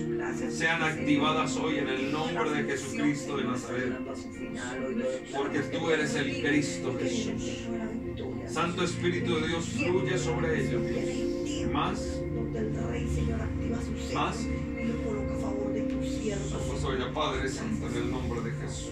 sean 0.50 0.84
activadas 0.84 1.56
hoy 1.58 1.78
en 1.78 1.90
el 1.90 2.12
nombre 2.12 2.52
de 2.52 2.72
Jesucristo 2.72 3.38
de 3.38 3.44
Nazaret. 3.44 3.94
Porque 5.36 5.60
tú 5.60 5.90
eres 5.92 6.16
el 6.16 6.42
Cristo 6.42 6.98
Jesús. 7.00 7.68
Santo 8.48 8.84
Espíritu 8.84 9.36
de 9.36 9.48
Dios 9.48 9.66
fluye 9.66 10.18
sobre 10.18 10.62
ellos. 10.62 10.82
Más, 11.72 12.22
más. 14.14 14.48
Padre 17.14 17.48
Santo, 17.48 17.88
en 17.88 17.96
el 17.96 18.12
nombre 18.12 18.42
de 18.42 18.52
Jesús. 18.60 18.90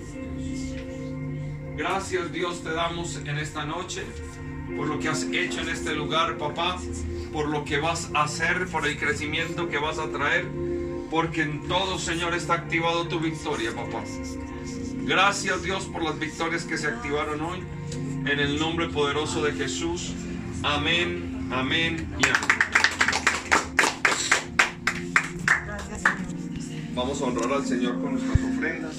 Gracias 1.76 2.32
Dios 2.32 2.64
te 2.64 2.72
damos 2.72 3.18
en 3.18 3.38
esta 3.38 3.66
noche 3.66 4.04
por 4.78 4.88
lo 4.88 4.98
que 5.00 5.10
has 5.10 5.24
hecho 5.24 5.60
en 5.60 5.68
este 5.68 5.94
lugar, 5.94 6.38
papá, 6.38 6.78
por 7.34 7.50
lo 7.50 7.66
que 7.66 7.80
vas 7.80 8.10
a 8.14 8.24
hacer, 8.24 8.68
por 8.68 8.88
el 8.88 8.98
crecimiento 8.98 9.68
que 9.68 9.78
vas 9.78 10.00
a 10.00 10.10
traer, 10.10 10.46
porque 11.10 11.42
en 11.42 11.68
todo, 11.68 12.00
Señor, 12.00 12.34
está 12.34 12.54
activado 12.54 13.08
tu 13.08 13.20
victoria, 13.20 13.76
papá. 13.76 14.04
Gracias 15.04 15.62
Dios 15.62 15.86
por 15.86 16.04
las 16.04 16.18
victorias 16.18 16.64
que 16.64 16.78
se 16.78 16.88
activaron 16.88 17.42
hoy, 17.42 17.60
en 17.92 18.40
el 18.40 18.58
nombre 18.58 18.88
poderoso 18.88 19.44
de 19.44 19.52
Jesús. 19.52 20.14
Amén, 20.64 21.50
amén 21.52 22.08
y 22.20 22.28
amén. 22.30 22.61
Vamos 26.94 27.22
a 27.22 27.26
honrar 27.26 27.54
al 27.54 27.66
Señor 27.66 28.02
con 28.02 28.12
nuestras 28.14 28.38
ofrendas. 28.38 28.96